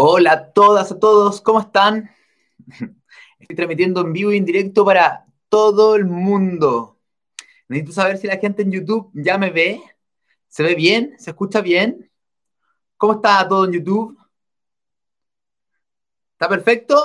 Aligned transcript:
Hola 0.00 0.32
a 0.32 0.52
todas, 0.52 0.92
a 0.92 0.98
todos, 1.00 1.40
¿cómo 1.40 1.58
están? 1.58 2.08
Estoy 3.40 3.56
transmitiendo 3.56 4.02
en 4.02 4.12
vivo 4.12 4.32
y 4.32 4.36
en 4.36 4.44
directo 4.44 4.84
para 4.84 5.26
todo 5.48 5.96
el 5.96 6.04
mundo. 6.04 7.00
Necesito 7.68 7.94
saber 7.94 8.18
si 8.18 8.28
la 8.28 8.36
gente 8.38 8.62
en 8.62 8.70
YouTube 8.70 9.10
ya 9.12 9.38
me 9.38 9.50
ve. 9.50 9.82
¿Se 10.46 10.62
ve 10.62 10.76
bien? 10.76 11.16
¿Se 11.18 11.30
escucha 11.30 11.62
bien? 11.62 12.12
¿Cómo 12.96 13.14
está 13.14 13.48
todo 13.48 13.64
en 13.64 13.72
YouTube? 13.72 14.16
¿Está 16.34 16.48
perfecto? 16.48 16.96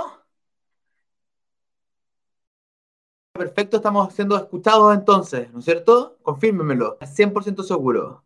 Perfecto, 3.32 3.78
estamos 3.78 4.14
siendo 4.14 4.38
escuchados 4.38 4.94
entonces, 4.96 5.52
¿no 5.52 5.60
es 5.60 5.66
cierto? 5.66 6.20
Confírmemelo, 6.22 7.00
100% 7.00 7.64
seguro. 7.64 8.24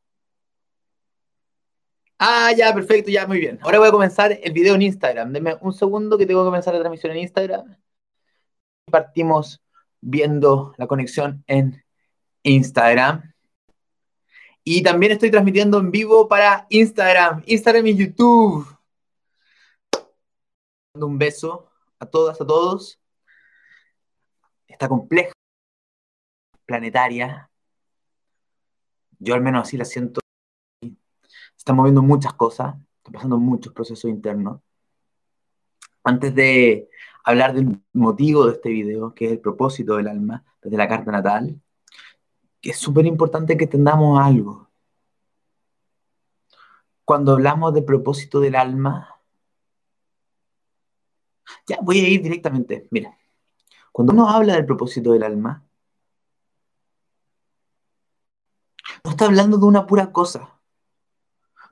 Ah, 2.20 2.52
ya, 2.58 2.74
perfecto, 2.74 3.12
ya, 3.12 3.28
muy 3.28 3.40
bien. 3.40 3.60
Ahora 3.62 3.78
voy 3.80 3.88
a 3.90 3.92
comenzar 3.92 4.32
el 4.42 4.52
video 4.52 4.74
en 4.76 4.82
Instagram. 4.82 5.32
Denme 5.32 5.56
un 5.62 5.74
segundo 5.74 6.18
que 6.18 6.26
tengo 6.26 6.42
que 6.42 6.48
comenzar 6.48 6.74
la 6.74 6.80
transmisión 6.80 7.12
en 7.12 7.20
Instagram. 7.20 7.78
Partimos 8.90 9.62
viendo 10.02 10.74
la 10.78 10.88
conexión 10.88 11.44
en 11.48 11.84
Instagram. 12.44 13.34
Y 14.64 14.84
también 14.84 15.12
estoy 15.14 15.32
transmitiendo 15.32 15.78
en 15.80 15.92
vivo 15.92 16.28
para 16.28 16.66
Instagram, 16.70 17.44
Instagram 17.46 17.88
y 17.88 17.96
YouTube. 17.96 18.68
Un 20.96 21.18
beso 21.18 21.70
a 22.00 22.06
todas, 22.08 22.42
a 22.42 22.46
todos. 22.48 23.00
Esta 24.68 24.88
compleja 24.88 25.34
planetaria. 26.66 27.50
Yo 29.20 29.36
al 29.36 29.42
menos 29.42 29.68
así 29.68 29.78
la 29.78 29.86
siento 29.86 30.20
están 31.68 31.76
moviendo 31.76 32.02
muchas 32.02 32.34
cosas, 32.34 32.76
están 33.00 33.12
pasando 33.12 33.38
muchos 33.38 33.74
procesos 33.74 34.10
internos. 34.10 34.62
Antes 36.02 36.34
de 36.34 36.90
hablar 37.26 37.54
del 37.54 37.82
motivo 37.92 38.46
de 38.46 38.54
este 38.54 38.70
video, 38.70 39.14
que 39.14 39.26
es 39.26 39.32
el 39.34 39.42
propósito 39.42 39.98
del 39.98 40.08
alma, 40.08 40.46
desde 40.62 40.78
la 40.78 40.88
carta 40.88 41.12
natal, 41.12 41.62
que 42.62 42.70
es 42.70 42.78
súper 42.78 43.06
importante 43.06 43.58
que 43.58 43.66
entendamos 43.66 44.18
algo. 44.18 44.70
Cuando 47.04 47.34
hablamos 47.34 47.74
del 47.74 47.84
propósito 47.84 48.40
del 48.40 48.56
alma, 48.56 49.20
ya 51.68 51.80
voy 51.82 52.00
a 52.00 52.08
ir 52.08 52.22
directamente. 52.22 52.88
Mira, 52.92 53.18
cuando 53.92 54.14
uno 54.14 54.30
habla 54.30 54.54
del 54.54 54.66
propósito 54.66 55.12
del 55.12 55.24
alma, 55.24 55.66
no 59.04 59.12
está 59.12 59.26
hablando 59.26 59.58
de 59.58 59.66
una 59.66 59.86
pura 59.86 60.14
cosa 60.14 60.57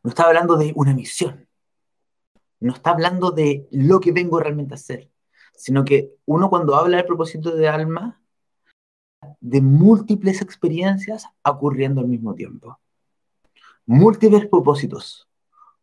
no 0.06 0.10
está 0.10 0.26
hablando 0.26 0.56
de 0.56 0.72
una 0.76 0.94
misión. 0.94 1.48
No 2.60 2.74
está 2.74 2.92
hablando 2.92 3.32
de 3.32 3.68
lo 3.72 4.00
que 4.00 4.12
vengo 4.12 4.40
realmente 4.40 4.76
a 4.76 4.78
hacer. 4.78 5.10
Sino 5.56 5.84
que 5.84 6.12
uno 6.26 6.52
cuando 6.52 6.76
habla 6.76 6.98
del 6.98 7.08
propósito 7.08 7.56
de 7.56 7.68
alma, 7.68 8.22
de 9.40 9.62
múltiples 9.62 10.44
experiencias 10.44 11.26
ocurriendo 11.44 12.02
al 12.02 12.08
mismo 12.08 12.36
tiempo. 12.36 12.80
Múltiples 13.88 14.46
propósitos, 14.46 15.28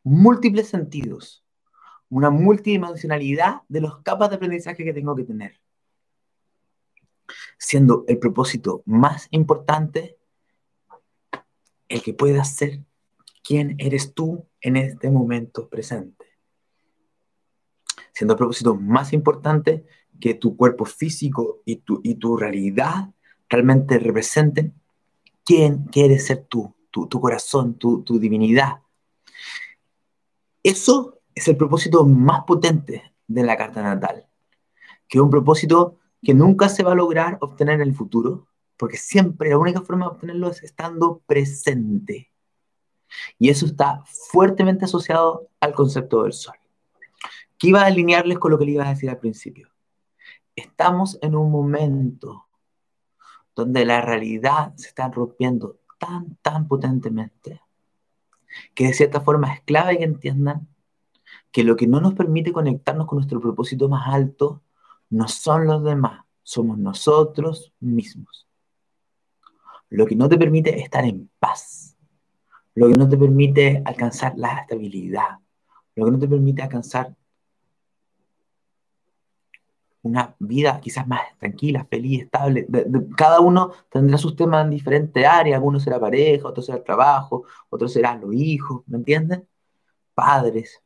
múltiples 0.05 0.69
sentidos, 0.69 1.45
una 2.09 2.31
multidimensionalidad 2.31 3.63
de 3.67 3.81
los 3.81 4.03
capas 4.03 4.31
de 4.31 4.37
aprendizaje 4.37 4.85
que 4.85 4.95
tengo 4.95 5.17
que 5.17 5.25
tener. 5.25 5.61
Siendo 7.59 8.05
el 8.07 8.21
propósito 8.21 8.85
más 8.87 9.27
importante 9.33 10.17
el 11.89 12.03
que 12.03 12.15
pueda 12.15 12.45
ser 12.45 12.85
quién 13.43 13.75
eres 13.79 14.15
tú 14.15 14.47
en 14.61 14.77
este 14.77 15.11
momento 15.11 15.69
presente. 15.69 16.27
Siendo 18.13 18.35
el 18.35 18.39
propósito 18.39 18.75
más 18.75 19.13
importante 19.13 19.85
que 20.21 20.35
tu 20.35 20.57
cuerpo 20.57 20.85
físico 20.85 21.63
y 21.65 21.77
tu, 21.77 22.01
y 22.05 22.15
tu 22.15 22.37
realidad 22.37 23.11
realmente 23.49 23.99
representen 23.99 24.75
quién 25.45 25.85
quieres 25.85 26.27
ser 26.27 26.47
tú, 26.49 26.75
tu, 26.91 27.09
corazón, 27.21 27.75
tu, 27.75 28.03
tu 28.03 28.19
divinidad. 28.19 28.81
Eso 30.63 31.21
es 31.35 31.49
el 31.49 31.57
propósito 31.57 32.05
más 32.05 32.45
potente 32.45 33.15
de 33.27 33.43
la 33.43 33.57
carta 33.57 33.83
natal, 33.83 34.27
que 35.09 35.19
es 35.19 35.23
un 35.23 35.31
propósito 35.31 35.99
que 36.23 36.35
nunca 36.35 36.69
se 36.69 36.85
va 36.85 36.93
a 36.93 36.97
lograr 36.97 37.39
obtener 37.41 37.81
en 37.81 37.89
el 37.89 37.95
futuro, 37.95 38.47
porque 38.77 38.97
siempre 38.97 39.51
la 39.51 39.59
única 39.59 39.81
forma 39.81 40.07
de 40.07 40.13
obtenerlo 40.13 40.51
es 40.51 40.63
estando 40.63 41.23
presente. 41.27 42.32
Y 43.39 43.49
eso 43.51 43.67
está 43.67 44.03
fuertemente 44.07 44.85
asociado 44.85 45.49
al 45.61 45.75
concepto 45.75 46.23
del 46.23 46.33
sol. 46.33 46.55
¿Qué 47.59 47.69
iba 47.69 47.83
a 47.83 47.87
alinearles 47.87 48.39
con 48.39 48.51
lo 48.51 48.59
que 48.59 48.65
le 48.65 48.73
iba 48.73 48.87
a 48.87 48.91
decir 48.91 49.11
al 49.11 49.19
principio? 49.19 49.69
Estamos 50.57 51.19
en 51.23 51.37
un 51.37 51.51
momento 51.51 52.47
donde 53.55 53.85
la 53.85 54.01
realidad 54.01 54.75
se 54.77 54.89
está 54.89 55.09
rompiendo 55.09 55.79
tan, 55.99 56.37
tan 56.43 56.67
potentemente, 56.67 57.61
que 58.75 58.89
de 58.89 58.95
cierta 58.95 59.21
forma 59.21 59.53
es 59.53 59.61
clave 59.63 59.99
que 59.99 60.05
entiendan 60.05 60.69
que 61.53 61.65
lo 61.65 61.77
que 61.77 61.87
no 61.87 62.01
nos 62.01 62.15
permite 62.15 62.53
conectarnos 62.53 63.07
con 63.07 63.17
nuestro 63.17 63.41
propósito 63.41 63.89
más 63.89 64.09
alto 64.09 64.63
no 65.11 65.29
son 65.29 65.67
los 65.67 65.85
demás, 65.85 66.25
somos 66.43 66.79
nosotros 66.79 67.73
mismos. 67.79 68.49
Lo 69.91 70.07
que 70.07 70.17
no 70.17 70.29
te 70.29 70.39
permite 70.39 70.81
estar 70.81 71.05
en 71.05 71.31
paz 71.39 71.92
lo 72.75 72.89
que 72.89 72.95
no 72.95 73.09
te 73.09 73.17
permite 73.17 73.83
alcanzar 73.85 74.35
la 74.37 74.61
estabilidad, 74.61 75.39
lo 75.95 76.07
que 76.07 76.11
no 76.11 76.19
te 76.19 76.29
permite 76.29 76.63
alcanzar 76.63 77.15
una 80.03 80.35
vida 80.41 80.81
quizás 80.81 81.07
más 81.07 81.21
tranquila, 81.39 81.87
feliz, 81.89 82.25
estable. 82.25 82.67
cada 83.17 83.41
uno 83.41 83.73
tendrá 83.89 84.19
sus 84.19 84.35
temas 84.35 84.65
en 84.65 84.71
diferentes 84.71 85.25
áreas, 85.25 85.57
algunos 85.57 85.85
será 85.85 86.01
pareja, 86.01 86.49
otros 86.49 86.67
será 86.67 86.83
trabajo, 86.83 87.45
otros 87.71 87.93
serán 87.93 88.21
los 88.21 88.35
hijos, 88.35 88.83
¿me 88.87 88.99
entienden? 88.99 89.47
Padres. 90.15 90.83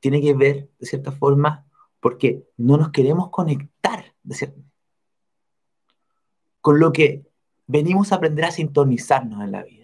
Tiene 0.00 0.20
que 0.20 0.34
ver, 0.34 0.70
de 0.78 0.86
cierta 0.86 1.12
forma, 1.12 1.66
porque 2.00 2.48
no 2.56 2.76
nos 2.76 2.90
queremos 2.90 3.30
conectar 3.30 3.80
con 6.60 6.78
lo 6.78 6.92
que 6.92 7.24
venimos 7.66 8.12
a 8.12 8.16
aprender 8.16 8.44
a 8.44 8.50
sintonizarnos 8.50 9.42
en 9.42 9.52
la 9.52 9.62
vida 9.62 9.79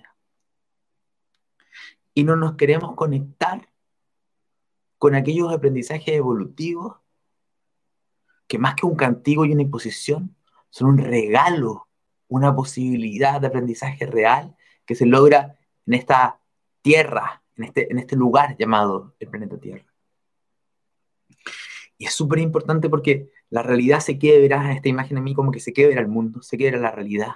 y 2.16 2.24
no 2.24 2.34
nos 2.34 2.56
queremos 2.56 2.94
conectar 2.94 3.68
con 4.96 5.14
aquellos 5.14 5.52
aprendizajes 5.52 6.14
evolutivos 6.14 6.96
que 8.48 8.58
más 8.58 8.74
que 8.74 8.86
un 8.86 8.96
cantigo 8.96 9.44
y 9.44 9.52
una 9.52 9.60
imposición, 9.60 10.34
son 10.70 10.88
un 10.88 10.98
regalo, 10.98 11.88
una 12.28 12.56
posibilidad 12.56 13.38
de 13.38 13.48
aprendizaje 13.48 14.06
real 14.06 14.56
que 14.86 14.94
se 14.94 15.04
logra 15.04 15.58
en 15.86 15.92
esta 15.92 16.40
tierra, 16.80 17.42
en 17.54 17.64
este, 17.64 17.92
en 17.92 17.98
este 17.98 18.16
lugar 18.16 18.56
llamado 18.56 19.14
el 19.18 19.28
planeta 19.28 19.58
Tierra. 19.58 19.84
Y 21.98 22.06
es 22.06 22.14
súper 22.14 22.38
importante 22.38 22.88
porque 22.88 23.30
la 23.50 23.62
realidad 23.62 24.00
se 24.00 24.16
quiebra, 24.16 24.72
esta 24.72 24.88
imagen 24.88 25.18
a 25.18 25.20
mí 25.20 25.34
como 25.34 25.52
que 25.52 25.60
se 25.60 25.74
quiebra 25.74 26.00
el 26.00 26.08
mundo, 26.08 26.40
se 26.40 26.56
quiebra 26.56 26.80
la 26.80 26.92
realidad. 26.92 27.32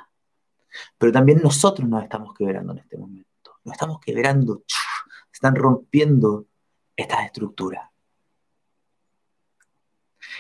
Pero 0.97 1.13
también 1.13 1.43
nosotros 1.43 1.87
nos 1.87 2.03
estamos 2.03 2.35
quebrando 2.35 2.73
en 2.73 2.79
este 2.79 2.97
momento 2.97 3.30
nos 3.65 3.73
estamos 3.73 4.01
quebrando, 4.01 4.65
están 5.33 5.55
rompiendo 5.55 6.47
estas 6.97 7.25
estructuras. 7.25 7.89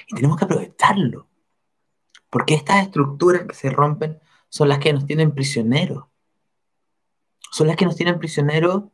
Y 0.08 0.14
tenemos 0.14 0.36
que 0.36 0.44
aprovecharlo, 0.44 1.28
porque 2.28 2.54
estas 2.54 2.84
estructuras 2.84 3.42
que 3.46 3.54
se 3.54 3.70
rompen 3.70 4.20
son 4.48 4.68
las 4.68 4.78
que 4.78 4.92
nos 4.92 5.06
tienen 5.06 5.32
prisioneros. 5.32 6.04
Son 7.50 7.66
las 7.66 7.76
que 7.76 7.84
nos 7.84 7.96
tienen 7.96 8.18
prisioneros 8.18 8.84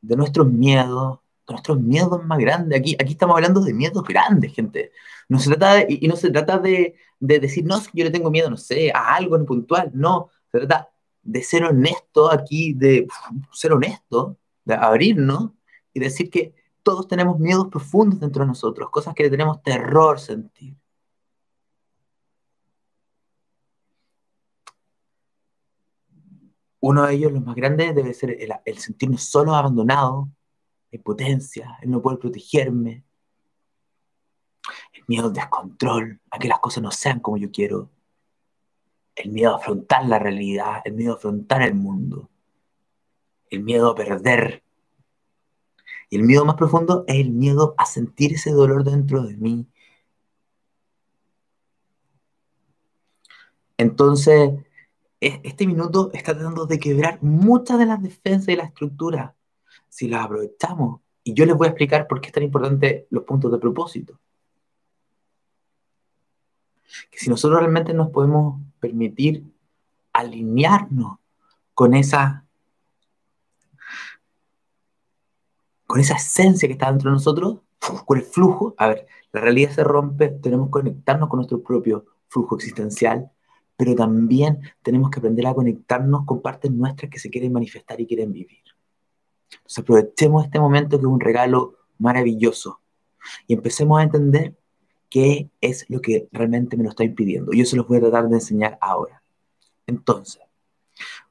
de 0.00 0.16
nuestros 0.16 0.46
miedos, 0.46 1.18
de 1.46 1.54
nuestros 1.54 1.80
miedos 1.80 2.24
más 2.24 2.38
grandes. 2.38 2.78
Aquí, 2.78 2.96
aquí 2.98 3.12
estamos 3.12 3.34
hablando 3.34 3.60
de 3.60 3.74
miedos 3.74 4.02
grandes, 4.04 4.54
gente. 4.54 4.92
No 5.28 5.38
se 5.38 5.50
trata 5.50 5.84
y 5.88 6.06
no 6.08 6.16
se 6.16 6.30
trata 6.30 6.58
de, 6.58 6.94
de 7.18 7.40
decir, 7.40 7.64
no, 7.64 7.80
yo 7.92 8.04
le 8.04 8.10
tengo 8.10 8.30
miedo, 8.30 8.48
no 8.48 8.56
sé, 8.56 8.92
a 8.92 9.14
algo 9.14 9.36
en 9.36 9.44
puntual. 9.44 9.90
No, 9.92 10.30
se 10.52 10.58
trata 10.58 10.90
de 11.26 11.42
ser 11.42 11.64
honesto 11.64 12.32
aquí, 12.32 12.72
de 12.72 13.06
ser 13.52 13.72
honesto, 13.72 14.38
de 14.64 14.74
abrirnos 14.74 15.50
y 15.92 16.00
decir 16.00 16.30
que 16.30 16.54
todos 16.82 17.08
tenemos 17.08 17.38
miedos 17.38 17.66
profundos 17.68 18.20
dentro 18.20 18.44
de 18.44 18.48
nosotros, 18.48 18.90
cosas 18.90 19.14
que 19.14 19.28
tenemos 19.28 19.60
terror 19.62 20.20
sentir. 20.20 20.76
Uno 26.78 27.04
de 27.06 27.14
ellos, 27.14 27.32
los 27.32 27.44
más 27.44 27.56
grandes, 27.56 27.94
debe 27.94 28.14
ser 28.14 28.36
el, 28.64 28.78
sentirnos 28.78 29.24
solos, 29.24 29.56
abandonados, 29.56 30.28
la 30.92 30.96
impotencia, 30.96 31.76
el 31.82 31.90
no 31.90 32.00
poder 32.00 32.20
protegerme, 32.20 33.04
el 34.92 35.02
miedo 35.08 35.26
al 35.26 35.32
descontrol, 35.32 36.20
a 36.30 36.38
que 36.38 36.46
las 36.46 36.60
cosas 36.60 36.84
no 36.84 36.92
sean 36.92 37.18
como 37.18 37.36
yo 37.36 37.50
quiero, 37.50 37.90
el 39.16 39.30
miedo 39.32 39.54
a 39.54 39.56
afrontar 39.56 40.06
la 40.06 40.18
realidad, 40.18 40.82
el 40.84 40.94
miedo 40.94 41.14
a 41.14 41.16
afrontar 41.16 41.62
el 41.62 41.74
mundo, 41.74 42.30
el 43.50 43.62
miedo 43.62 43.90
a 43.90 43.94
perder, 43.94 44.62
Y 46.10 46.16
el 46.16 46.22
miedo 46.22 46.44
más 46.44 46.56
profundo 46.56 47.04
es 47.08 47.16
el 47.16 47.30
miedo 47.30 47.74
a 47.78 47.86
sentir 47.86 48.34
ese 48.34 48.52
dolor 48.52 48.84
dentro 48.84 49.22
de 49.24 49.36
mí. 49.36 49.66
Entonces, 53.78 54.50
este 55.20 55.66
minuto 55.66 56.10
está 56.12 56.34
tratando 56.34 56.66
de 56.66 56.78
quebrar 56.78 57.22
muchas 57.22 57.78
de 57.78 57.86
las 57.86 58.02
defensas 58.02 58.48
y 58.48 58.56
la 58.56 58.64
estructura. 58.64 59.34
Si 59.88 60.08
las 60.08 60.24
aprovechamos, 60.24 61.00
y 61.24 61.34
yo 61.34 61.44
les 61.46 61.56
voy 61.56 61.66
a 61.66 61.70
explicar 61.70 62.06
por 62.06 62.20
qué 62.20 62.28
es 62.28 62.32
tan 62.32 62.44
importante 62.44 63.06
los 63.10 63.24
puntos 63.24 63.50
de 63.50 63.58
propósito. 63.58 64.20
Que 67.10 67.18
si 67.18 67.28
nosotros 67.28 67.60
realmente 67.60 67.92
nos 67.92 68.10
podemos 68.10 68.60
permitir 68.80 69.44
alinearnos 70.12 71.18
con 71.74 71.94
esa 71.94 72.44
con 75.86 76.00
esa 76.00 76.16
esencia 76.16 76.68
que 76.68 76.72
está 76.72 76.90
dentro 76.90 77.10
de 77.10 77.14
nosotros, 77.14 77.58
con 78.04 78.18
el 78.18 78.24
flujo, 78.24 78.74
a 78.76 78.88
ver, 78.88 79.06
la 79.32 79.40
realidad 79.40 79.70
se 79.70 79.84
rompe, 79.84 80.28
tenemos 80.28 80.66
que 80.66 80.72
conectarnos 80.72 81.28
con 81.28 81.38
nuestro 81.38 81.62
propio 81.62 82.04
flujo 82.28 82.56
existencial, 82.56 83.30
pero 83.76 83.94
también 83.94 84.60
tenemos 84.82 85.10
que 85.10 85.20
aprender 85.20 85.46
a 85.46 85.54
conectarnos 85.54 86.24
con 86.24 86.42
partes 86.42 86.70
nuestras 86.72 87.10
que 87.10 87.18
se 87.18 87.30
quieren 87.30 87.52
manifestar 87.52 88.00
y 88.00 88.06
quieren 88.06 88.32
vivir. 88.32 88.62
Entonces 89.50 89.78
aprovechemos 89.78 90.44
este 90.44 90.58
momento 90.58 90.98
que 90.98 91.02
es 91.06 91.12
un 91.12 91.20
regalo 91.20 91.76
maravilloso 91.98 92.80
y 93.46 93.54
empecemos 93.54 94.00
a 94.00 94.02
entender 94.02 94.56
qué 95.10 95.50
es 95.60 95.86
lo 95.88 96.00
que 96.00 96.28
realmente 96.32 96.76
me 96.76 96.84
lo 96.84 96.90
está 96.90 97.04
impidiendo. 97.04 97.52
Yo 97.52 97.64
se 97.64 97.76
los 97.76 97.86
voy 97.86 97.98
a 97.98 98.00
tratar 98.02 98.28
de 98.28 98.36
enseñar 98.36 98.78
ahora. 98.80 99.22
Entonces, 99.86 100.42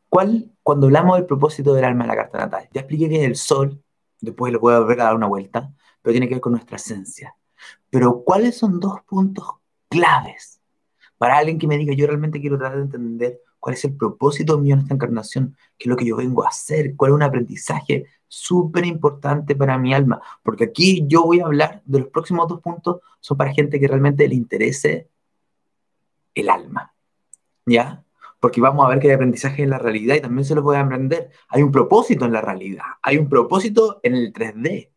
¿cuál, 0.10 0.52
cuando 0.64 0.88
hablamos 0.88 1.18
del 1.18 1.26
propósito 1.26 1.74
del 1.74 1.86
alma 1.86 2.06
de 2.06 2.08
la 2.10 2.16
carta 2.16 2.38
natal, 2.40 2.70
ya 2.74 2.82
expliqué 2.82 3.10
que 3.10 3.22
es 3.22 3.26
el 3.26 3.36
sol, 3.36 3.82
después 4.22 4.52
lo 4.54 4.60
voy 4.60 4.74
a 4.74 4.80
volver 4.80 5.02
a 5.02 5.06
dar 5.06 5.16
una 5.16 5.28
vuelta, 5.28 5.74
pero 6.02 6.14
tiene 6.14 6.28
que 6.28 6.36
ver 6.36 6.42
con 6.42 6.54
nuestra 6.54 6.78
esencia. 6.78 7.36
Pero 7.90 8.24
¿cuáles 8.24 8.58
son 8.58 8.80
dos 8.80 9.02
puntos 9.08 9.46
claves 9.90 10.56
para 11.18 11.38
alguien 11.38 11.58
que 11.58 11.68
me 11.68 11.78
diga, 11.78 11.94
yo 11.94 12.08
realmente 12.08 12.42
quiero 12.42 12.58
tratar 12.58 12.78
de 12.78 12.84
entender 12.84 13.42
cuál 13.66 13.74
es 13.74 13.84
el 13.84 13.96
propósito 13.96 14.60
mío 14.60 14.76
en 14.76 14.82
esta 14.82 14.94
encarnación, 14.94 15.58
qué 15.76 15.86
es 15.86 15.90
lo 15.90 15.96
que 15.96 16.06
yo 16.06 16.16
vengo 16.18 16.46
a 16.46 16.50
hacer, 16.50 16.96
cuál 16.96 17.10
es 17.10 17.16
un 17.16 17.24
aprendizaje 17.24 18.06
súper 18.28 18.86
importante 18.86 19.56
para 19.56 19.80
mi 19.80 19.92
alma, 19.92 20.22
porque 20.44 20.66
aquí 20.66 21.04
yo 21.08 21.24
voy 21.24 21.40
a 21.40 21.46
hablar 21.46 21.82
de 21.84 22.02
los 22.02 22.10
próximos 22.10 22.48
dos 22.48 22.62
puntos, 22.62 23.02
son 23.20 23.38
para 23.38 23.52
gente 23.56 23.80
que 23.80 23.88
realmente 23.88 24.28
le 24.28 24.36
interese 24.36 25.10
el 26.36 26.48
alma, 26.48 26.94
¿ya? 27.66 28.04
Porque 28.40 28.62
vamos 28.62 28.86
a 28.86 28.90
ver 28.90 29.00
que 29.00 29.08
hay 29.08 29.16
aprendizaje 29.16 29.64
en 29.64 29.72
la 29.72 29.80
realidad 29.80 30.14
y 30.14 30.22
también 30.22 30.46
se 30.46 30.54
los 30.54 30.64
voy 30.64 30.76
a 30.76 30.82
aprender. 30.82 31.32
Hay 31.48 31.64
un 31.64 31.72
propósito 31.72 32.26
en 32.26 32.34
la 32.34 32.42
realidad, 32.42 32.86
hay 33.02 33.18
un 33.18 33.28
propósito 33.28 34.00
en 34.04 34.14
el 34.14 34.32
3D, 34.32 34.92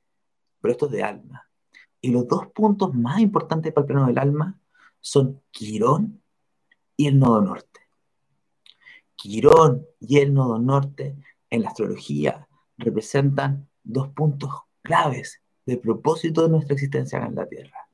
pero 0.61 0.73
esto 0.73 0.85
es 0.85 0.93
de 0.93 1.03
alma. 1.05 1.49
Y 2.03 2.11
los 2.11 2.29
dos 2.29 2.49
puntos 2.49 2.93
más 2.93 3.19
importantes 3.21 3.73
para 3.73 3.85
el 3.85 3.87
plano 3.87 4.07
del 4.09 4.19
alma 4.19 4.61
son 5.01 5.41
Quirón 5.53 6.21
y 6.99 7.07
el 7.07 7.19
nodo 7.19 7.41
norte. 7.41 7.78
Quirón 9.19 9.85
y 9.99 10.19
el 10.19 10.33
nodo 10.33 10.61
norte 10.61 11.17
en 11.51 11.63
la 11.63 11.71
astrología 11.71 12.49
representan 12.77 13.69
dos 13.83 14.09
puntos 14.11 14.51
claves 14.81 15.43
del 15.67 15.81
propósito 15.81 16.43
de 16.43 16.51
nuestra 16.51 16.75
existencia 16.75 17.19
en 17.19 17.35
la 17.35 17.49
Tierra. 17.49 17.89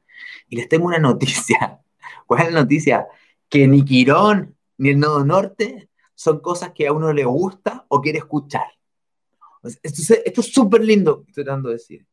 Y 0.49 0.57
les 0.57 0.69
tengo 0.69 0.87
una 0.87 0.99
noticia. 0.99 1.81
¿Cuál 2.27 2.43
es 2.43 2.53
la 2.53 2.61
noticia? 2.61 3.07
Que 3.49 3.67
ni 3.67 3.85
Quirón 3.85 4.55
ni 4.77 4.91
el 4.91 4.99
nodo 4.99 5.25
norte 5.25 5.89
son 6.15 6.41
cosas 6.41 6.73
que 6.73 6.87
a 6.87 6.93
uno 6.93 7.13
le 7.13 7.25
gusta 7.25 7.87
o 7.89 8.03
quiere 8.03 8.19
escuchar. 8.19 8.67
Esto, 9.83 10.15
es 10.43 10.53
súper 10.53 10.85
lindo, 10.85 11.25
estoy 11.27 11.45
tratando 11.45 11.71
de 11.71 11.77
decir. 11.77 12.07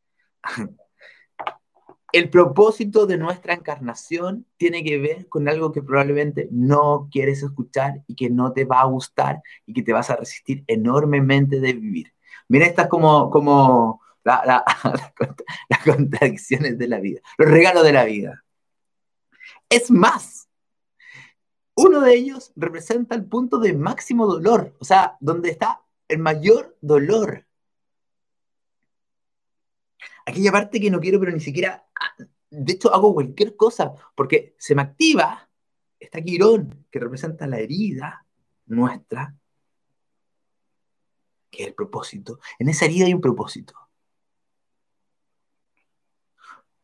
El 2.14 2.30
propósito 2.30 3.06
de 3.06 3.18
nuestra 3.18 3.54
encarnación 3.54 4.46
tiene 4.58 4.84
que 4.84 4.98
ver 4.98 5.30
con 5.30 5.48
algo 5.48 5.72
que 5.72 5.82
probablemente 5.82 6.48
no 6.52 7.08
quieres 7.12 7.44
escuchar 7.44 8.04
y 8.08 8.16
que 8.16 8.30
no 8.30 8.54
te 8.54 8.66
va 8.66 8.82
a 8.82 8.86
gustar 8.86 9.42
y 9.66 9.74
que 9.74 9.84
te 9.84 9.94
vas 9.94 10.10
a 10.10 10.16
resistir 10.16 10.64
enormemente 10.68 11.60
de 11.60 11.74
vivir. 11.74 12.14
Mira, 12.48 12.66
estas 12.66 12.88
como, 12.88 13.30
como 13.30 14.02
las 14.24 15.84
contradicciones 15.86 16.78
de 16.78 16.88
la 16.88 17.00
vida, 17.00 17.22
los 17.38 17.50
regalos 17.50 17.84
de 17.84 17.94
la 17.94 18.04
vida. 18.04 18.44
Es 19.70 19.90
más, 19.90 20.50
uno 21.76 22.02
de 22.02 22.14
ellos 22.14 22.52
representa 22.56 23.16
el 23.16 23.26
punto 23.26 23.58
de 23.60 23.74
máximo 23.74 24.28
dolor, 24.28 24.76
o 24.80 24.86
sea, 24.86 25.18
donde 25.20 25.50
está 25.50 25.82
el 26.08 26.20
mayor 26.20 26.78
dolor 26.82 27.46
aquella 30.32 30.52
parte 30.52 30.80
que 30.80 30.90
no 30.90 31.00
quiero, 31.00 31.20
pero 31.20 31.32
ni 31.32 31.40
siquiera, 31.40 31.86
de 32.50 32.74
hecho 32.74 32.94
hago 32.94 33.14
cualquier 33.14 33.56
cosa, 33.56 33.94
porque 34.16 34.56
se 34.58 34.76
me 34.76 34.82
activa 34.82 35.50
esta 36.00 36.22
quirón 36.22 36.86
que 36.90 37.00
representa 37.00 37.48
la 37.48 37.60
herida 37.60 38.26
nuestra, 38.66 39.36
que 41.50 41.64
es 41.64 41.68
el 41.70 41.76
propósito. 41.76 42.40
En 42.60 42.70
esa 42.70 42.86
herida 42.86 43.06
hay 43.06 43.14
un 43.14 43.22
propósito. 43.22 43.76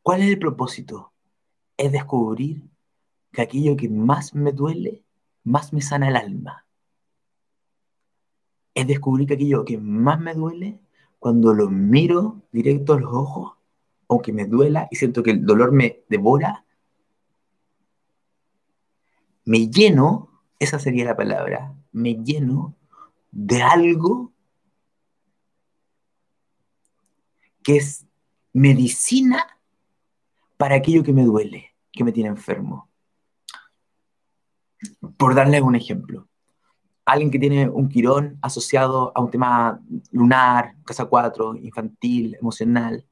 ¿Cuál 0.02 0.22
es 0.22 0.30
el 0.30 0.40
propósito? 0.40 1.14
Es 1.76 1.92
descubrir 1.92 2.64
que 3.32 3.42
aquello 3.42 3.76
que 3.76 3.90
más 3.90 4.34
me 4.34 4.52
duele, 4.52 5.04
más 5.44 5.74
me 5.74 5.82
sana 5.82 6.10
el 6.10 6.16
alma. 6.16 6.66
Es 8.74 8.88
descubrir 8.88 9.28
que 9.28 9.34
aquello 9.34 9.66
que 9.66 9.78
más 9.78 10.20
me 10.20 10.34
duele, 10.34 10.80
cuando 11.20 11.54
lo 11.54 11.70
miro 11.70 12.44
directo 12.52 12.94
a 12.94 13.00
los 13.00 13.14
ojos, 13.14 13.54
aunque 14.08 14.34
me 14.34 14.46
duela 14.46 14.88
y 14.92 14.96
siento 14.96 15.24
que 15.24 15.32
el 15.32 15.46
dolor 15.46 15.72
me 15.72 16.04
devora, 16.10 16.66
me 19.46 19.70
lleno, 19.70 20.42
esa 20.60 20.80
sería 20.80 21.06
la 21.06 21.16
palabra, 21.16 21.74
me 21.92 22.16
lleno 22.16 22.76
de 23.32 23.62
algo 23.62 24.34
que 27.64 27.78
es 27.78 28.06
medicina 28.54 29.60
para 30.58 30.76
aquello 30.76 31.04
que 31.04 31.14
me 31.14 31.24
duele, 31.24 31.76
que 31.92 32.04
me 32.04 32.12
tiene 32.12 32.30
enfermo. 32.30 32.90
Por 35.18 35.36
darle 35.36 35.62
un 35.62 35.76
ejemplo, 35.76 36.27
alguien 37.08 37.32
que 37.32 37.40
tiene 37.40 37.70
un 37.70 37.88
quirón 37.88 38.38
asociado 38.42 39.14
a 39.16 39.22
un 39.22 39.32
tema 39.32 39.82
lunar, 40.12 40.76
casa 40.86 41.06
4, 41.06 41.56
infantil, 41.56 42.36
emocional, 42.36 43.06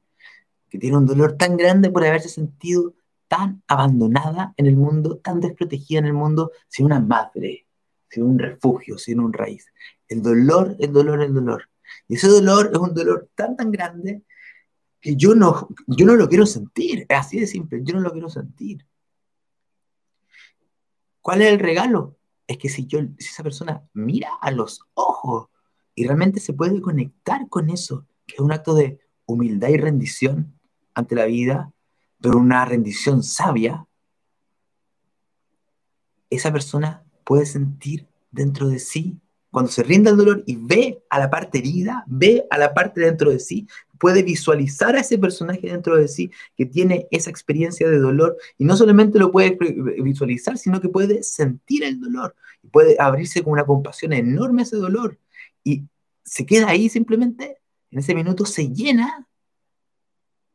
que 0.68 0.78
tiene 0.78 0.98
un 0.98 1.06
dolor 1.06 1.38
tan 1.38 1.56
grande 1.56 1.90
por 1.90 2.04
haberse 2.04 2.28
sentido 2.28 2.92
tan 3.26 3.62
abandonada 3.66 4.52
en 4.58 4.66
el 4.66 4.76
mundo, 4.76 5.16
tan 5.16 5.40
desprotegida 5.40 6.00
en 6.00 6.04
el 6.06 6.12
mundo, 6.12 6.52
sin 6.68 6.84
una 6.84 7.00
madre, 7.00 7.66
sin 8.10 8.24
un 8.24 8.38
refugio, 8.38 8.98
sin 8.98 9.18
un 9.18 9.32
raíz. 9.32 9.66
El 10.08 10.20
dolor, 10.20 10.76
el 10.78 10.92
dolor, 10.92 11.22
el 11.22 11.32
dolor. 11.32 11.70
Y 12.06 12.16
ese 12.16 12.28
dolor 12.28 12.70
es 12.74 12.78
un 12.78 12.92
dolor 12.92 13.30
tan, 13.34 13.56
tan 13.56 13.72
grande 13.72 14.24
que 15.00 15.16
yo 15.16 15.34
no, 15.34 15.68
yo 15.86 16.04
no 16.04 16.16
lo 16.16 16.28
quiero 16.28 16.44
sentir. 16.44 17.06
Es 17.08 17.18
así 17.18 17.40
de 17.40 17.46
simple, 17.46 17.80
yo 17.82 17.94
no 17.94 18.02
lo 18.02 18.12
quiero 18.12 18.28
sentir. 18.28 18.86
¿Cuál 21.22 21.40
es 21.40 21.50
el 21.50 21.58
regalo? 21.58 22.18
Es 22.46 22.58
que 22.58 22.68
si, 22.68 22.86
yo, 22.86 23.00
si 23.18 23.28
esa 23.28 23.42
persona 23.42 23.82
mira 23.92 24.30
a 24.40 24.50
los 24.50 24.80
ojos 24.94 25.48
y 25.94 26.04
realmente 26.04 26.40
se 26.40 26.52
puede 26.52 26.80
conectar 26.80 27.48
con 27.48 27.70
eso, 27.70 28.06
que 28.26 28.36
es 28.36 28.40
un 28.40 28.52
acto 28.52 28.74
de 28.74 29.00
humildad 29.24 29.68
y 29.68 29.78
rendición 29.78 30.58
ante 30.94 31.14
la 31.14 31.26
vida, 31.26 31.72
pero 32.20 32.38
una 32.38 32.64
rendición 32.64 33.22
sabia, 33.22 33.86
esa 36.30 36.52
persona 36.52 37.04
puede 37.24 37.46
sentir 37.46 38.08
dentro 38.30 38.68
de 38.68 38.78
sí, 38.78 39.20
cuando 39.56 39.72
se 39.72 39.82
rinde 39.82 40.10
al 40.10 40.18
dolor 40.18 40.44
y 40.44 40.56
ve 40.56 41.02
a 41.08 41.18
la 41.18 41.30
parte 41.30 41.56
herida, 41.56 42.04
ve 42.06 42.46
a 42.50 42.58
la 42.58 42.74
parte 42.74 43.00
dentro 43.00 43.30
de 43.30 43.38
sí, 43.38 43.66
puede 43.98 44.22
visualizar 44.22 44.94
a 44.94 45.00
ese 45.00 45.16
personaje 45.16 45.66
dentro 45.66 45.96
de 45.96 46.08
sí 46.08 46.30
que 46.58 46.66
tiene 46.66 47.08
esa 47.10 47.30
experiencia 47.30 47.88
de 47.88 47.98
dolor 47.98 48.36
y 48.58 48.66
no 48.66 48.76
solamente 48.76 49.18
lo 49.18 49.32
puede 49.32 49.56
visualizar, 50.02 50.58
sino 50.58 50.78
que 50.82 50.90
puede 50.90 51.22
sentir 51.22 51.84
el 51.84 51.98
dolor 51.98 52.36
y 52.62 52.68
puede 52.68 52.96
abrirse 52.98 53.42
con 53.42 53.54
una 53.54 53.64
compasión 53.64 54.12
enorme 54.12 54.60
a 54.60 54.64
ese 54.64 54.76
dolor 54.76 55.18
y 55.64 55.84
se 56.22 56.44
queda 56.44 56.68
ahí 56.68 56.90
simplemente, 56.90 57.56
en 57.90 58.00
ese 58.00 58.14
minuto 58.14 58.44
se 58.44 58.68
llena 58.68 59.26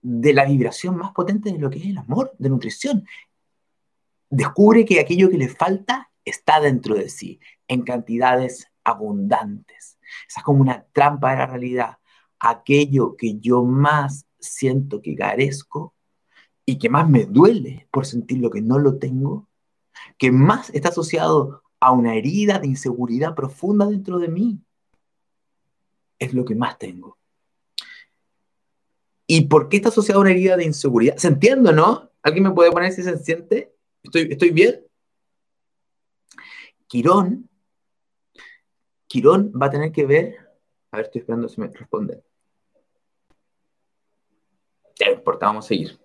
de 0.03 0.31
la 0.31 0.46
vibración 0.46 0.96
más 0.96 1.12
potente 1.12 1.51
de 1.51 1.58
lo 1.58 1.72
que 1.72 1.79
es 1.79 1.86
el 1.88 1.98
amor, 1.98 2.36
de 2.38 2.50
nutrición. 2.50 3.03
Descubre 4.29 4.86
que 4.86 5.00
aquello 5.00 5.31
que 5.31 5.39
le 5.39 5.50
falta 5.50 6.12
está 6.24 6.60
dentro 6.60 6.93
de 6.93 7.10
sí, 7.10 7.39
en 7.67 7.81
cantidades 7.81 8.71
abundantes. 8.84 9.98
Esa 10.28 10.40
es 10.40 10.44
como 10.44 10.62
una 10.62 10.86
trampa 10.94 11.32
de 11.32 11.38
la 11.38 11.48
realidad 11.48 11.98
aquello 12.42 13.16
que 13.16 13.40
yo 13.40 13.64
más 13.64 14.26
siento 14.40 15.02
que 15.02 15.16
carezco 15.16 15.94
y 16.66 16.78
que 16.80 16.90
más 16.90 17.08
me 17.08 17.26
duele 17.26 17.88
por 17.92 18.06
sentir 18.06 18.40
lo 18.40 18.50
que 18.50 18.62
no 18.62 18.80
lo 18.80 18.98
tengo, 18.98 19.48
que 20.18 20.32
más 20.32 20.72
está 20.72 20.90
asociado 20.90 21.64
a 21.80 21.92
una 21.92 22.16
herida 22.16 22.60
de 22.60 22.68
inseguridad 22.68 23.36
profunda 23.36 23.86
dentro 23.86 24.20
de 24.20 24.28
mí, 24.28 24.60
es 26.20 26.34
lo 26.34 26.44
que 26.44 26.56
más 26.56 26.78
tengo. 26.78 27.18
¿Y 29.28 29.42
por 29.48 29.70
qué 29.70 29.78
está 29.78 29.90
asociado 29.90 30.20
a 30.20 30.24
una 30.24 30.32
herida 30.32 30.58
de 30.58 30.66
inseguridad? 30.66 31.18
¿Se 31.18 31.28
entiende, 31.28 31.72
no? 31.72 32.12
¿Alguien 32.22 32.44
me 32.44 32.52
puede 32.52 32.72
poner 32.72 32.92
si 32.92 33.02
se 33.04 33.18
siente? 33.18 33.74
¿Estoy, 34.04 34.28
estoy 34.32 34.50
bien? 34.50 34.82
Quirón, 36.88 37.50
Quirón 39.12 39.51
va 39.51 39.65
a 39.65 39.70
tener 39.70 39.91
que 39.91 40.06
ver, 40.06 40.38
a 40.89 40.96
ver, 40.96 41.08
estoy 41.08 41.20
esperando 41.20 41.50
si 41.50 41.60
me 41.60 41.68
responde. 41.68 42.24
Ya 44.98 45.08
no 45.08 45.15
importa, 45.15 45.48
vamos 45.48 45.65
a 45.65 45.68
seguir. 45.68 46.00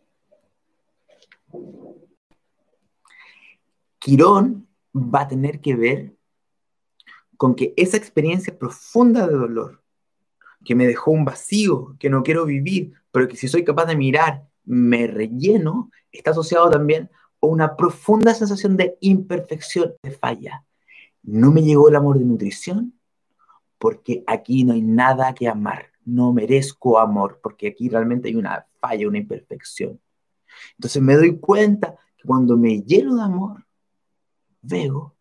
Quirón 4.00 4.68
va 4.92 5.20
a 5.20 5.28
tener 5.28 5.60
que 5.60 5.76
ver 5.76 6.16
con 7.36 7.54
que 7.54 7.75
esa 7.76 7.96
experiencia 7.96 8.58
profunda 8.58 9.28
de 9.28 9.34
dolor, 9.34 9.84
que 10.64 10.75
me 10.75 10.88
dejó 10.88 11.12
un 11.12 11.25
vacío, 11.25 11.94
que 12.00 12.10
no 12.10 12.25
quiero 12.25 12.44
vivir, 12.44 12.92
pero 13.12 13.28
que 13.28 13.36
si 13.36 13.46
soy 13.46 13.62
capaz 13.62 13.84
de 13.84 13.94
mirar, 13.94 14.48
me 14.64 15.06
relleno, 15.06 15.92
está 16.10 16.32
asociado 16.32 16.70
también 16.70 17.08
a 17.40 17.46
una 17.46 17.76
profunda 17.76 18.34
sensación 18.34 18.76
de 18.76 18.98
imperfección, 19.00 19.94
de 20.02 20.10
falla. 20.10 20.64
No 21.22 21.52
me 21.52 21.62
llegó 21.62 21.88
el 21.88 21.94
amor 21.94 22.18
de 22.18 22.25
nutrición 22.25 22.95
porque 23.78 24.25
aquí 24.26 24.64
no 24.64 24.73
hay 24.73 24.83
nada 24.83 25.35
que 25.35 25.49
amar. 25.49 25.90
No 26.04 26.33
merezco 26.33 26.99
amor 26.99 27.40
porque 27.42 27.68
aquí 27.68 27.88
realmente 27.88 28.28
hay 28.28 28.37
una 28.37 28.66
falla, 28.80 29.09
una 29.09 29.18
imperfección. 29.18 30.00
Entonces 30.73 31.02
me 31.02 31.14
doy 31.14 31.38
cuenta 31.38 31.97
que 32.16 32.25
cuando 32.26 32.56
me 32.56 32.83
lleno 32.83 33.16
de 33.16 33.23
amor, 33.23 33.66
veo 34.62 35.14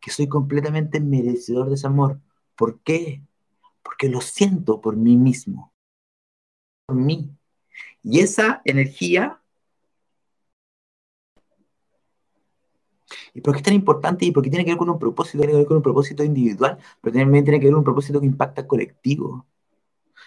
que 0.00 0.10
soy 0.10 0.28
completamente 0.28 1.00
merecedor 1.00 1.68
de 1.68 1.74
ese 1.74 1.86
amor. 1.86 2.20
¿Por 2.56 2.80
qué? 2.80 3.22
Porque 3.82 4.08
lo 4.08 4.20
siento 4.20 4.80
por 4.80 4.96
mí 4.96 5.16
mismo, 5.16 5.72
por 6.86 6.96
mí. 6.96 7.30
Y 8.02 8.20
esa 8.20 8.62
energía 8.64 9.40
¿Y 13.34 13.40
por 13.40 13.52
qué 13.52 13.58
es 13.58 13.64
tan 13.64 13.74
importante? 13.74 14.24
¿Y 14.24 14.30
por 14.30 14.44
qué 14.44 14.50
tiene 14.50 14.64
que 14.64 14.70
ver 14.70 14.78
con 14.78 14.88
un 14.88 14.98
propósito? 14.98 15.38
Tiene 15.38 15.52
que 15.52 15.58
ver 15.58 15.66
con 15.66 15.78
un 15.78 15.82
propósito 15.82 16.22
individual, 16.22 16.78
pero 17.00 17.16
también 17.16 17.44
tiene 17.44 17.58
que 17.58 17.66
ver 17.66 17.72
con 17.72 17.80
un 17.80 17.84
propósito 17.84 18.20
que 18.20 18.26
impacta 18.26 18.66
colectivo. 18.66 19.44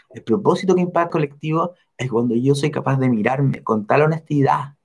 El 0.10 0.24
propósito 0.24 0.76
que 0.76 0.82
impacta 0.82 1.12
colectivo 1.12 1.74
es 1.98 2.12
cuando 2.12 2.36
yo 2.36 2.54
soy 2.54 2.70
capaz 2.70 2.98
de 2.98 3.10
mirarme 3.10 3.64
con 3.64 3.88
tal 3.88 4.04
honestidad, 4.04 4.76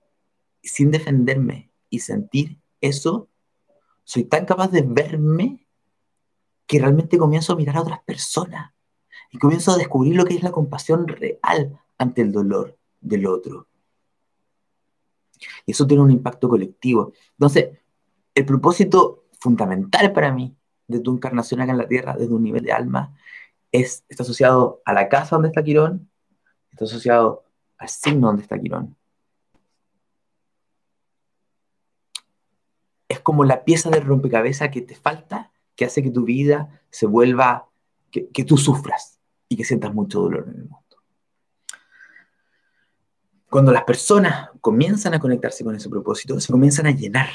sin 0.62 0.93
defenderme 0.93 1.73
y 1.91 1.99
sentir 1.99 2.59
eso, 2.81 3.29
soy 4.05 4.25
tan 4.25 4.47
capaz 4.47 4.69
de 4.71 4.83
verme 4.83 5.67
que 6.67 6.79
realmente 6.79 7.19
comienzo 7.19 7.52
a 7.52 7.57
mirar 7.57 7.76
a 7.76 7.83
otras 7.83 8.02
personas 8.05 8.73
y 9.31 9.38
comienzo 9.38 9.73
a 9.73 9.76
descubrir 9.76 10.14
lo 10.14 10.25
que 10.25 10.35
es 10.35 10.43
la 10.43 10.52
compasión 10.52 11.09
real 11.09 11.79
ante 11.99 12.23
el 12.23 12.31
dolor 12.31 12.79
del 13.00 13.26
otro. 13.26 13.67
Y 15.67 15.73
eso 15.73 15.87
tiene 15.87 16.02
un 16.02 16.11
impacto 16.11 16.49
colectivo. 16.49 17.12
Entonces, 17.33 17.82
el 18.35 18.47
propósito 18.47 19.25
fundamental 19.39 20.12
para 20.12 20.33
mí 20.33 20.57
de 20.87 21.01
tu 21.01 21.15
encarnación 21.15 21.61
acá 21.61 21.73
en 21.73 21.79
la 21.79 21.89
Tierra, 21.89 22.17
desde 22.17 22.35
un 22.35 22.43
nivel 22.43 22.62
de 22.62 22.73
alma, 22.73 23.15
es, 23.73 24.05
está 24.09 24.23
asociado 24.23 24.83
a 24.85 24.93
la 24.93 25.09
casa 25.09 25.37
donde 25.37 25.49
está 25.49 25.62
Quirón, 25.62 26.11
está 26.71 26.85
asociado 26.85 27.45
al 27.79 27.89
signo 27.89 28.29
donde 28.29 28.43
está 28.43 28.59
Quirón. 28.59 28.97
Es 33.09 33.21
como 33.21 33.45
la 33.45 33.65
pieza 33.65 33.91
de 33.91 34.01
rompecabezas 34.01 34.71
que 34.71 34.83
te 34.83 34.95
falta, 34.95 35.53
que 35.77 35.85
hace 35.85 36.03
que 36.03 36.11
tu 36.11 36.25
vida 36.25 36.83
se 36.91 37.07
vuelva, 37.07 37.69
que, 38.11 38.29
que 38.29 38.45
tú 38.45 38.57
sufras 38.57 39.19
y 39.49 39.57
que 39.57 39.65
sientas 39.65 39.93
mucho 39.93 40.21
dolor 40.21 40.45
en 40.49 40.61
el 40.61 40.69
mundo. 40.69 40.79
Cuando 43.51 43.71
las 43.71 43.85
personas 43.85 44.51
comienzan 44.62 45.12
a 45.12 45.21
conectarse 45.21 45.62
con 45.62 45.75
ese 45.75 45.91
propósito, 45.91 46.41
se 46.41 46.51
comienzan 46.51 46.87
a 46.87 46.91
llenar 46.91 47.29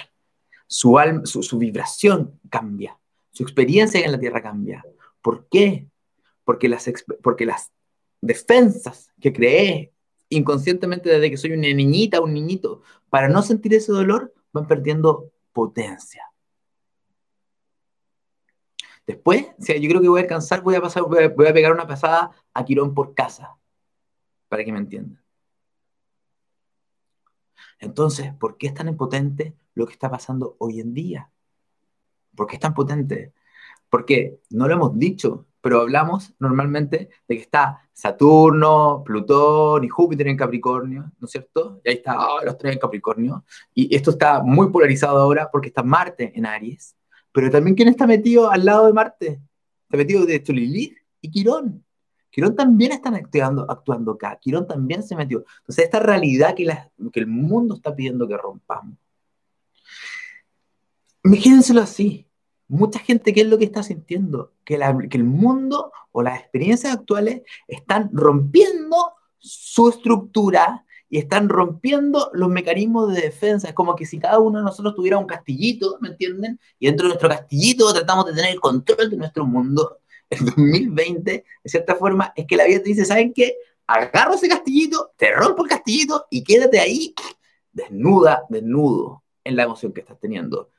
su, 0.68 1.00
alma, 1.00 1.26
su, 1.26 1.58
vibración 1.58 2.40
cambia, 2.50 2.98
su 3.32 3.44
experiencia 3.44 4.02
en 4.02 4.12
la 4.12 4.20
Tierra 4.20 4.42
cambia. 4.42 4.86
¿Por 5.22 5.48
qué? 5.50 5.88
Porque 6.44 6.70
las, 6.70 6.90
porque 7.24 7.46
las 7.46 7.72
defensas 8.22 9.12
que 9.20 9.34
creé 9.34 9.94
inconscientemente 10.30 11.10
desde 11.10 11.30
que 11.30 11.38
soy 11.38 11.52
una 11.54 11.74
niñita, 11.74 12.22
un 12.22 12.34
niñito, 12.34 12.82
para 13.10 13.30
no 13.30 13.42
sentir 13.42 13.74
ese 13.74 13.92
dolor, 13.92 14.34
van 14.52 14.68
perdiendo 14.68 15.32
potencia. 15.54 16.24
Después, 19.06 19.48
si 19.60 19.80
yo 19.80 19.90
creo 19.90 20.02
que 20.02 20.10
voy 20.10 20.20
a 20.20 20.24
alcanzar, 20.24 20.62
voy 20.62 20.76
a, 20.76 20.82
pasar, 20.82 21.04
voy 21.04 21.24
a, 21.24 21.30
voy 21.30 21.48
a 21.48 21.54
pegar 21.54 21.72
una 21.72 21.88
pasada 21.88 22.32
a 22.54 22.66
Quirón 22.66 22.94
por 22.94 23.14
casa, 23.14 23.56
para 24.50 24.66
que 24.66 24.72
me 24.74 24.80
entiendan. 24.80 25.27
Entonces, 27.80 28.34
¿por 28.34 28.58
qué 28.58 28.68
es 28.68 28.74
tan 28.74 28.88
impotente 28.88 29.56
lo 29.76 29.86
que 29.86 29.94
está 29.94 30.10
pasando 30.10 30.56
hoy 30.60 30.80
en 30.80 30.94
día? 30.94 31.32
¿Por 32.36 32.48
qué 32.48 32.56
es 32.56 32.62
tan 32.62 32.74
potente? 32.74 33.34
Porque 33.90 34.40
no 34.50 34.68
lo 34.68 34.74
hemos 34.74 34.98
dicho, 34.98 35.48
pero 35.62 35.82
hablamos 35.82 36.34
normalmente 36.40 37.10
de 37.28 37.36
que 37.36 37.42
está 37.42 37.90
Saturno, 37.94 39.04
Plutón 39.06 39.84
y 39.84 39.90
Júpiter 39.90 40.28
en 40.28 40.38
Capricornio, 40.38 41.12
¿no 41.20 41.26
es 41.26 41.32
cierto? 41.32 41.82
Y 41.84 41.90
ahí 41.90 41.96
está 41.96 42.18
oh, 42.20 42.44
los 42.44 42.58
tres 42.58 42.74
en 42.74 42.80
Capricornio. 42.80 43.44
Y 43.74 43.96
esto 43.96 44.12
está 44.12 44.42
muy 44.44 44.70
polarizado 44.70 45.18
ahora 45.18 45.50
porque 45.52 45.70
está 45.70 45.84
Marte 45.84 46.32
en 46.36 46.46
Aries. 46.46 46.96
Pero 47.32 47.50
también, 47.50 47.76
¿quién 47.76 47.88
está 47.88 48.08
metido 48.08 48.50
al 48.50 48.66
lado 48.66 48.88
de 48.88 48.94
Marte? 48.94 49.42
Está 49.84 49.98
metido 49.98 50.26
de 50.26 50.44
Lilith 50.48 50.98
y 51.22 51.32
Quirón. 51.32 51.84
Quirón 52.38 52.56
también 52.56 52.92
está 52.92 53.10
actuando, 53.10 53.66
actuando 53.68 54.12
acá, 54.12 54.38
Quirón 54.40 54.68
también 54.68 55.02
se 55.02 55.16
metió. 55.16 55.44
Entonces, 55.62 55.86
esta 55.86 56.00
realidad 56.00 56.54
que, 56.54 56.68
el 57.16 57.26
mundo 57.26 57.74
está 57.74 57.96
pidiendo 57.96 58.28
que 58.28 58.38
rompamos. 58.38 58.96
Imagínenselo 61.24 61.82
así. 61.82 62.28
Mucha 62.68 63.00
gente, 63.00 63.34
¿qué 63.34 63.42
es 63.42 63.48
lo 63.48 63.58
que 63.58 63.66
está 63.66 63.82
sintiendo? 63.82 64.54
Que, 64.64 64.78
que 65.10 65.18
el 65.18 65.24
mundo 65.24 65.92
o 66.12 66.22
las 66.22 66.40
experiencias 66.40 66.94
actuales 66.94 67.42
están 67.68 68.12
rompiendo 68.14 69.14
su 69.40 69.90
estructura 69.90 70.86
y 71.10 71.18
están 71.18 71.50
rompiendo 71.50 72.30
los 72.34 72.50
mecanismos 72.50 73.16
de 73.16 73.22
defensa. 73.22 73.70
Es 73.70 73.74
como 73.74 73.96
que 73.96 74.06
si 74.06 74.20
cada 74.20 74.38
uno 74.38 74.60
de 74.60 74.66
nosotros 74.66 74.94
tuviera 74.94 75.18
un 75.18 75.26
castillito, 75.26 75.98
¿me 76.02 76.10
entienden? 76.10 76.60
Y 76.78 76.86
dentro 76.86 77.06
de 77.06 77.14
nuestro 77.14 77.30
castillito 77.30 77.92
tratamos 77.92 78.28
de 78.28 78.34
tener 78.34 78.52
el 78.52 78.60
control 78.60 79.10
de 79.10 79.18
nuestro 79.18 79.44
mundo 79.44 79.98
el 80.30 80.46
2020, 80.46 81.32
de 81.32 81.70
cierta 81.70 81.96
forma, 81.96 82.34
es 82.36 82.46
que 82.46 82.58
la 82.58 82.66
vida 82.66 82.80
te 82.80 82.90
dice, 82.90 83.06
¿saben 83.06 83.34
qué? 83.34 83.56
Agarro 83.88 84.34
ese 84.34 84.50
castillito, 84.50 85.12
te 85.16 85.34
rompo 85.34 85.64
el 85.64 85.70
castillito 85.70 86.26
y 86.30 86.44
quédate 86.44 86.80
ahí 86.80 87.14
desnuda, 87.72 88.44
desnudo 88.50 89.24
en 89.44 89.56
la 89.56 89.64
emoción 89.64 89.94
que 89.94 90.02
estás 90.02 90.20
teniendo. 90.20 90.72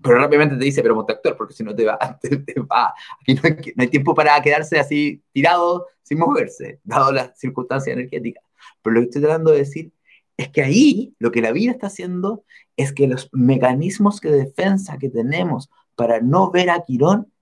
Pero 0.00 0.16
rápidamente 0.18 0.56
te 0.56 0.64
dice, 0.64 0.82
pero 0.82 0.94
monte 0.94 1.12
actor, 1.12 1.36
porque 1.36 1.54
si 1.54 1.62
no 1.62 1.74
te 1.74 1.84
va, 1.84 1.98
te, 2.20 2.54
va. 2.60 2.94
Aquí 3.20 3.34
no 3.34 3.40
hay, 3.44 3.72
no 3.76 3.82
hay, 3.82 3.88
tiempo 3.88 4.14
para 4.14 4.40
quedarse 4.40 4.78
así 4.78 5.22
tirado 5.32 5.86
sin 6.02 6.18
moverse, 6.18 6.80
dado 6.84 7.12
las 7.12 7.38
circunstancias 7.38 7.96
energéticas. 7.96 8.42
Pero 8.82 8.94
lo 8.94 9.00
que 9.00 9.06
estoy 9.06 9.22
tratando 9.22 9.52
de 9.52 9.58
decir 9.58 9.92
es 10.36 10.48
que 10.48 10.62
ahí 10.62 11.14
lo 11.18 11.30
que 11.30 11.42
la 11.42 11.52
vida 11.52 11.72
está 11.72 11.88
haciendo 11.88 12.44
es 12.76 12.92
que 12.92 13.08
los 13.08 13.28
mecanismos 13.32 14.20
de 14.20 14.30
defensa 14.30 14.98
que 14.98 15.10
tenemos 15.10 15.68
para 15.96 16.20
no 16.20 16.50
ver 16.50 16.70
a 16.70 16.84
Quirón 16.84 17.32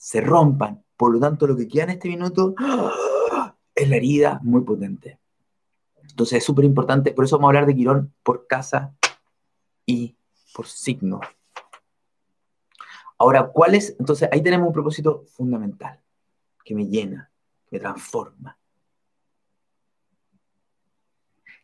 se 0.00 0.22
rompan. 0.22 0.82
Por 0.96 1.12
lo 1.12 1.20
tanto, 1.20 1.46
lo 1.46 1.54
que 1.54 1.68
queda 1.68 1.84
en 1.84 1.90
este 1.90 2.08
minuto 2.08 2.54
es 3.74 3.88
la 3.88 3.96
herida 3.96 4.40
muy 4.42 4.62
potente. 4.62 5.18
Entonces 6.08 6.38
es 6.38 6.44
súper 6.44 6.64
importante, 6.64 7.12
por 7.12 7.26
eso 7.26 7.36
vamos 7.36 7.48
a 7.48 7.50
hablar 7.50 7.66
de 7.66 7.76
Quirón 7.76 8.14
por 8.22 8.46
casa 8.46 8.94
y 9.84 10.16
por 10.54 10.66
signo. 10.66 11.20
Ahora, 13.18 13.48
¿cuál 13.48 13.74
es? 13.74 13.94
Entonces 14.00 14.28
ahí 14.32 14.42
tenemos 14.42 14.68
un 14.68 14.72
propósito 14.72 15.26
fundamental 15.34 16.00
que 16.64 16.74
me 16.74 16.86
llena, 16.86 17.30
me 17.70 17.78
transforma, 17.78 18.58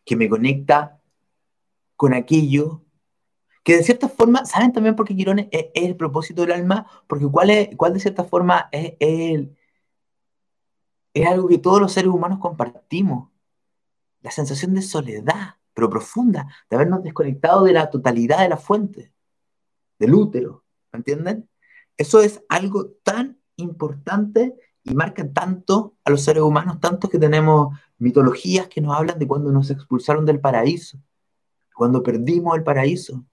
que 0.04 0.14
me 0.14 0.28
conecta 0.28 1.00
con 1.96 2.12
aquello 2.12 2.82
que 3.66 3.76
de 3.76 3.82
cierta 3.82 4.08
forma, 4.08 4.44
¿saben 4.44 4.72
también 4.72 4.94
por 4.94 5.08
qué 5.08 5.16
Quirón 5.16 5.40
es, 5.40 5.48
el 5.74 5.96
propósito 5.96 6.42
del 6.42 6.52
alma? 6.52 6.86
Porque 7.08 7.26
cuál, 7.26 7.50
es, 7.50 7.70
cuál 7.76 7.94
de 7.94 7.98
cierta 7.98 8.22
forma 8.22 8.68
es, 8.70 8.92
el, 9.00 9.56
es 11.12 11.26
algo 11.26 11.48
que 11.48 11.58
todos 11.58 11.80
los 11.80 11.90
seres 11.92 12.12
humanos 12.12 12.38
compartimos. 12.38 13.28
La 14.20 14.30
sensación 14.30 14.72
de 14.74 14.82
soledad, 14.82 15.56
pero 15.74 15.90
profunda, 15.90 16.46
de 16.70 16.76
habernos 16.76 17.02
desconectado 17.02 17.64
de 17.64 17.72
la 17.72 17.90
totalidad 17.90 18.38
de 18.38 18.50
la 18.50 18.56
fuente, 18.56 19.12
del 19.98 20.14
útero, 20.14 20.64
¿me 20.92 20.98
entienden? 20.98 21.50
Eso 21.96 22.20
es 22.20 22.44
algo 22.48 22.90
tan 23.02 23.40
importante 23.56 24.54
y 24.84 24.94
marca 24.94 25.28
tanto 25.32 25.96
a 26.04 26.10
los 26.10 26.22
seres 26.22 26.44
humanos, 26.44 26.78
tanto 26.78 27.08
que 27.08 27.18
tenemos 27.18 27.76
mitologías 27.98 28.68
que 28.68 28.80
nos 28.80 28.96
hablan 28.96 29.18
de 29.18 29.26
cuando 29.26 29.50
nos 29.50 29.70
expulsaron 29.70 30.24
del 30.24 30.38
paraíso, 30.38 31.00
cuando 31.74 32.04
perdimos 32.04 32.56
el 32.56 32.62
paraíso, 32.62 33.26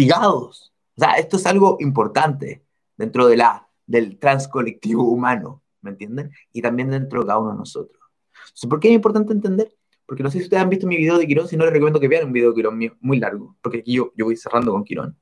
castigados. 0.00 0.72
O 0.96 1.00
sea, 1.00 1.14
esto 1.14 1.36
es 1.36 1.46
algo 1.46 1.76
importante 1.80 2.64
dentro 2.96 3.26
de 3.26 3.36
la, 3.36 3.68
del 3.86 4.18
transcolectivo 4.18 5.04
humano, 5.04 5.62
¿me 5.82 5.90
entienden? 5.90 6.30
Y 6.52 6.62
también 6.62 6.90
dentro 6.90 7.20
de 7.20 7.26
cada 7.26 7.38
uno 7.38 7.52
de 7.52 7.58
nosotros. 7.58 7.98
¿Por 8.68 8.80
qué 8.80 8.88
es 8.88 8.94
importante 8.94 9.32
entender? 9.32 9.74
Porque 10.06 10.22
no 10.22 10.30
sé 10.30 10.38
si 10.38 10.44
ustedes 10.44 10.62
han 10.62 10.68
visto 10.68 10.86
mi 10.86 10.96
video 10.96 11.18
de 11.18 11.26
Quirón, 11.26 11.48
si 11.48 11.56
no 11.56 11.64
les 11.64 11.72
recomiendo 11.72 12.00
que 12.00 12.08
vean 12.08 12.26
un 12.26 12.32
video 12.32 12.50
de 12.50 12.56
Quirón 12.56 12.76
mío, 12.76 12.96
muy 13.00 13.18
largo, 13.18 13.56
porque 13.62 13.78
aquí 13.78 13.94
yo, 13.94 14.12
yo 14.16 14.24
voy 14.24 14.36
cerrando 14.36 14.72
con 14.72 14.84
Quirón. 14.84 15.16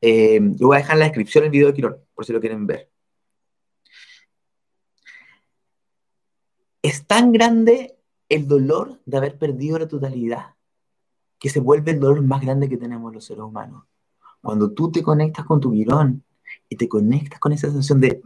Eh, 0.00 0.40
yo 0.42 0.66
voy 0.66 0.76
a 0.76 0.80
dejar 0.80 0.94
en 0.94 1.00
la 1.00 1.04
descripción 1.06 1.44
el 1.44 1.50
video 1.50 1.68
de 1.68 1.74
Quirón, 1.74 1.96
por 2.14 2.24
si 2.24 2.32
lo 2.32 2.40
quieren 2.40 2.66
ver. 2.66 2.90
Es 6.80 7.06
tan 7.06 7.32
grande 7.32 7.96
el 8.28 8.48
dolor 8.48 9.00
de 9.04 9.16
haber 9.18 9.38
perdido 9.38 9.78
la 9.78 9.86
totalidad 9.86 10.54
que 11.42 11.48
se 11.48 11.58
vuelve 11.58 11.90
el 11.90 11.98
dolor 11.98 12.22
más 12.22 12.40
grande 12.40 12.68
que 12.68 12.76
tenemos 12.76 13.12
los 13.12 13.24
seres 13.24 13.42
humanos. 13.42 13.82
Cuando 14.40 14.70
tú 14.70 14.92
te 14.92 15.02
conectas 15.02 15.44
con 15.44 15.58
tu 15.58 15.72
Quirón 15.72 16.22
y 16.68 16.76
te 16.76 16.88
conectas 16.88 17.40
con 17.40 17.52
esa 17.52 17.66
sensación 17.66 18.00
de 18.00 18.22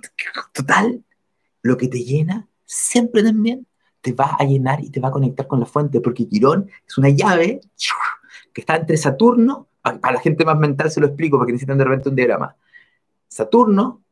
total, 0.53 1.03
lo 1.63 1.79
que 1.79 1.89
te 1.89 2.05
llena 2.05 2.47
siempre 2.67 3.23
también 3.23 3.67
te 4.03 4.13
va 4.13 4.37
a 4.39 4.45
llenar 4.45 4.85
y 4.85 4.91
te 4.91 5.01
va 5.01 5.09
a 5.09 5.13
conectar 5.13 5.47
con 5.47 5.61
la 5.61 5.65
fuente, 5.65 6.03
porque 6.03 6.29
Quirón 6.29 6.69
es 6.87 6.99
una 6.99 7.09
llave 7.09 7.63
que 8.53 8.61
está 8.61 8.77
entre 8.77 8.99
Saturno, 8.99 9.69
para 9.81 10.13
la 10.13 10.21
gente 10.21 10.45
más 10.45 10.59
mental 10.59 10.91
se 10.91 11.01
lo 11.01 11.07
explico 11.07 11.39
porque 11.39 11.53
necesitan 11.53 11.79
de 11.79 11.85
repente 11.85 12.11
un 12.11 12.17
diagrama. 12.17 12.55
Saturno 13.29 14.03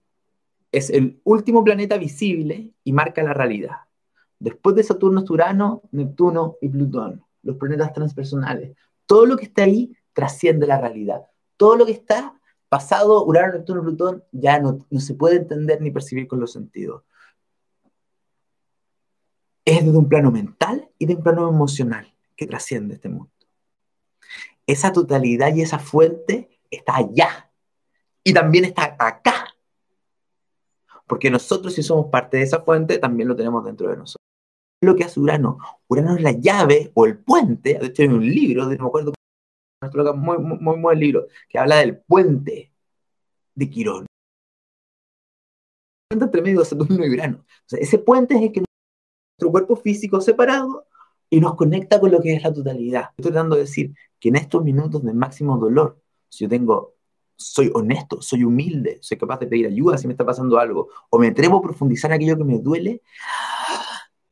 es 0.73 0.89
el 0.89 1.21
último 1.25 1.63
planeta 1.63 1.99
visible 1.99 2.71
y 2.83 2.93
marca 2.95 3.23
la 3.23 3.35
realidad. 3.35 3.77
Después 4.39 4.75
de 4.77 4.83
Saturno 4.83 5.21
es 5.21 5.29
Urano, 5.29 5.83
Neptuno 5.93 6.57
y 6.63 6.71
Plutón, 6.71 7.23
los 7.43 7.57
planetas 7.57 7.93
transpersonales. 7.93 8.75
Todo 9.07 9.27
lo 9.27 9.37
que 9.37 9.45
está 9.45 9.65
ahí 9.65 9.97
trasciende 10.13 10.67
la 10.67 10.81
realidad. 10.81 11.23
Todo 11.57 11.77
lo 11.77 11.87
que 11.87 11.93
está 11.93 12.41
pasado, 12.69 13.25
Urano, 13.25 13.55
Neptuno, 13.55 13.83
Plutón, 13.83 14.25
ya 14.33 14.59
no, 14.59 14.79
se 14.99 15.15
puede 15.15 15.37
entender 15.37 15.81
ni 15.81 15.91
percibir 15.91 16.27
con 16.27 16.41
los 16.41 16.53
sentidos 16.53 17.03
es 19.65 19.85
de 19.85 19.97
un 19.97 20.09
plano 20.09 20.31
mental 20.31 20.91
y 20.99 21.07
de 21.07 21.15
un 21.15 21.23
plano 21.23 21.49
emocional 21.49 22.13
que 22.37 22.47
trasciende 22.47 22.95
este 22.95 23.09
mundo. 23.09 23.31
Esa 24.67 24.93
totalidad 24.93 25.55
y 25.55 25.63
esa 25.63 25.79
fuente 25.79 26.61
está 26.71 26.97
allá 26.97 27.51
y 28.23 28.33
también 28.33 28.65
está 28.65 28.97
acá. 28.99 29.55
Porque 31.07 31.31
nosotros 31.31 31.75
si 31.75 31.83
somos 31.83 32.07
parte 32.07 32.39
de 32.39 32.45
esa 32.45 32.61
fuente, 32.63 32.99
también 32.99 33.29
lo 33.29 33.37
tenemos 33.37 33.65
dentro 33.65 33.89
de 33.89 33.97
nosotros. 33.97 34.34
Lo 34.85 34.95
que 34.95 35.05
hace 35.05 35.19
Urano, 35.19 35.59
Urano 35.89 36.17
es 36.17 36.23
la 36.23 36.33
llave 36.33 36.93
o 36.95 37.07
el 37.07 37.19
puente, 37.19 37.79
de 37.79 37.87
hecho 37.87 38.03
hay 38.03 38.09
un 38.09 38.27
libro, 38.27 38.65
no 38.65 38.69
me 38.69 38.75
acuerdo, 38.75 39.15
muy, 40.15 40.39
muy, 40.39 40.59
muy 40.59 40.81
buen 40.81 40.99
libro, 40.99 41.27
que 41.49 41.59
habla 41.59 41.77
del 41.77 41.99
puente 41.99 42.71
de 43.55 43.71
Quirón. 43.71 44.07
Entre 46.11 46.43
medio 46.43 46.65
Saturno 46.65 47.05
y 47.05 47.11
Urano. 47.11 47.45
ese 47.71 47.99
puente 47.99 48.35
es 48.35 48.43
el 48.43 48.53
que 48.53 48.61
nuestro 48.61 49.51
cuerpo 49.51 49.77
físico 49.77 50.21
separado 50.21 50.87
y 51.31 51.41
nos 51.41 51.55
conecta 51.55 51.99
con 51.99 52.11
lo 52.11 52.21
que 52.21 52.35
es 52.35 52.43
la 52.43 52.53
totalidad. 52.53 53.11
Estoy 53.17 53.33
tratando 53.33 53.57
de 53.57 53.63
decir 53.63 53.95
que 54.21 54.29
en 54.29 54.37
estos 54.37 54.63
minutos 54.63 55.03
de 55.03 55.15
máximo 55.15 55.57
dolor, 55.59 56.01
si 56.29 56.45
yo 56.45 56.49
tengo, 56.49 56.95
soy 57.37 57.71
honesto, 57.75 58.23
soy 58.23 58.45
humilde, 58.45 58.99
soy 59.01 59.17
capaz 59.17 59.39
de 59.41 59.47
pedir 59.47 59.67
ayuda 59.67 59.99
si 59.99 60.07
me 60.07 60.13
está 60.13 60.25
pasando 60.25 60.59
algo, 60.59 60.89
o 61.11 61.19
me 61.19 61.29
atrevo 61.29 61.59
a 61.59 61.63
profundizar 61.63 62.11
en 62.11 62.17
aquello 62.17 62.37
que 62.37 62.45
me 62.45 62.59
duele, 62.59 63.03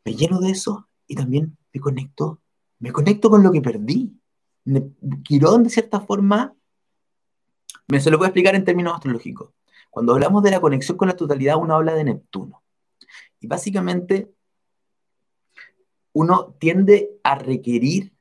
me 0.05 0.15
lleno 0.15 0.41
de 0.41 0.51
eso 0.51 0.89
y 1.07 1.15
también 1.15 1.57
me 1.73 1.81
conecto, 1.81 2.41
me 2.79 2.93
conecto 2.93 3.31
con 3.31 3.43
lo 3.43 3.53
que 3.53 3.61
perdí. 3.61 4.13
Quirón, 5.25 5.65
de 5.65 5.71
cierta 5.71 6.01
forma, 6.01 6.55
me 7.89 8.01
se 8.01 8.11
lo 8.11 8.19
voy 8.19 8.27
a 8.27 8.29
explicar 8.29 8.55
en 8.55 8.65
términos 8.65 8.95
astrológicos. 8.95 9.51
Cuando 9.91 10.15
hablamos 10.15 10.43
de 10.43 10.51
la 10.51 10.61
conexión 10.61 10.97
con 10.97 11.09
la 11.09 11.17
totalidad, 11.17 11.57
uno 11.57 11.75
habla 11.75 11.95
de 11.95 12.05
Neptuno. 12.05 12.63
Y 13.41 13.47
básicamente 13.47 14.33
uno 16.13 16.55
tiende 16.59 17.11
a 17.23 17.35
requerir 17.35 18.13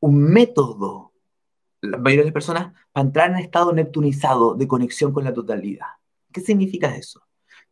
un 0.00 0.18
método, 0.22 1.12
la 1.80 1.98
mayoría 1.98 2.22
de 2.22 2.26
las 2.26 2.34
personas, 2.34 2.72
para 2.92 3.06
entrar 3.06 3.30
en 3.30 3.38
estado 3.38 3.72
neptunizado 3.72 4.54
de 4.54 4.68
conexión 4.68 5.12
con 5.12 5.24
la 5.24 5.34
totalidad. 5.34 5.86
¿Qué 6.32 6.40
significa 6.40 6.94
eso? 6.94 7.25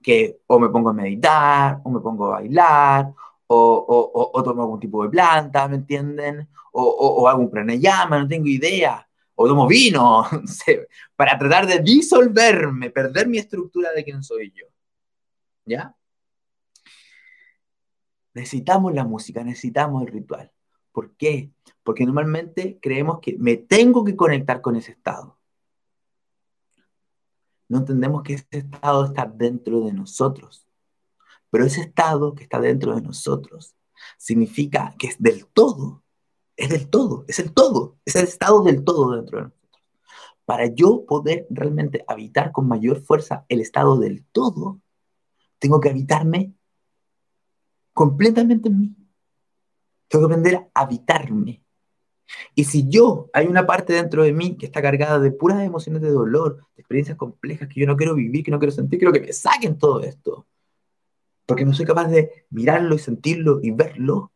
Que 0.04 0.40
o 0.46 0.58
me 0.60 0.68
pongo 0.68 0.90
a 0.90 0.92
meditar, 0.92 1.80
o 1.84 1.90
me 1.90 2.00
pongo 2.00 2.26
a 2.26 2.30
bailar, 2.40 3.12
o, 3.46 4.30
o, 4.34 4.42
tomo 4.42 4.62
algún 4.62 4.80
tipo 4.80 5.02
de 5.04 5.10
planta, 5.10 5.68
¿me 5.68 5.76
entienden? 5.76 6.48
O, 6.72 6.82
o, 6.82 7.28
hago 7.28 7.40
un 7.40 7.50
pranayama, 7.50 8.18
no 8.18 8.28
tengo 8.28 8.46
idea. 8.46 9.08
O 9.34 9.48
tomo 9.48 9.66
vino, 9.66 10.24
para 11.16 11.38
tratar 11.38 11.66
de 11.66 11.80
disolverme, 11.80 12.90
perder 12.90 13.26
mi 13.28 13.38
estructura 13.38 13.92
de 13.92 14.04
quién 14.04 14.22
soy 14.22 14.52
yo. 14.54 14.66
¿Ya? 15.66 15.96
Necesitamos 18.34 18.92
la 18.94 19.04
música, 19.04 19.42
necesitamos 19.44 20.02
el 20.02 20.12
ritual. 20.12 20.52
¿Por 20.92 21.16
qué? 21.16 21.50
Porque 21.82 22.04
normalmente 22.04 22.78
creemos 22.80 23.20
que 23.20 23.36
me 23.38 23.56
tengo 23.56 24.04
que 24.04 24.16
conectar 24.16 24.60
con 24.60 24.76
ese 24.76 24.92
estado. 24.92 25.38
No 27.68 27.78
entendemos 27.78 28.22
que 28.22 28.34
ese 28.34 28.46
estado 28.50 29.06
está 29.06 29.26
dentro 29.26 29.80
de 29.80 29.92
nosotros. 29.92 30.66
Pero 31.50 31.64
ese 31.64 31.82
estado 31.82 32.34
que 32.34 32.44
está 32.44 32.60
dentro 32.60 32.94
de 32.94 33.02
nosotros 33.02 33.74
significa 34.18 34.94
que 34.98 35.08
es 35.08 35.22
del 35.22 35.46
todo. 35.46 36.02
Es 36.56 36.68
del 36.68 36.88
todo, 36.88 37.24
es 37.26 37.40
el 37.40 37.52
todo, 37.52 37.98
es 38.04 38.14
el 38.14 38.24
estado 38.24 38.62
del 38.62 38.84
todo 38.84 39.16
dentro 39.16 39.38
de 39.38 39.44
nosotros. 39.44 39.80
Para 40.44 40.66
yo 40.66 41.04
poder 41.06 41.46
realmente 41.50 42.04
habitar 42.06 42.52
con 42.52 42.68
mayor 42.68 43.00
fuerza 43.02 43.44
el 43.48 43.60
estado 43.60 43.98
del 43.98 44.24
todo, 44.26 44.80
tengo 45.58 45.80
que 45.80 45.88
habitarme 45.88 46.54
completamente 47.92 48.68
en 48.68 48.80
mí. 48.80 48.96
Tengo 50.08 50.28
que 50.28 50.34
aprender 50.34 50.70
a 50.74 50.80
habitarme. 50.82 51.63
Y 52.54 52.64
si 52.64 52.88
yo, 52.88 53.30
hay 53.32 53.46
una 53.46 53.66
parte 53.66 53.92
dentro 53.92 54.22
de 54.22 54.32
mí 54.32 54.56
que 54.56 54.66
está 54.66 54.80
cargada 54.82 55.18
de 55.18 55.30
puras 55.30 55.62
emociones 55.62 56.02
de 56.02 56.10
dolor, 56.10 56.66
de 56.76 56.82
experiencias 56.82 57.16
complejas 57.16 57.68
que 57.68 57.80
yo 57.80 57.86
no 57.86 57.96
quiero 57.96 58.14
vivir, 58.14 58.44
que 58.44 58.50
no 58.50 58.58
quiero 58.58 58.72
sentir, 58.72 58.98
quiero 58.98 59.12
que 59.12 59.20
me 59.20 59.32
saquen 59.32 59.78
todo 59.78 60.00
esto. 60.00 60.46
Porque 61.46 61.64
no 61.64 61.74
soy 61.74 61.84
capaz 61.84 62.08
de 62.08 62.46
mirarlo 62.50 62.94
y 62.94 62.98
sentirlo 62.98 63.60
y 63.62 63.70
verlo. 63.70 64.32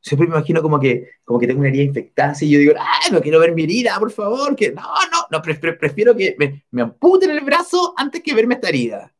Siempre 0.00 0.28
me 0.28 0.34
imagino 0.34 0.60
como 0.60 0.78
que, 0.78 1.08
como 1.24 1.38
que 1.38 1.46
tengo 1.46 1.60
una 1.60 1.68
herida 1.68 1.82
infectada 1.82 2.34
y 2.40 2.50
yo 2.50 2.58
digo, 2.58 2.74
¡ay, 2.78 3.10
no 3.10 3.20
quiero 3.20 3.40
ver 3.40 3.54
mi 3.54 3.64
herida, 3.64 3.98
por 3.98 4.10
favor! 4.10 4.54
Que 4.54 4.72
no, 4.72 4.82
no, 4.82 5.26
no 5.30 5.42
prefiero 5.42 6.14
que 6.14 6.36
me, 6.38 6.64
me 6.70 6.82
amputen 6.82 7.30
el 7.30 7.40
brazo 7.40 7.94
antes 7.96 8.22
que 8.22 8.34
verme 8.34 8.54
esta 8.54 8.68
herida. 8.68 9.14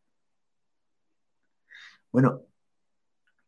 Bueno, 2.12 2.42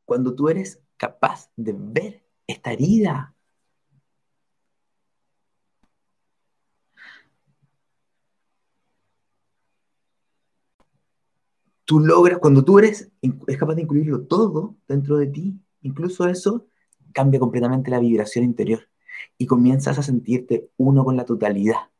cuando 0.04 0.34
tú 0.34 0.48
eres 0.48 0.80
capaz 0.96 1.50
de 1.56 1.74
ver 1.76 2.26
esta 2.46 2.72
herida. 2.72 3.35
Tú 11.86 12.00
logras, 12.00 12.38
cuando 12.40 12.64
tú 12.64 12.78
eres 12.78 13.10
es 13.46 13.56
capaz 13.56 13.76
de 13.76 13.82
incluirlo 13.82 14.26
todo 14.26 14.76
dentro 14.88 15.16
de 15.16 15.28
ti, 15.28 15.58
incluso 15.82 16.28
eso 16.28 16.66
cambia 17.12 17.40
completamente 17.40 17.90
la 17.90 18.00
vibración 18.00 18.44
interior 18.44 18.88
y 19.38 19.46
comienzas 19.46 19.98
a 19.98 20.02
sentirte 20.02 20.68
uno 20.76 21.04
con 21.04 21.16
la 21.16 21.24
totalidad. 21.24 21.90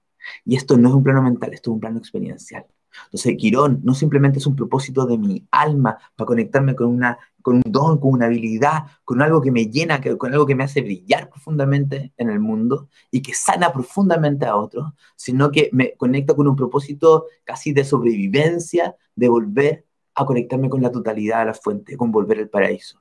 Y 0.44 0.56
esto 0.56 0.76
no 0.76 0.88
es 0.90 0.94
un 0.94 1.04
plano 1.04 1.22
mental, 1.22 1.54
esto 1.54 1.70
es 1.70 1.74
un 1.74 1.80
plano 1.80 1.98
experiencial. 1.98 2.66
Entonces, 3.04 3.36
Quirón 3.36 3.80
no 3.82 3.94
simplemente 3.94 4.38
es 4.38 4.46
un 4.46 4.56
propósito 4.56 5.06
de 5.06 5.18
mi 5.18 5.46
alma 5.50 5.98
para 6.16 6.26
conectarme 6.26 6.74
con, 6.74 6.88
una, 6.88 7.18
con 7.42 7.56
un 7.56 7.62
don, 7.66 7.98
con 7.98 8.12
una 8.12 8.26
habilidad, 8.26 8.84
con 9.04 9.22
algo 9.22 9.40
que 9.40 9.50
me 9.50 9.66
llena, 9.66 10.00
con 10.18 10.32
algo 10.32 10.46
que 10.46 10.54
me 10.54 10.64
hace 10.64 10.82
brillar 10.82 11.28
profundamente 11.28 12.12
en 12.16 12.30
el 12.30 12.40
mundo 12.40 12.88
y 13.10 13.22
que 13.22 13.34
sana 13.34 13.72
profundamente 13.72 14.46
a 14.46 14.56
otros, 14.56 14.92
sino 15.16 15.50
que 15.50 15.70
me 15.72 15.94
conecta 15.96 16.34
con 16.34 16.48
un 16.48 16.56
propósito 16.56 17.26
casi 17.44 17.72
de 17.72 17.84
sobrevivencia, 17.84 18.96
de 19.14 19.28
volver 19.28 19.86
a 20.14 20.24
conectarme 20.24 20.68
con 20.70 20.82
la 20.82 20.90
totalidad 20.90 21.40
de 21.40 21.46
la 21.46 21.54
fuente, 21.54 21.96
con 21.96 22.10
volver 22.10 22.38
al 22.38 22.48
paraíso. 22.48 22.98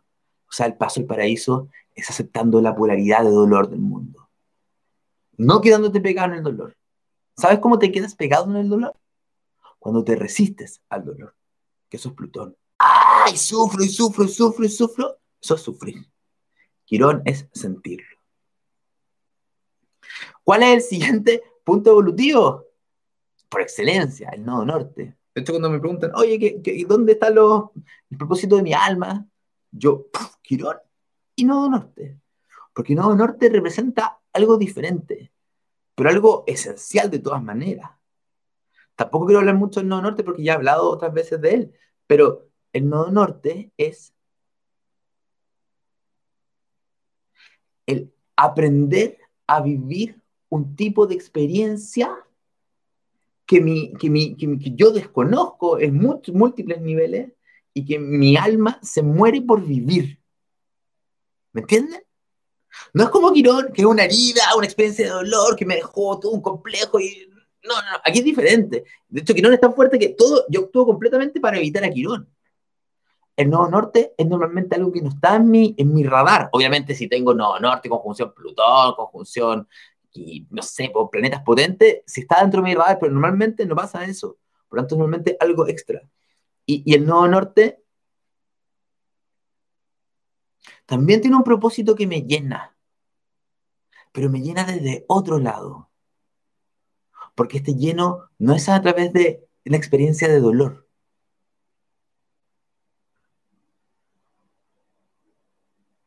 O 0.48 0.52
sea, 0.52 0.68
el 0.68 0.76
paso 0.76 1.00
al 1.00 1.06
paraíso 1.06 1.70
es 1.94 2.10
aceptando 2.10 2.62
la 2.62 2.76
polaridad 2.76 3.24
de 3.24 3.32
dolor 3.32 3.70
del 3.70 3.80
mundo. 3.80 4.30
No 5.38 5.62
quedándote 5.62 6.02
pegado 6.02 6.34
en 6.34 6.38
el 6.38 6.44
dolor. 6.44 6.76
¿Sabes 7.38 7.60
cómo 7.60 7.80
te 7.80 7.92
quedas 7.92 8.16
pegado 8.16 8.50
en 8.52 8.58
el 8.58 8.70
dolor? 8.70 8.94
Cuando 9.86 10.04
te 10.04 10.16
resistes 10.16 10.82
al 10.90 11.06
dolor, 11.06 11.36
que 11.88 11.98
eso 11.98 12.10
es 12.10 12.16
Plutón. 12.16 12.58
¡Ay! 12.80 13.38
Sufro 13.38 13.84
y 13.84 13.88
sufro 13.88 14.24
y 14.24 14.30
sufro 14.30 14.66
y 14.66 14.70
sufro. 14.70 15.20
Eso 15.40 15.54
es 15.54 15.62
sufrir. 15.62 16.10
Quirón 16.86 17.22
es 17.24 17.48
sentirlo. 17.54 18.18
¿Cuál 20.44 20.64
es 20.64 20.74
el 20.74 20.82
siguiente 20.82 21.44
punto 21.64 21.92
evolutivo? 21.92 22.66
Por 23.48 23.62
excelencia, 23.62 24.30
el 24.30 24.44
nodo 24.44 24.66
norte. 24.66 25.20
De 25.36 25.42
hecho, 25.42 25.54
cuando 25.54 25.70
me 25.70 25.80
preguntan, 25.80 26.14
oye, 26.16 26.40
¿qué, 26.64 26.86
dónde 26.88 27.12
está 27.12 27.30
los, 27.30 27.66
el 28.10 28.18
propósito 28.18 28.56
de 28.56 28.64
mi 28.64 28.74
alma? 28.74 29.28
Yo, 29.70 30.08
Quirón 30.42 30.78
y 31.36 31.46
nodo 31.46 31.70
norte. 31.70 32.20
Porque 32.74 32.96
nodo 32.96 33.16
norte 33.16 33.50
representa 33.50 34.20
algo 34.34 34.58
diferente, 34.58 35.32
pero 35.94 36.10
algo 36.10 36.44
esencial 36.48 37.12
de 37.12 37.20
todas 37.20 37.44
maneras. 37.44 37.92
Tampoco 38.96 39.26
quiero 39.26 39.40
hablar 39.40 39.56
mucho 39.56 39.80
del 39.80 39.90
Nodo 39.90 40.04
Norte 40.04 40.24
porque 40.24 40.44
ya 40.44 40.54
he 40.54 40.56
hablado 40.56 40.90
otras 40.90 41.14
veces 41.14 41.42
de 41.42 41.54
él, 41.54 41.74
pero 42.08 42.48
el 42.74 42.90
Nodo 42.90 43.12
Norte 43.12 43.72
es 43.78 44.14
el 47.86 48.14
aprender 48.36 49.20
a 49.48 49.62
vivir 49.62 50.22
un 50.50 50.76
tipo 50.76 51.08
de 51.08 51.16
experiencia 51.16 52.16
que, 53.46 53.62
mi, 53.62 53.94
que, 53.94 54.10
mi, 54.10 54.36
que, 54.36 54.48
mi, 54.48 54.60
que 54.60 54.72
yo 54.76 54.92
desconozco 54.92 55.80
en 55.80 55.98
múltiples 55.98 56.82
niveles 56.82 57.32
y 57.74 57.86
que 57.86 58.00
mi 58.00 58.38
alma 58.38 58.80
se 58.82 59.04
muere 59.04 59.42
por 59.42 59.64
vivir. 59.64 60.20
¿Me 61.52 61.62
entienden? 61.62 62.02
No 62.94 63.04
es 63.04 63.10
como 63.10 63.32
Quirón, 63.32 63.72
que 63.74 63.82
es 63.82 63.88
una 63.88 64.04
herida, 64.04 64.56
una 64.58 64.66
experiencia 64.66 65.06
de 65.06 65.12
dolor 65.12 65.56
que 65.56 65.66
me 65.66 65.76
dejó 65.76 66.20
todo 66.20 66.32
un 66.32 66.42
complejo 66.42 67.00
y 67.00 67.30
no, 67.68 67.76
no, 67.76 67.98
aquí 68.04 68.20
es 68.20 68.26
diferente. 68.26 68.84
De 69.08 69.22
hecho, 69.22 69.34
Quirón 69.34 69.54
es 69.54 69.60
tan 69.60 69.74
fuerte 69.74 69.98
que 70.00 70.10
todo, 70.10 70.46
yo 70.50 70.62
actúo 70.66 70.86
completamente 70.86 71.40
para 71.40 71.58
evitar 71.58 71.84
a 71.84 71.90
Quirón. 71.90 72.30
El 73.36 73.50
nodo 73.50 73.70
norte 73.70 74.14
es 74.18 74.28
normalmente 74.28 74.76
algo 74.76 74.92
que 74.92 75.02
no 75.02 75.10
está 75.10 75.36
en 75.36 75.50
mi, 75.50 75.76
en 75.78 75.94
mi 75.94 76.04
radar. 76.04 76.50
Obviamente, 76.54 76.96
si 76.96 77.08
tengo 77.08 77.34
nodo 77.34 77.60
norte, 77.60 77.90
conjunción 77.90 78.34
Plutón, 78.34 78.96
conjunción, 78.96 79.68
y 80.14 80.48
no 80.50 80.62
sé, 80.62 80.92
planetas 81.12 81.44
potentes, 81.44 82.02
si 82.06 82.22
está 82.22 82.42
dentro 82.42 82.62
de 82.62 82.70
mi 82.70 82.76
radar, 82.76 82.98
pero 83.00 83.12
normalmente 83.12 83.66
no 83.66 83.76
pasa 83.76 84.06
eso. 84.06 84.38
Por 84.70 84.78
lo 84.78 84.84
tanto, 84.84 84.96
normalmente 84.96 85.36
algo 85.40 85.68
extra. 85.68 86.02
Y, 86.66 86.84
y 86.90 86.96
el 86.96 87.06
nodo 87.06 87.28
norte 87.28 87.84
también 90.86 91.22
tiene 91.22 91.36
un 91.36 91.44
propósito 91.44 91.96
que 91.96 92.08
me 92.08 92.22
llena, 92.22 92.76
pero 94.12 94.30
me 94.30 94.42
llena 94.42 94.64
desde 94.64 95.04
otro 95.08 95.40
lado. 95.40 95.90
Porque 97.36 97.58
este 97.58 97.76
lleno 97.76 98.30
no 98.40 98.56
es 98.56 98.70
a 98.70 98.82
través 98.82 99.14
de 99.14 99.48
la 99.66 99.78
experiencia 99.78 100.28
de 100.28 100.40
dolor. 100.40 100.88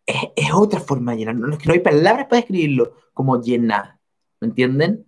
Es, 0.06 0.52
otra 0.54 0.80
forma 0.80 1.12
de 1.12 1.18
llenar. 1.18 1.36
No 1.36 1.56
hay 1.72 1.80
palabras 1.80 2.26
para 2.26 2.40
describirlo 2.40 2.94
como 3.12 3.40
llenar. 3.40 3.98
¿Me 4.40 4.48
entienden? 4.48 5.06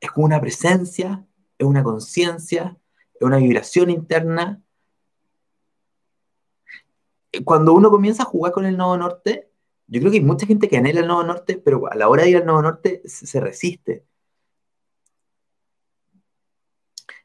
Es 0.00 0.10
como 0.12 0.26
una 0.26 0.40
presencia, 0.40 1.26
es 1.58 1.66
una 1.66 1.82
conciencia, 1.82 2.78
es 3.14 3.22
una 3.22 3.38
vibración 3.38 3.90
interna 3.90 4.62
cuando 7.44 7.72
uno 7.72 7.90
comienza 7.90 8.22
a 8.22 8.26
jugar 8.26 8.52
con 8.52 8.66
el 8.66 8.76
Nodo 8.76 8.96
Norte, 8.98 9.50
yo 9.86 10.00
creo 10.00 10.12
que 10.12 10.18
hay 10.18 10.24
mucha 10.24 10.46
gente 10.46 10.68
que 10.68 10.76
anhela 10.76 11.00
el 11.00 11.06
Nodo 11.06 11.24
Norte, 11.24 11.60
pero 11.64 11.90
a 11.90 11.94
la 11.94 12.08
hora 12.08 12.24
de 12.24 12.30
ir 12.30 12.36
al 12.36 12.46
Nodo 12.46 12.62
Norte 12.62 13.02
se 13.04 13.40
resiste. 13.40 14.04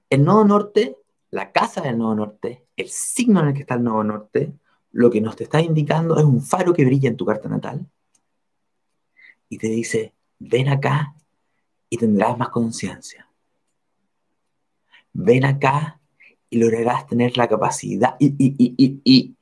El 0.10 0.24
Nodo 0.24 0.46
Norte, 0.46 0.98
la 1.32 1.52
casa 1.52 1.82
del 1.82 1.98
Nodo 1.98 2.16
Norte, 2.16 2.66
el 2.76 2.90
signo 2.90 3.42
en 3.42 3.50
el 3.50 3.54
que 3.54 3.62
está 3.62 3.76
el 3.76 3.84
Nodo 3.84 4.04
Norte, 4.04 4.54
lo 4.92 5.10
que 5.10 5.22
nos 5.22 5.36
te 5.36 5.44
está 5.44 5.62
indicando 5.62 6.18
es 6.18 6.24
un 6.24 6.42
faro 6.42 6.74
que 6.74 6.86
brilla 6.86 7.10
en 7.10 7.18
tu 7.18 7.26
carta 7.26 7.50
natal 7.50 7.88
y 9.50 9.58
te 9.58 9.68
dice, 9.68 10.14
ven 10.40 10.70
acá 10.70 11.16
y 11.90 11.98
tendrás 11.98 12.38
más 12.38 12.50
conciencia. 12.50 13.30
Ven 15.14 15.46
acá 15.46 16.00
y 16.50 16.60
lograrás 16.60 17.08
tener 17.08 17.38
la 17.38 17.48
capacidad 17.48 18.16
y, 18.20 18.36
y, 18.40 19.36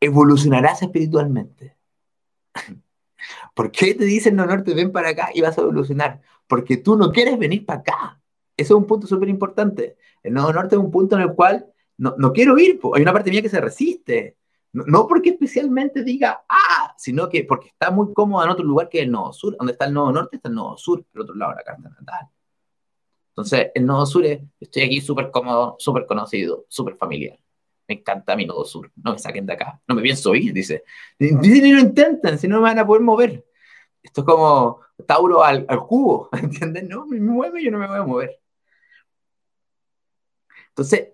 evolucionarás 0.00 0.82
espiritualmente. 0.82 1.76
¿Por 3.54 3.70
qué 3.70 3.94
te 3.94 4.04
dicen 4.04 4.36
no, 4.36 4.46
no, 4.46 4.62
te 4.62 4.74
ven 4.74 4.92
para 4.92 5.10
acá 5.10 5.30
y 5.34 5.42
vas 5.42 5.58
a 5.58 5.60
evolucionar? 5.60 6.20
Porque 6.46 6.78
tú 6.78 6.96
no 6.96 7.12
quieres 7.12 7.38
venir 7.38 7.66
para 7.66 7.80
acá. 7.80 8.19
Eso 8.60 8.74
es 8.74 8.80
un 8.80 8.86
punto 8.86 9.06
súper 9.06 9.28
importante. 9.28 9.96
El 10.22 10.34
Nodo 10.34 10.52
Norte 10.52 10.74
es 10.74 10.80
un 10.80 10.90
punto 10.90 11.16
en 11.16 11.22
el 11.22 11.34
cual 11.34 11.66
no, 11.96 12.14
no 12.18 12.32
quiero 12.32 12.58
ir. 12.58 12.78
Hay 12.94 13.02
una 13.02 13.12
parte 13.12 13.30
mía 13.30 13.42
que 13.42 13.48
se 13.48 13.60
resiste. 13.60 14.36
No, 14.72 15.08
porque 15.08 15.30
especialmente 15.30 16.04
diga, 16.04 16.44
ah, 16.48 16.94
sino 16.96 17.28
que 17.28 17.42
porque 17.44 17.68
está 17.68 17.90
muy 17.90 18.12
cómodo 18.12 18.44
en 18.44 18.50
otro 18.50 18.64
lugar 18.64 18.88
que 18.88 19.00
el 19.00 19.10
Nodo 19.10 19.32
Sur. 19.32 19.56
Donde 19.56 19.72
está 19.72 19.86
el 19.86 19.94
Nodo 19.94 20.12
Norte 20.12 20.36
está 20.36 20.48
el 20.48 20.54
Nodo 20.54 20.76
Sur, 20.76 21.04
el 21.14 21.20
otro 21.20 21.34
lado 21.34 21.52
de 21.52 21.56
la 21.56 21.62
carta 21.64 21.88
natal. 21.88 22.28
Entonces, 23.30 23.70
el 23.74 23.86
Nodo 23.86 24.06
Sur 24.06 24.24
es, 24.26 24.40
estoy 24.60 24.82
aquí 24.82 25.00
súper 25.00 25.30
cómodo, 25.30 25.76
súper 25.78 26.06
conocido, 26.06 26.66
súper 26.68 26.96
familiar 26.96 27.38
me 27.90 27.96
encanta 27.96 28.36
mi 28.36 28.46
nodo 28.46 28.64
sur, 28.64 28.88
no 29.02 29.14
me 29.14 29.18
saquen 29.18 29.44
de 29.44 29.54
acá, 29.54 29.80
no 29.88 29.96
me 29.96 30.02
pienso 30.02 30.32
ir, 30.36 30.52
dice. 30.52 30.84
Dicen 31.18 31.66
y 31.66 31.72
lo 31.72 31.80
intentan, 31.80 32.38
si 32.38 32.46
no 32.46 32.58
me 32.58 32.62
van 32.62 32.78
a 32.78 32.86
poder 32.86 33.02
mover. 33.02 33.44
Esto 34.00 34.20
es 34.20 34.26
como 34.26 34.80
Tauro 35.06 35.42
al, 35.42 35.66
cubo, 35.88 36.28
¿entienden? 36.40 36.88
No, 36.88 37.04
me 37.04 37.18
mueve, 37.18 37.64
yo 37.64 37.70
no 37.72 37.78
me 37.78 37.88
voy 37.88 37.98
a 37.98 38.02
mover. 38.02 38.39
Entonces, 40.80 41.08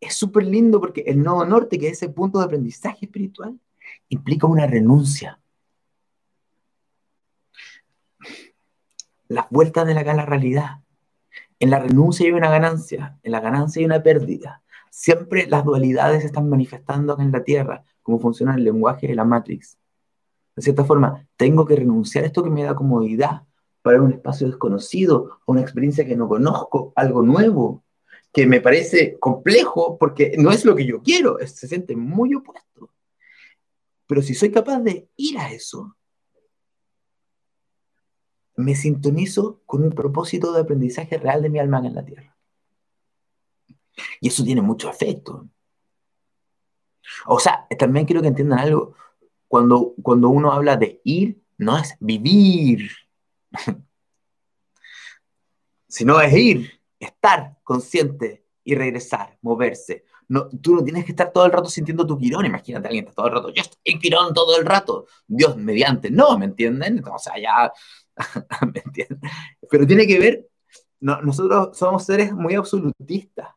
es 0.00 0.12
súper 0.12 0.44
lindo 0.44 0.82
porque 0.82 1.00
el 1.06 1.22
nodo 1.22 1.46
norte, 1.46 1.78
que 1.78 1.86
es 1.86 1.94
ese 1.94 2.10
punto 2.10 2.38
de 2.38 2.44
aprendizaje 2.44 3.06
espiritual, 3.06 3.58
implica 4.10 4.46
una 4.46 4.66
renuncia. 4.66 5.40
Las 9.28 9.48
vueltas 9.48 9.86
de 9.86 9.94
la, 9.94 10.02
la 10.02 10.26
realidad. 10.26 10.82
En 11.58 11.70
la 11.70 11.78
renuncia 11.78 12.26
hay 12.26 12.32
una 12.32 12.50
ganancia, 12.50 13.18
en 13.22 13.32
la 13.32 13.40
ganancia 13.40 13.80
hay 13.80 13.86
una 13.86 14.02
pérdida. 14.02 14.62
Siempre 14.90 15.46
las 15.46 15.64
dualidades 15.64 16.22
están 16.22 16.50
manifestando 16.50 17.18
en 17.18 17.32
la 17.32 17.42
Tierra, 17.42 17.84
como 18.02 18.18
funciona 18.18 18.56
el 18.56 18.64
lenguaje 18.64 19.08
de 19.08 19.14
la 19.14 19.24
Matrix. 19.24 19.78
De 20.54 20.60
cierta 20.60 20.84
forma, 20.84 21.26
tengo 21.38 21.64
que 21.64 21.76
renunciar 21.76 22.24
a 22.24 22.26
esto 22.26 22.44
que 22.44 22.50
me 22.50 22.62
da 22.62 22.74
comodidad 22.74 23.44
para 23.80 24.02
un 24.02 24.12
espacio 24.12 24.48
desconocido, 24.48 25.40
una 25.46 25.62
experiencia 25.62 26.04
que 26.04 26.14
no 26.14 26.28
conozco, 26.28 26.92
algo 26.94 27.22
nuevo, 27.22 27.84
que 28.32 28.46
me 28.46 28.60
parece 28.60 29.18
complejo 29.18 29.98
porque 29.98 30.34
no 30.38 30.50
es 30.50 30.64
lo 30.64 30.74
que 30.76 30.86
yo 30.86 31.02
quiero, 31.02 31.38
se 31.46 31.68
siente 31.68 31.96
muy 31.96 32.34
opuesto. 32.34 32.90
Pero 34.06 34.22
si 34.22 34.34
soy 34.34 34.50
capaz 34.50 34.80
de 34.80 35.08
ir 35.16 35.38
a 35.38 35.52
eso, 35.52 35.96
me 38.56 38.74
sintonizo 38.74 39.62
con 39.66 39.84
un 39.84 39.90
propósito 39.90 40.52
de 40.52 40.62
aprendizaje 40.62 41.16
real 41.18 41.42
de 41.42 41.50
mi 41.50 41.58
alma 41.58 41.78
en 41.78 41.94
la 41.94 42.04
Tierra. 42.04 42.36
Y 44.20 44.28
eso 44.28 44.44
tiene 44.44 44.62
mucho 44.62 44.90
efecto. 44.90 45.48
O 47.26 47.38
sea, 47.38 47.66
también 47.78 48.06
quiero 48.06 48.22
que 48.22 48.28
entiendan 48.28 48.58
algo. 48.58 48.94
Cuando, 49.46 49.94
cuando 50.02 50.28
uno 50.28 50.52
habla 50.52 50.76
de 50.76 51.00
ir, 51.04 51.40
no 51.56 51.78
es 51.78 51.96
vivir, 52.00 52.90
sino 55.88 56.20
es 56.20 56.34
ir, 56.34 56.77
estar 56.98 57.56
consciente 57.62 58.44
y 58.64 58.74
regresar, 58.74 59.38
moverse. 59.42 60.04
No, 60.28 60.48
tú 60.48 60.74
no 60.74 60.84
tienes 60.84 61.04
que 61.04 61.12
estar 61.12 61.32
todo 61.32 61.46
el 61.46 61.52
rato 61.52 61.70
sintiendo 61.70 62.06
tu 62.06 62.18
quirón. 62.18 62.44
Imagínate 62.44 62.88
alguien 62.88 63.04
está 63.06 63.14
todo 63.16 63.26
el 63.28 63.32
rato, 63.32 63.48
yo 63.50 63.62
estoy 63.62 63.80
en 63.84 63.98
quirón 63.98 64.34
todo 64.34 64.58
el 64.58 64.66
rato. 64.66 65.06
Dios 65.26 65.56
mediante. 65.56 66.10
No, 66.10 66.38
¿me 66.38 66.44
entienden? 66.44 67.02
O 67.06 67.18
sea, 67.18 67.34
ya, 67.40 67.72
¿me 68.72 68.82
entienden? 68.84 69.20
Pero 69.70 69.86
tiene 69.86 70.06
que 70.06 70.18
ver, 70.18 70.48
nosotros 71.00 71.76
somos 71.78 72.04
seres 72.04 72.32
muy 72.32 72.54
absolutistas 72.54 73.48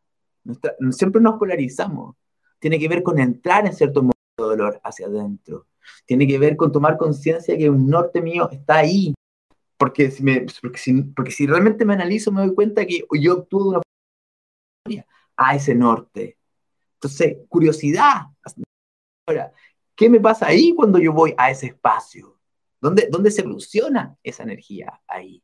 siempre 0.91 1.21
nos 1.21 1.37
polarizamos. 1.37 2.15
Tiene 2.59 2.79
que 2.79 2.87
ver 2.87 3.03
con 3.03 3.19
entrar 3.19 3.65
en 3.65 3.73
cierto 3.73 4.03
modo 4.03 4.13
de 4.37 4.43
dolor 4.43 4.81
hacia 4.83 5.07
adentro. 5.07 5.67
Tiene 6.05 6.27
que 6.27 6.37
ver 6.37 6.55
con 6.55 6.71
tomar 6.71 6.97
conciencia 6.97 7.57
que 7.57 7.69
un 7.69 7.87
norte 7.87 8.21
mío 8.21 8.49
está 8.51 8.77
ahí. 8.77 9.13
Porque 9.81 10.11
si, 10.11 10.21
me, 10.21 10.45
porque, 10.61 10.77
si, 10.77 10.93
porque 11.01 11.31
si 11.31 11.47
realmente 11.47 11.85
me 11.85 11.95
analizo, 11.95 12.31
me 12.31 12.45
doy 12.45 12.53
cuenta 12.53 12.85
que 12.85 13.03
yo 13.19 13.33
actúo 13.33 13.63
de 13.63 13.69
una 13.69 13.81
forma 14.85 15.05
a 15.35 15.55
ese 15.55 15.73
norte. 15.73 16.37
Entonces, 16.93 17.37
curiosidad. 17.49 18.27
Ahora, 19.25 19.51
¿qué 19.95 20.07
me 20.07 20.19
pasa 20.19 20.45
ahí 20.45 20.75
cuando 20.75 20.99
yo 20.99 21.11
voy 21.13 21.33
a 21.35 21.49
ese 21.49 21.65
espacio? 21.65 22.37
¿Dónde, 22.79 23.07
¿Dónde 23.09 23.31
se 23.31 23.41
evoluciona 23.41 24.15
esa 24.21 24.43
energía 24.43 25.01
ahí? 25.07 25.43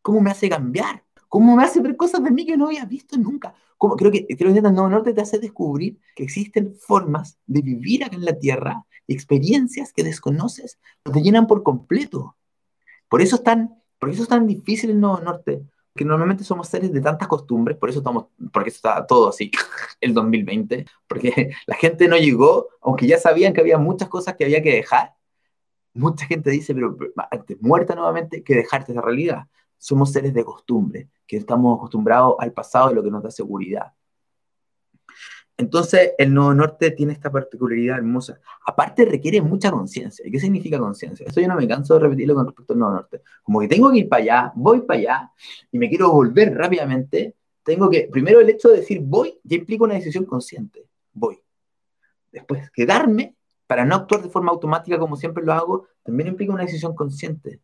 ¿Cómo 0.00 0.22
me 0.22 0.30
hace 0.30 0.48
cambiar? 0.48 1.04
¿Cómo 1.28 1.56
me 1.56 1.64
hace 1.64 1.82
ver 1.82 1.98
cosas 1.98 2.24
de 2.24 2.30
mí 2.30 2.46
que 2.46 2.56
no 2.56 2.68
había 2.68 2.86
visto 2.86 3.18
nunca? 3.18 3.54
¿Cómo? 3.76 3.96
Creo 3.96 4.10
que, 4.10 4.26
creo 4.28 4.50
que 4.50 4.60
el 4.60 4.62
Nuevo 4.72 4.88
Norte 4.88 5.12
te 5.12 5.20
hace 5.20 5.38
descubrir 5.38 6.00
que 6.16 6.22
existen 6.22 6.74
formas 6.74 7.38
de 7.44 7.60
vivir 7.60 8.02
acá 8.02 8.16
en 8.16 8.24
la 8.24 8.38
Tierra, 8.38 8.86
experiencias 9.06 9.92
que 9.92 10.04
desconoces, 10.04 10.78
que 11.04 11.12
te 11.12 11.20
llenan 11.20 11.46
por 11.46 11.62
completo. 11.62 12.38
Por 13.10 13.20
eso 13.20 13.36
es 13.36 13.42
tan, 13.42 13.82
por 13.98 14.08
eso 14.08 14.22
es 14.22 14.28
tan 14.28 14.46
difícil 14.46 14.90
el 14.90 15.00
Nuevo 15.00 15.20
Norte, 15.20 15.62
que 15.94 16.04
normalmente 16.04 16.44
somos 16.44 16.68
seres 16.68 16.92
de 16.92 17.00
tantas 17.02 17.28
costumbres, 17.28 17.76
por 17.76 17.90
eso 17.90 17.98
estamos, 17.98 18.26
porque 18.52 18.70
está 18.70 19.06
todo 19.06 19.28
así, 19.28 19.50
el 20.00 20.14
2020, 20.14 20.86
porque 21.06 21.50
la 21.66 21.76
gente 21.76 22.08
no 22.08 22.16
llegó, 22.16 22.68
aunque 22.80 23.06
ya 23.06 23.18
sabían 23.18 23.52
que 23.52 23.60
había 23.60 23.76
muchas 23.76 24.08
cosas 24.08 24.36
que 24.36 24.44
había 24.44 24.62
que 24.62 24.72
dejar. 24.72 25.14
Mucha 25.92 26.24
gente 26.24 26.50
dice, 26.50 26.72
pero 26.72 26.96
antes 27.30 27.60
muerta 27.60 27.96
nuevamente 27.96 28.44
que 28.44 28.54
dejarte 28.54 28.92
esa 28.92 29.02
realidad 29.02 29.48
somos 29.80 30.12
seres 30.12 30.34
de 30.34 30.44
costumbre, 30.44 31.08
que 31.26 31.38
estamos 31.38 31.78
acostumbrados 31.78 32.36
al 32.38 32.52
pasado 32.52 32.92
y 32.92 32.94
lo 32.94 33.02
que 33.02 33.10
nos 33.10 33.22
da 33.22 33.30
seguridad. 33.30 33.92
Entonces, 35.60 36.12
el 36.16 36.32
Nuevo 36.32 36.54
Norte 36.54 36.90
tiene 36.92 37.12
esta 37.12 37.30
particularidad 37.30 37.98
hermosa. 37.98 38.40
Aparte, 38.66 39.04
requiere 39.04 39.42
mucha 39.42 39.70
conciencia. 39.70 40.26
¿Y 40.26 40.30
qué 40.30 40.40
significa 40.40 40.78
conciencia? 40.78 41.26
Eso 41.26 41.38
yo 41.38 41.48
no 41.48 41.54
me 41.54 41.68
canso 41.68 41.92
de 41.92 42.00
repetirlo 42.00 42.34
con 42.34 42.46
respecto 42.46 42.72
al 42.72 42.78
Nuevo 42.78 42.94
Norte. 42.94 43.20
Como 43.42 43.60
que 43.60 43.68
tengo 43.68 43.92
que 43.92 43.98
ir 43.98 44.08
para 44.08 44.22
allá, 44.22 44.52
voy 44.54 44.80
para 44.80 44.98
allá, 44.98 45.32
y 45.70 45.78
me 45.78 45.90
quiero 45.90 46.10
volver 46.12 46.54
rápidamente, 46.54 47.36
tengo 47.62 47.90
que, 47.90 48.08
primero 48.10 48.40
el 48.40 48.48
hecho 48.48 48.70
de 48.70 48.78
decir 48.78 49.00
voy, 49.02 49.38
ya 49.44 49.58
implica 49.58 49.84
una 49.84 49.94
decisión 49.96 50.24
consciente. 50.24 50.86
Voy. 51.12 51.38
Después, 52.32 52.70
quedarme 52.70 53.36
para 53.66 53.84
no 53.84 53.96
actuar 53.96 54.22
de 54.22 54.30
forma 54.30 54.52
automática 54.52 54.98
como 54.98 55.14
siempre 55.14 55.44
lo 55.44 55.52
hago, 55.52 55.88
también 56.02 56.28
implica 56.28 56.54
una 56.54 56.64
decisión 56.64 56.94
consciente. 56.94 57.60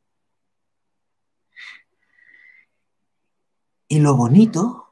Y 3.89 4.01
lo 4.01 4.15
bonito 4.15 4.86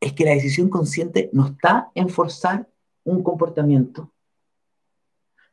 es 0.00 0.12
que 0.12 0.24
la 0.24 0.32
decisión 0.32 0.68
consciente 0.68 1.30
no 1.32 1.46
está 1.46 1.90
en 1.94 2.08
forzar 2.08 2.68
un 3.04 3.22
comportamiento, 3.22 4.12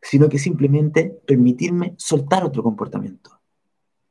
sino 0.02 0.28
que 0.28 0.40
simplemente 0.40 1.10
permitirme 1.26 1.96
soltar 1.98 2.44
otro 2.44 2.64
comportamiento. 2.64 3.40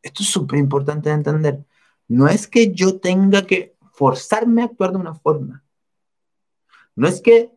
Esto 0.03 0.23
es 0.23 0.29
súper 0.29 0.59
importante 0.59 1.09
de 1.11 1.16
entender. 1.16 1.64
No 2.09 2.29
es 2.29 2.47
que 2.47 2.73
yo 2.73 2.99
tenga 2.99 3.47
que 3.47 3.77
forzarme 3.92 4.62
a 4.62 4.66
actuar 4.66 4.92
de 4.92 4.99
una 4.99 5.14
forma. 5.14 5.64
No 6.95 7.07
es 7.07 7.21
que, 7.21 7.51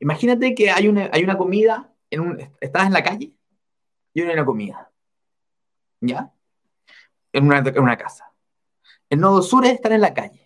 imagínate 0.00 0.54
que 0.54 0.70
hay 0.70 0.88
una, 0.88 1.10
hay 1.12 1.22
una 1.24 1.36
comida, 1.36 1.92
en 2.10 2.20
un, 2.20 2.50
estás 2.60 2.86
en 2.86 2.92
la 2.92 3.02
calle 3.02 3.32
y 4.14 4.20
hay 4.20 4.28
una 4.28 4.44
comida. 4.44 4.90
¿Ya? 6.00 6.32
En 7.32 7.46
una, 7.46 7.58
en 7.58 7.82
una 7.82 7.96
casa. 7.96 8.32
El 9.08 9.20
nodo 9.20 9.42
sur 9.42 9.64
es 9.64 9.72
estar 9.72 9.92
en 9.92 10.00
la 10.00 10.14
calle. 10.14 10.41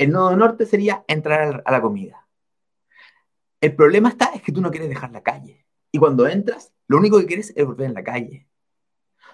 El 0.00 0.12
nodo 0.12 0.34
norte 0.34 0.64
sería 0.64 1.04
entrar 1.08 1.62
a 1.62 1.70
la 1.70 1.82
comida. 1.82 2.26
El 3.60 3.76
problema 3.76 4.08
está 4.08 4.30
es 4.34 4.40
que 4.40 4.50
tú 4.50 4.62
no 4.62 4.70
quieres 4.70 4.88
dejar 4.88 5.12
la 5.12 5.22
calle. 5.22 5.66
Y 5.92 5.98
cuando 5.98 6.26
entras, 6.26 6.72
lo 6.88 6.96
único 6.96 7.18
que 7.18 7.26
quieres 7.26 7.52
es 7.54 7.66
volver 7.66 7.88
en 7.88 7.92
la 7.92 8.02
calle. 8.02 8.48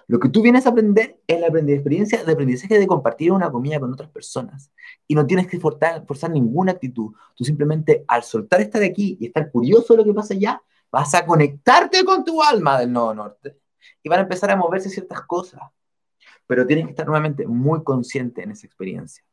Lo 0.07 0.19
que 0.19 0.27
tú 0.27 0.41
vienes 0.41 0.65
a 0.65 0.71
aprender 0.71 1.21
es 1.25 1.39
la 1.39 1.47
experiencia 1.47 2.21
de 2.21 2.33
aprendizaje 2.33 2.77
de 2.77 2.85
compartir 2.85 3.31
una 3.31 3.49
comida 3.49 3.79
con 3.79 3.93
otras 3.93 4.09
personas. 4.09 4.69
Y 5.07 5.15
no 5.15 5.25
tienes 5.25 5.47
que 5.47 5.57
forzar, 5.57 6.03
ninguna 6.29 6.73
actitud. 6.73 7.13
Tú 7.33 7.45
simplemente 7.45 8.03
al 8.05 8.23
soltar 8.23 8.59
estar 8.59 8.83
aquí 8.83 9.17
y 9.21 9.27
estar 9.27 9.49
curioso 9.49 9.93
de 9.93 9.99
lo 9.99 10.03
que 10.03 10.13
pasa 10.13 10.33
allá, 10.33 10.61
vas 10.91 11.15
a 11.15 11.25
conectarte 11.25 12.03
con 12.03 12.25
tu 12.25 12.43
alma 12.43 12.77
del 12.77 12.91
nodo 12.91 13.13
norte. 13.13 13.57
Y 14.03 14.09
van 14.09 14.19
a 14.19 14.23
empezar 14.23 14.51
a 14.51 14.57
moverse 14.57 14.89
ciertas 14.89 15.21
cosas. 15.21 15.61
Pero 16.45 16.67
tienes 16.67 16.83
que 16.83 16.91
estar 16.91 17.05
nuevamente 17.05 17.47
muy 17.47 17.85
consciente 17.85 18.43
en 18.43 18.51
esa 18.51 18.67
experiencia. 18.67 19.23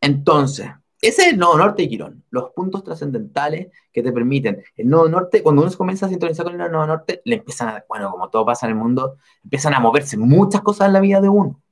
Entonces, 0.00 0.68
ese 1.00 1.22
es 1.22 1.28
el 1.28 1.38
nodo 1.38 1.58
norte 1.58 1.82
de 1.82 1.88
Quirón, 1.88 2.24
los 2.30 2.50
puntos 2.50 2.82
trascendentales 2.82 3.68
que 3.92 4.02
te 4.02 4.12
permiten. 4.12 4.64
El 4.76 4.88
nodo 4.88 5.08
norte, 5.08 5.42
cuando 5.42 5.62
uno 5.62 5.72
comienza 5.76 6.06
a 6.06 6.08
sintonizar 6.08 6.44
con 6.44 6.60
el 6.60 6.72
nodo 6.72 6.86
norte, 6.86 7.22
le 7.24 7.36
empiezan 7.36 7.68
a, 7.68 7.84
bueno, 7.88 8.10
como 8.10 8.28
todo 8.30 8.44
pasa 8.44 8.66
en 8.66 8.72
el 8.72 8.78
mundo, 8.78 9.16
empiezan 9.44 9.74
a 9.74 9.80
moverse 9.80 10.16
muchas 10.16 10.60
cosas 10.62 10.88
en 10.88 10.94
la 10.94 11.00
vida 11.00 11.20
de 11.20 11.28
uno. 11.28 11.62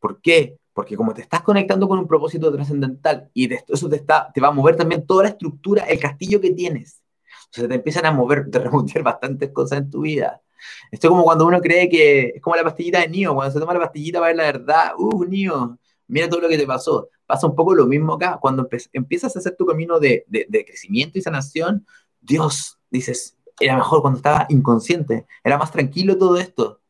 ¿Por 0.00 0.20
qué? 0.20 0.58
Porque 0.72 0.96
como 0.96 1.14
te 1.14 1.22
estás 1.22 1.42
conectando 1.42 1.86
con 1.86 1.98
un 2.00 2.08
propósito 2.08 2.52
trascendental 2.52 3.30
y 3.32 3.52
eso 3.54 3.88
te, 3.88 3.96
está, 3.96 4.32
te 4.32 4.40
va 4.40 4.48
a 4.48 4.52
mover 4.52 4.74
también 4.74 5.06
toda 5.06 5.24
la 5.24 5.28
estructura, 5.28 5.84
el 5.84 6.00
castillo 6.00 6.40
que 6.40 6.50
tienes. 6.50 7.00
O 7.44 7.54
sea, 7.54 7.68
te 7.68 7.74
empiezan 7.76 8.06
a 8.06 8.12
mover, 8.12 8.50
te 8.50 8.58
remontar 8.58 9.02
bastantes 9.04 9.50
cosas 9.52 9.78
en 9.78 9.90
tu 9.90 10.00
vida. 10.00 10.42
Esto 10.90 11.06
es 11.06 11.10
como 11.10 11.24
cuando 11.24 11.46
uno 11.46 11.60
cree 11.60 11.88
que 11.88 12.32
es 12.36 12.42
como 12.42 12.56
la 12.56 12.64
pastillita 12.64 13.00
de 13.00 13.08
Nio, 13.08 13.34
cuando 13.34 13.52
se 13.52 13.60
toma 13.60 13.74
la 13.74 13.80
pastillita 13.80 14.18
para 14.18 14.28
ver 14.28 14.36
la 14.36 14.44
verdad, 14.44 14.92
uh, 14.96 15.24
Nio, 15.24 15.78
mira 16.12 16.28
todo 16.28 16.42
lo 16.42 16.48
que 16.48 16.58
te 16.58 16.66
pasó. 16.66 17.08
Pasa 17.24 17.46
un 17.46 17.56
poco 17.56 17.74
lo 17.74 17.86
mismo 17.86 18.12
acá. 18.12 18.38
Cuando 18.38 18.68
empiezas 18.92 19.34
a 19.34 19.38
hacer 19.38 19.56
tu 19.56 19.64
camino 19.64 19.98
de, 19.98 20.26
crecimiento 20.66 21.18
y 21.18 21.22
sanación, 21.22 21.86
Dios, 22.20 22.78
dices, 22.90 23.38
era 23.58 23.76
mejor 23.76 24.02
cuando 24.02 24.18
estaba 24.18 24.46
inconsciente, 24.50 25.26
era 25.42 25.56
más 25.56 25.72
tranquilo 25.72 26.18
todo 26.18 26.36
esto. 26.36 26.82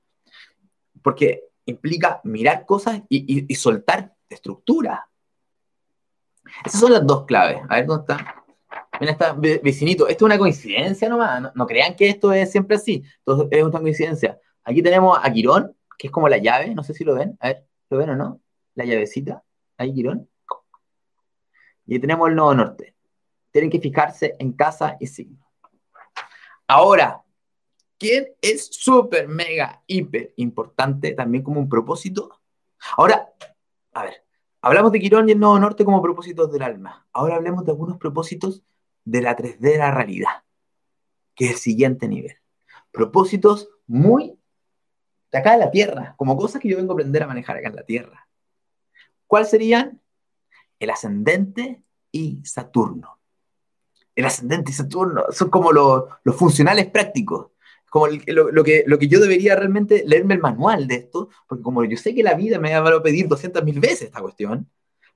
Porque 1.03 1.45
implica 1.67 2.21
mirar 2.25 2.67
cosas 2.67 3.03
y, 3.09 3.55
soltar 3.55 4.13
estructura. 4.29 5.09
Esas 6.65 6.81
son 6.81 6.93
las 6.93 7.07
dos 7.07 7.25
claves. 7.25 7.63
A 7.69 7.77
ver 7.77 7.87
dónde 7.87 8.03
está. 8.03 8.45
Mira, 9.01 9.13
está 9.13 9.35
vecinito. 9.35 10.09
Esto 10.09 10.25
es 10.25 10.27
una 10.27 10.39
coincidencia 10.39 11.09
nomás. 11.09 11.55
No, 11.55 11.67
crean 11.67 11.95
que 11.95 12.09
esto 12.09 12.33
es 12.33 12.51
siempre 12.51 12.77
así. 12.77 13.05
Esto 13.19 13.47
es 13.53 13.63
una 13.63 13.79
coincidencia. 13.79 14.37
Aquí 14.65 14.83
tenemos 14.83 15.17
a 15.23 15.33
Quirón, 15.33 15.77
que 15.97 16.09
es 16.09 16.13
como 16.13 16.29
la 16.29 16.39
llave. 16.39 16.75
No 16.75 16.83
sé 16.83 16.93
si 16.93 17.05
lo 17.05 17.15
ven. 17.15 17.37
A 17.39 17.49
ver, 17.49 17.67
¿lo 17.89 17.99
ven 17.99 18.11
o 18.11 18.17
no? 18.17 18.43
La 18.75 18.85
llavecita. 18.85 19.43
Ahí, 19.77 19.95
Quirón. 19.95 20.29
Y 21.87 21.99
tenemos 21.99 22.29
el 22.29 22.37
nodo 22.37 22.55
norte. 22.55 22.95
Tienen 23.51 23.71
que 23.71 23.81
fijarse 23.81 24.37
en 24.39 24.53
casa 24.53 24.97
y 24.99 25.07
signo. 25.07 25.47
Ahora, 26.67 27.23
¿quién 27.99 28.29
es 28.41 28.67
súper, 28.67 29.29
mega, 29.29 29.83
hiper 29.87 30.33
importante 30.37 31.13
también 31.13 31.43
como 31.45 31.61
un 31.61 31.69
propósito? 31.69 32.41
Ahora, 32.97 33.33
a 33.93 34.05
ver, 34.05 34.25
hablamos 34.61 34.93
de 34.93 35.01
Quirón 35.01 35.29
y 35.29 35.33
el 35.33 35.41
nodo 35.41 35.59
norte 35.59 35.85
como 35.85 36.01
propósitos 36.01 36.51
del 36.51 36.63
alma. 36.63 37.07
Ahora 37.13 37.37
hablemos 37.37 37.65
de 37.65 37.73
algunos 37.73 37.99
propósitos 37.99 38.63
de 39.05 39.21
la 39.21 39.37
3D 39.37 39.59
de 39.59 39.79
la 39.79 39.91
realidad, 39.91 40.45
que 41.35 41.47
es 41.47 41.51
el 41.53 41.57
siguiente 41.59 42.09
nivel. 42.09 42.37
Propósitos 42.91 43.69
muy 43.87 44.39
de 45.31 45.39
acá 45.39 45.53
de 45.53 45.59
la 45.59 45.71
Tierra, 45.71 46.15
como 46.17 46.37
cosas 46.37 46.61
que 46.61 46.69
yo 46.69 46.77
vengo 46.77 46.93
a 46.93 46.95
aprender 46.95 47.23
a 47.23 47.27
manejar 47.27 47.57
acá 47.57 47.69
en 47.69 47.77
la 47.77 47.85
Tierra. 47.85 48.29
¿Cuáles 49.33 49.49
serían? 49.49 49.99
el 50.79 50.90
ascendente 50.90 51.83
y 52.11 52.45
Saturno. 52.45 53.18
El 54.14 54.27
ascendente 54.27 54.73
y 54.73 54.75
Saturno 54.75 55.25
son 55.31 55.49
como 55.49 55.73
los, 55.73 56.05
funcionales 56.37 56.90
prácticos, 56.90 57.53
como 57.88 58.09
lo, 58.09 58.62
que, 58.62 58.85
lo 58.87 58.99
que 58.99 59.09
yo 59.09 59.21
debería 59.21 59.57
realmente 59.57 60.05
leerme 60.07 60.35
el 60.35 60.40
manual 60.40 60.87
de 60.87 60.97
esto, 60.97 61.31
porque 61.49 61.62
como 61.62 61.83
yo 61.83 61.97
sé 61.97 62.14
que 62.14 62.23
la 62.23 62.35
vida 62.35 62.59
me 62.59 62.79
va 62.79 62.95
a 62.95 63.03
pedir 63.03 63.27
200 63.27 63.64
mil 63.64 63.81
veces 63.81 64.03
esta 64.03 64.21
cuestión, 64.21 64.68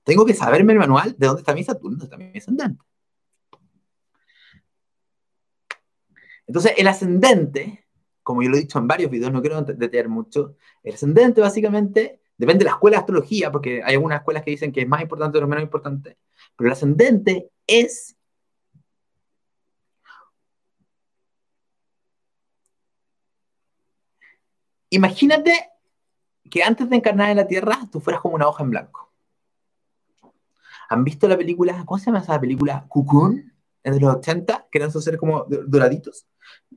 tengo 0.03 0.25
que 0.25 0.33
saberme 0.33 0.73
el 0.73 0.79
manual 0.79 1.15
de 1.19 1.27
dónde 1.27 1.41
está 1.41 1.53
mi 1.53 1.63
Saturno, 1.63 1.99
dónde 1.99 2.05
está 2.05 2.17
mi 2.17 2.39
ascendente. 2.39 2.83
Entonces, 6.47 6.73
el 6.79 6.89
ascendente, 6.89 7.85
como 8.23 8.43
yo 8.43 8.49
lo 8.49 8.57
he 8.57 8.61
dicho 8.61 8.79
en 8.79 8.89
varios 8.89 9.11
videos, 9.11 9.31
no 9.31 9.43
quiero 9.43 9.61
detener 9.61 10.09
mucho, 10.09 10.57
el 10.83 10.95
ascendente 10.95 11.43
básicamente 11.43 12.23
Depende 12.39 12.65
de 12.65 12.67
la 12.67 12.73
escuela 12.73 12.97
de 12.97 13.01
astrología, 13.01 13.51
porque 13.51 13.83
hay 13.83 13.95
algunas 13.95 14.19
escuelas 14.19 14.43
que 14.43 14.51
dicen 14.51 14.73
que 14.73 14.83
es 14.83 14.89
más 14.89 15.01
importante 15.01 15.39
o 15.39 15.47
menos 15.47 15.65
importante. 15.65 16.19
Pero 16.57 16.69
el 16.69 16.73
ascendente 16.73 17.51
es 17.67 18.17
Imagínate 24.91 25.53
que 26.51 26.63
antes 26.63 26.89
de 26.89 26.97
encarnar 26.97 27.31
en 27.31 27.37
la 27.37 27.47
Tierra, 27.47 27.79
tú 27.91 28.01
fueras 28.01 28.23
como 28.23 28.37
una 28.37 28.49
hoja 28.49 28.63
en 28.63 28.71
blanco. 28.71 29.13
¿Han 30.89 31.05
visto 31.05 31.27
la 31.29 31.37
película? 31.37 31.85
¿Cómo 31.85 31.99
se 31.99 32.07
llama 32.07 32.21
esa 32.21 32.41
película? 32.41 32.87
Cocoon, 32.89 33.53
de 33.83 34.01
los 34.01 34.17
80, 34.17 34.69
que 34.71 34.79
eran 34.79 34.91
esos 34.91 35.03
seres 35.03 35.19
como 35.19 35.45
doraditos. 35.45 36.27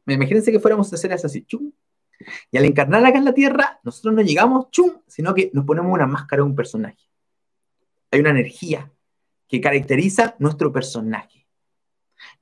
Imagínense 0.08 0.52
que 0.52 0.60
fuéramos 0.60 0.92
a 0.92 0.98
seres 0.98 1.24
así, 1.24 1.44
chum, 1.46 1.72
y 2.52 2.58
al 2.58 2.66
encarnar 2.66 3.06
acá 3.06 3.18
en 3.18 3.26
la 3.26 3.34
Tierra, 3.34 3.80
nosotros 3.84 4.14
no 4.14 4.22
llegamos, 4.22 4.70
chum, 4.72 4.92
sino 5.08 5.34
que 5.34 5.50
nos 5.54 5.66
ponemos 5.66 5.92
una 5.94 6.08
máscara 6.08 6.42
de 6.42 6.50
un 6.50 6.56
personaje. 6.56 7.10
Hay 8.12 8.20
una 8.20 8.32
energía 8.32 8.92
que 9.48 9.62
caracteriza 9.62 10.36
nuestro 10.40 10.72
personaje, 10.72 11.48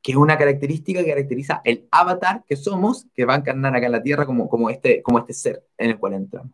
que 0.01 0.11
es 0.11 0.17
una 0.17 0.37
característica 0.37 1.03
que 1.03 1.09
caracteriza 1.09 1.61
el 1.63 1.87
avatar 1.91 2.43
que 2.47 2.55
somos, 2.55 3.07
que 3.13 3.25
va 3.25 3.35
a 3.35 3.37
encarnar 3.37 3.75
acá 3.75 3.85
en 3.85 3.91
la 3.91 4.03
Tierra 4.03 4.25
como, 4.25 4.49
como, 4.49 4.69
este, 4.69 5.01
como 5.01 5.19
este 5.19 5.33
ser 5.33 5.65
en 5.77 5.91
el 5.91 5.97
cual 5.97 6.13
entramos. 6.13 6.51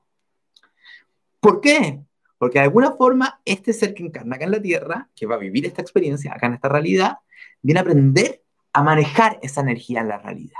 ¿Por 1.39 1.59
qué? 1.59 2.01
Porque 2.37 2.59
de 2.59 2.65
alguna 2.65 2.91
forma 2.93 3.41
este 3.45 3.73
ser 3.73 3.93
que 3.93 4.03
encarna 4.03 4.35
acá 4.35 4.45
en 4.45 4.51
la 4.51 4.61
Tierra, 4.61 5.09
que 5.15 5.25
va 5.25 5.35
a 5.35 5.39
vivir 5.39 5.65
esta 5.65 5.81
experiencia 5.81 6.33
acá 6.33 6.47
en 6.47 6.53
esta 6.53 6.69
realidad, 6.69 7.17
viene 7.61 7.79
a 7.79 7.83
aprender 7.83 8.43
a 8.73 8.83
manejar 8.83 9.39
esa 9.41 9.61
energía 9.61 10.01
en 10.01 10.07
la 10.07 10.17
realidad. 10.17 10.59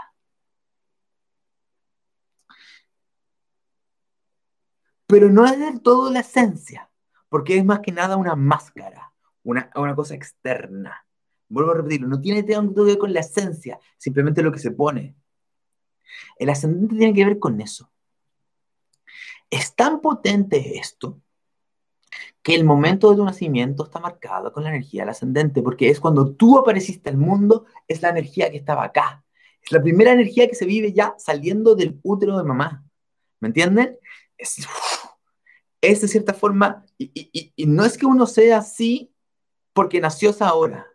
Pero 5.14 5.30
no 5.30 5.46
es 5.46 5.60
del 5.60 5.80
todo 5.80 6.10
la 6.10 6.22
esencia, 6.22 6.90
porque 7.30 7.56
es 7.56 7.64
más 7.64 7.82
que 7.82 7.92
nada 7.92 8.18
una 8.18 8.36
máscara, 8.36 9.14
una, 9.44 9.70
una 9.76 9.94
cosa 9.94 10.16
externa. 10.16 11.06
Vuelvo 11.48 11.70
a 11.70 11.76
repetirlo, 11.76 12.08
no 12.08 12.20
tiene 12.20 12.42
tanto 12.42 12.84
que 12.84 12.94
ver 12.94 12.98
con 12.98 13.14
la 13.14 13.20
esencia, 13.20 13.78
simplemente 14.00 14.42
lo 14.42 14.52
que 14.52 14.58
se 14.58 14.72
pone. 14.72 15.16
El 16.40 16.50
ascendente 16.50 16.96
tiene 16.96 17.14
que 17.14 17.26
ver 17.26 17.38
con 17.38 17.62
eso. 17.62 17.92
Es 19.52 19.76
tan 19.76 20.02
potente 20.02 20.80
esto 20.80 21.22
que 22.42 22.56
el 22.56 22.64
momento 22.64 23.12
de 23.12 23.18
tu 23.18 23.24
nacimiento 23.24 23.84
está 23.84 24.00
marcado 24.00 24.52
con 24.52 24.64
la 24.64 24.70
energía 24.70 25.04
del 25.04 25.10
ascendente, 25.10 25.62
porque 25.62 25.90
es 25.90 26.00
cuando 26.00 26.34
tú 26.34 26.58
apareciste 26.58 27.12
al 27.12 27.18
mundo, 27.18 27.68
es 27.88 28.02
la 28.02 28.10
energía 28.10 28.50
que 28.50 28.58
estaba 28.58 28.86
acá. 28.86 29.24
Es 29.62 29.72
la 29.72 29.80
primera 29.80 30.12
energía 30.12 30.48
que 30.48 30.56
se 30.56 30.66
vive 30.66 30.92
ya 30.92 31.14
saliendo 31.20 31.76
del 31.76 32.00
útero 32.02 32.36
de 32.36 32.46
mamá. 32.46 32.84
¿Me 33.40 33.50
entienden? 33.50 34.00
Es, 34.36 34.68
es 35.84 36.00
de 36.00 36.08
cierta 36.08 36.34
forma, 36.34 36.86
y, 36.98 37.54
no 37.68 37.84
es 37.84 37.98
que 37.98 38.06
uno 38.06 38.26
sea 38.26 38.60
así 38.60 39.14
porque 39.74 40.00
nació 40.00 40.30
esa 40.30 40.54
hora, 40.54 40.88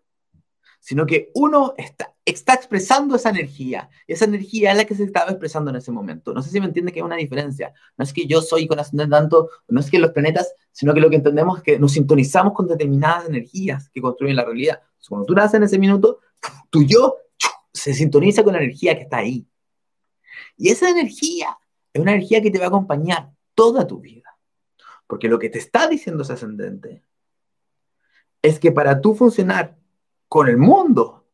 sino 0.81 1.05
que 1.05 1.31
uno 1.35 1.75
está, 1.77 2.15
está 2.25 2.55
expresando 2.55 3.17
esa 3.17 3.29
energía. 3.29 3.91
Esa 4.07 4.25
energía 4.25 4.71
es 4.71 4.79
la 4.79 4.85
que 4.87 4.95
se 4.95 5.05
estaba 5.05 5.31
expresando 5.31 5.71
en 5.71 5.77
ese 5.77 5.93
momento. 5.93 6.33
No 6.33 6.41
sé 6.41 6.51
si 6.51 6.59
me 6.59 6.67
entiende 6.67 6.91
que 6.91 7.01
hay 7.01 7.05
una 7.05 7.17
diferencia. 7.17 7.75
No 7.99 8.05
es 8.05 8.15
que 8.15 8.27
yo 8.27 8.41
soy 8.41 8.67
con 8.67 8.79
ascendente 8.79 9.11
tanto, 9.11 9.51
no 9.69 9.81
es 9.81 9.91
que 9.91 9.99
los 9.99 10.13
planetas, 10.13 10.55
sino 10.73 10.95
que 10.95 11.01
lo 11.01 11.11
que 11.11 11.17
entendemos 11.17 11.59
es 11.59 11.65
que 11.65 11.79
nos 11.79 11.93
sintonizamos 11.93 12.55
con 12.55 12.67
determinadas 12.67 13.29
energías 13.29 13.91
que 13.91 14.01
construyen 14.01 14.37
la 14.37 14.45
realidad. 14.45 14.81
cuando 15.07 15.27
tú 15.27 15.35
naces 15.35 15.55
en 15.55 15.65
ese 15.65 15.79
minuto, 15.79 16.21
tu 16.71 16.83
yo 16.83 17.17
se 17.73 17.93
sintoniza 17.93 18.43
con 18.43 18.55
la 18.55 18.61
energía 18.61 18.95
que 18.95 19.03
está 19.03 19.19
ahí. 19.19 19.47
Y 20.57 20.71
esa 20.71 20.89
energía 20.89 21.59
es 21.93 22.01
una 22.01 22.13
energía 22.13 22.41
que 22.41 22.51
te 22.51 22.59
va 22.59 22.67
a 22.67 22.69
acompañar 22.69 23.31
toda 23.55 23.87
tu 23.87 24.01
vida. 24.01 24.28
Porque 25.09 25.27
lo 25.27 25.41
que 25.41 25.51
te 25.51 25.59
está 25.59 25.89
diciendo 25.89 26.23
ese 26.23 26.35
ascendente 26.35 27.03
es 28.41 28.61
que 28.61 28.71
para 28.71 29.01
tú 29.01 29.17
funcionar 29.17 29.77
con 30.29 30.49
el 30.49 30.59
mundo 30.59 31.27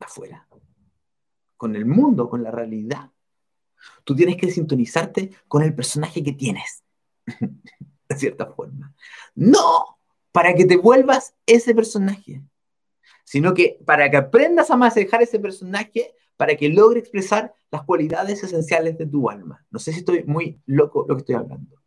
afuera, 0.00 0.48
con 1.58 1.76
el 1.76 1.84
mundo, 1.84 2.30
con 2.30 2.42
la 2.42 2.50
realidad, 2.50 3.10
tú 4.04 4.14
tienes 4.14 4.36
que 4.36 4.50
sintonizarte 4.50 5.32
con 5.48 5.62
el 5.62 5.74
personaje 5.74 6.22
que 6.22 6.32
tienes, 6.32 6.82
de 7.26 8.16
cierta 8.16 8.46
forma. 8.46 8.94
No 9.34 9.98
para 10.30 10.54
que 10.54 10.66
te 10.66 10.76
vuelvas 10.76 11.34
ese 11.46 11.74
personaje, 11.74 12.42
sino 13.24 13.54
que 13.54 13.80
para 13.84 14.10
que 14.10 14.18
aprendas 14.18 14.70
a 14.70 14.76
manejar 14.76 15.22
ese 15.22 15.40
personaje, 15.40 16.14
para 16.36 16.54
que 16.56 16.68
logre 16.68 17.00
expresar 17.00 17.54
las 17.70 17.82
cualidades 17.84 18.44
esenciales 18.44 18.98
de 18.98 19.06
tu 19.06 19.30
alma. 19.30 19.66
No 19.70 19.78
sé 19.78 19.92
si 19.92 20.00
estoy 20.00 20.24
muy 20.24 20.60
loco 20.66 21.06
lo 21.08 21.16
que 21.16 21.20
estoy 21.20 21.34
hablando. 21.36 21.82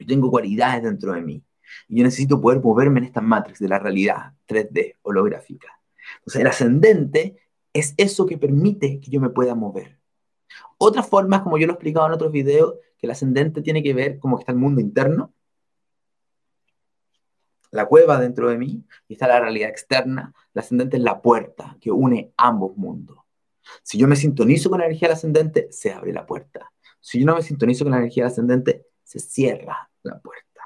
Yo 0.00 0.06
tengo 0.06 0.30
cualidades 0.30 0.82
dentro 0.82 1.12
de 1.12 1.20
mí 1.20 1.44
y 1.88 1.98
yo 1.98 2.04
necesito 2.04 2.40
poder 2.40 2.60
moverme 2.60 2.98
en 2.98 3.04
esta 3.04 3.20
matrix 3.20 3.58
de 3.58 3.68
la 3.68 3.78
realidad 3.78 4.32
3D 4.48 4.96
holográfica. 5.02 5.80
Entonces, 6.18 6.40
el 6.40 6.46
ascendente 6.46 7.36
es 7.72 7.94
eso 7.96 8.26
que 8.26 8.38
permite 8.38 9.00
que 9.00 9.10
yo 9.10 9.20
me 9.20 9.30
pueda 9.30 9.54
mover. 9.54 9.98
Otra 10.78 11.02
forma, 11.02 11.42
como 11.42 11.58
yo 11.58 11.66
lo 11.66 11.72
he 11.72 11.74
explicado 11.74 12.06
en 12.06 12.12
otros 12.12 12.32
videos, 12.32 12.74
que 12.98 13.06
el 13.06 13.12
ascendente 13.12 13.62
tiene 13.62 13.82
que 13.82 13.94
ver 13.94 14.18
como 14.18 14.36
que 14.36 14.42
está 14.42 14.52
el 14.52 14.58
mundo 14.58 14.80
interno, 14.80 15.32
la 17.70 17.86
cueva 17.86 18.18
dentro 18.18 18.48
de 18.48 18.58
mí 18.58 18.84
y 19.06 19.12
está 19.12 19.28
la 19.28 19.40
realidad 19.40 19.68
externa. 19.68 20.34
El 20.54 20.60
ascendente 20.60 20.96
es 20.96 21.02
la 21.02 21.22
puerta 21.22 21.76
que 21.80 21.92
une 21.92 22.32
ambos 22.36 22.76
mundos. 22.76 23.18
Si 23.82 23.98
yo 23.98 24.08
me 24.08 24.16
sintonizo 24.16 24.70
con 24.70 24.80
la 24.80 24.86
energía 24.86 25.08
del 25.08 25.16
ascendente, 25.16 25.68
se 25.70 25.92
abre 25.92 26.12
la 26.12 26.26
puerta. 26.26 26.72
Si 26.98 27.20
yo 27.20 27.26
no 27.26 27.36
me 27.36 27.42
sintonizo 27.42 27.84
con 27.84 27.92
la 27.92 27.98
energía 27.98 28.24
del 28.24 28.32
ascendente, 28.32 28.86
se 29.10 29.18
cierra 29.18 29.90
la 30.04 30.20
puerta. 30.20 30.60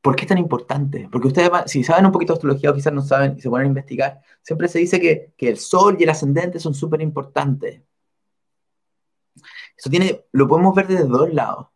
¿Por 0.00 0.14
qué 0.14 0.22
es 0.22 0.28
tan 0.28 0.38
importante? 0.38 1.08
Porque 1.10 1.26
ustedes, 1.26 1.50
si 1.66 1.82
saben 1.82 2.06
un 2.06 2.12
poquito 2.12 2.32
de 2.32 2.36
astrología 2.36 2.70
o 2.70 2.74
quizás 2.74 2.92
no 2.92 3.02
saben 3.02 3.34
y 3.36 3.40
se 3.40 3.50
ponen 3.50 3.64
a 3.64 3.68
investigar, 3.70 4.20
siempre 4.40 4.68
se 4.68 4.78
dice 4.78 5.00
que, 5.00 5.34
el 5.36 5.58
sol 5.58 5.96
y 5.98 6.04
el 6.04 6.10
ascendente 6.10 6.60
son 6.60 6.74
súper 6.74 7.02
importantes. 7.02 7.82
Eso 9.76 9.90
tiene, 9.90 10.26
lo 10.30 10.46
podemos 10.46 10.76
ver 10.76 10.86
desde 10.86 11.08
dos 11.08 11.34
lados. 11.34 11.66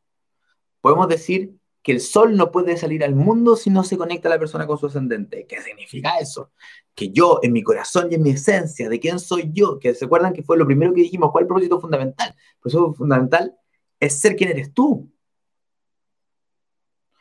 Podemos 0.80 1.08
decir 1.08 1.57
que 1.88 1.92
el 1.94 2.02
sol 2.02 2.36
no 2.36 2.52
puede 2.52 2.76
salir 2.76 3.02
al 3.02 3.14
mundo 3.14 3.56
si 3.56 3.70
no 3.70 3.82
se 3.82 3.96
conecta 3.96 4.28
la 4.28 4.38
persona 4.38 4.66
con 4.66 4.76
su 4.76 4.88
ascendente. 4.88 5.46
¿Qué 5.46 5.62
significa 5.62 6.18
eso? 6.18 6.50
Que 6.94 7.08
yo, 7.08 7.40
en 7.42 7.54
mi 7.54 7.62
corazón 7.62 8.08
y 8.10 8.16
en 8.16 8.22
mi 8.22 8.28
esencia, 8.28 8.90
de 8.90 9.00
quién 9.00 9.18
soy 9.18 9.48
yo, 9.54 9.78
que 9.78 9.94
se 9.94 10.04
acuerdan 10.04 10.34
que 10.34 10.42
fue 10.42 10.58
lo 10.58 10.66
primero 10.66 10.92
que 10.92 11.00
dijimos, 11.00 11.30
¿cuál 11.32 11.44
es 11.44 11.44
el 11.44 11.48
propósito 11.48 11.80
fundamental? 11.80 12.28
El 12.28 12.60
propósito 12.60 12.92
fundamental 12.92 13.56
es 13.98 14.20
ser 14.20 14.36
quien 14.36 14.50
eres 14.50 14.74
tú. 14.74 15.10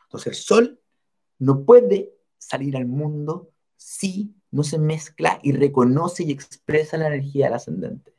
Entonces 0.02 0.26
el 0.26 0.34
sol 0.34 0.80
no 1.38 1.64
puede 1.64 2.12
salir 2.36 2.76
al 2.76 2.84
mundo 2.84 3.50
si 3.74 4.34
no 4.50 4.64
se 4.64 4.78
mezcla 4.78 5.38
y 5.42 5.52
reconoce 5.52 6.24
y 6.24 6.30
expresa 6.30 6.98
la 6.98 7.06
energía 7.06 7.46
del 7.46 7.54
ascendente. 7.54 8.12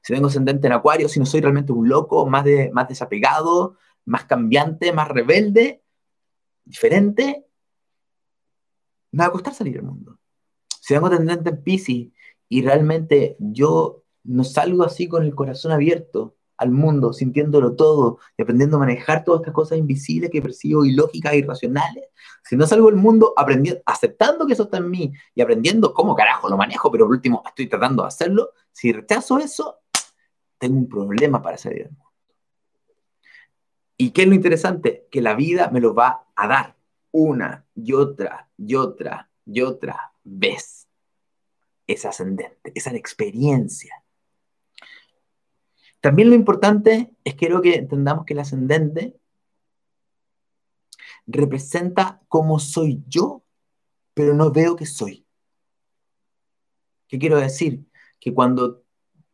Si 0.00 0.14
tengo 0.14 0.28
ascendente 0.28 0.66
en 0.66 0.72
acuario, 0.72 1.10
si 1.10 1.20
no 1.20 1.26
soy 1.26 1.42
realmente 1.42 1.72
un 1.72 1.90
loco, 1.90 2.24
más, 2.24 2.44
de, 2.44 2.70
más 2.72 2.88
desapegado, 2.88 3.76
más 4.06 4.24
cambiante, 4.24 4.94
más 4.94 5.08
rebelde, 5.08 5.82
diferente, 6.64 7.46
me 9.12 9.24
va 9.24 9.26
a 9.26 9.32
costar 9.32 9.54
salir 9.54 9.78
al 9.78 9.84
mundo. 9.84 10.18
Si 10.80 10.94
tengo 10.94 11.10
tendente 11.10 11.50
en 11.50 11.62
Pisces 11.62 12.08
y 12.48 12.62
realmente 12.62 13.36
yo 13.38 14.04
no 14.24 14.44
salgo 14.44 14.82
así 14.82 15.08
con 15.08 15.24
el 15.24 15.34
corazón 15.34 15.72
abierto 15.72 16.36
al 16.60 16.70
mundo, 16.70 17.14
sintiéndolo 17.14 17.74
todo 17.74 18.18
y 18.36 18.42
aprendiendo 18.42 18.76
a 18.76 18.80
manejar 18.80 19.24
todas 19.24 19.40
estas 19.40 19.54
cosas 19.54 19.78
invisibles 19.78 20.30
que 20.30 20.42
percibo, 20.42 20.84
ilógicas, 20.84 21.34
irracionales, 21.34 22.04
si 22.44 22.54
no 22.54 22.66
salgo 22.66 22.88
al 22.88 22.96
mundo 22.96 23.32
aprendiendo, 23.34 23.80
aceptando 23.86 24.46
que 24.46 24.52
eso 24.52 24.64
está 24.64 24.76
en 24.76 24.90
mí 24.90 25.12
y 25.34 25.40
aprendiendo 25.40 25.94
cómo 25.94 26.14
carajo 26.14 26.50
lo 26.50 26.58
manejo, 26.58 26.92
pero 26.92 27.06
por 27.06 27.14
último 27.14 27.42
estoy 27.46 27.66
tratando 27.66 28.02
de 28.02 28.08
hacerlo, 28.08 28.50
si 28.72 28.92
rechazo 28.92 29.38
eso, 29.38 29.78
tengo 30.58 30.76
un 30.76 30.88
problema 30.88 31.40
para 31.40 31.56
salir 31.56 31.84
al 31.84 31.90
mundo. 31.92 32.04
¿Y 33.96 34.10
qué 34.10 34.22
es 34.22 34.28
lo 34.28 34.34
interesante? 34.34 35.08
Que 35.10 35.22
la 35.22 35.34
vida 35.34 35.70
me 35.70 35.80
lo 35.80 35.94
va 35.94 36.26
a 36.42 36.48
dar 36.48 36.76
una 37.12 37.66
y 37.74 37.92
otra 37.92 38.50
y 38.56 38.74
otra 38.74 39.30
y 39.44 39.60
otra 39.60 40.12
vez. 40.24 40.88
Es 41.86 42.04
ascendente, 42.04 42.72
esa 42.74 42.94
experiencia. 42.94 44.04
También 46.00 46.30
lo 46.30 46.34
importante 46.34 47.14
es 47.24 47.34
que 47.34 47.38
quiero 47.38 47.60
que 47.60 47.74
entendamos 47.74 48.24
que 48.24 48.32
el 48.32 48.38
ascendente 48.38 49.18
representa 51.26 52.22
cómo 52.28 52.58
soy 52.58 53.02
yo, 53.06 53.44
pero 54.14 54.34
no 54.34 54.50
veo 54.50 54.76
que 54.76 54.86
soy. 54.86 55.26
¿Qué 57.06 57.18
quiero 57.18 57.38
decir? 57.38 57.84
Que 58.18 58.32
cuando 58.32 58.84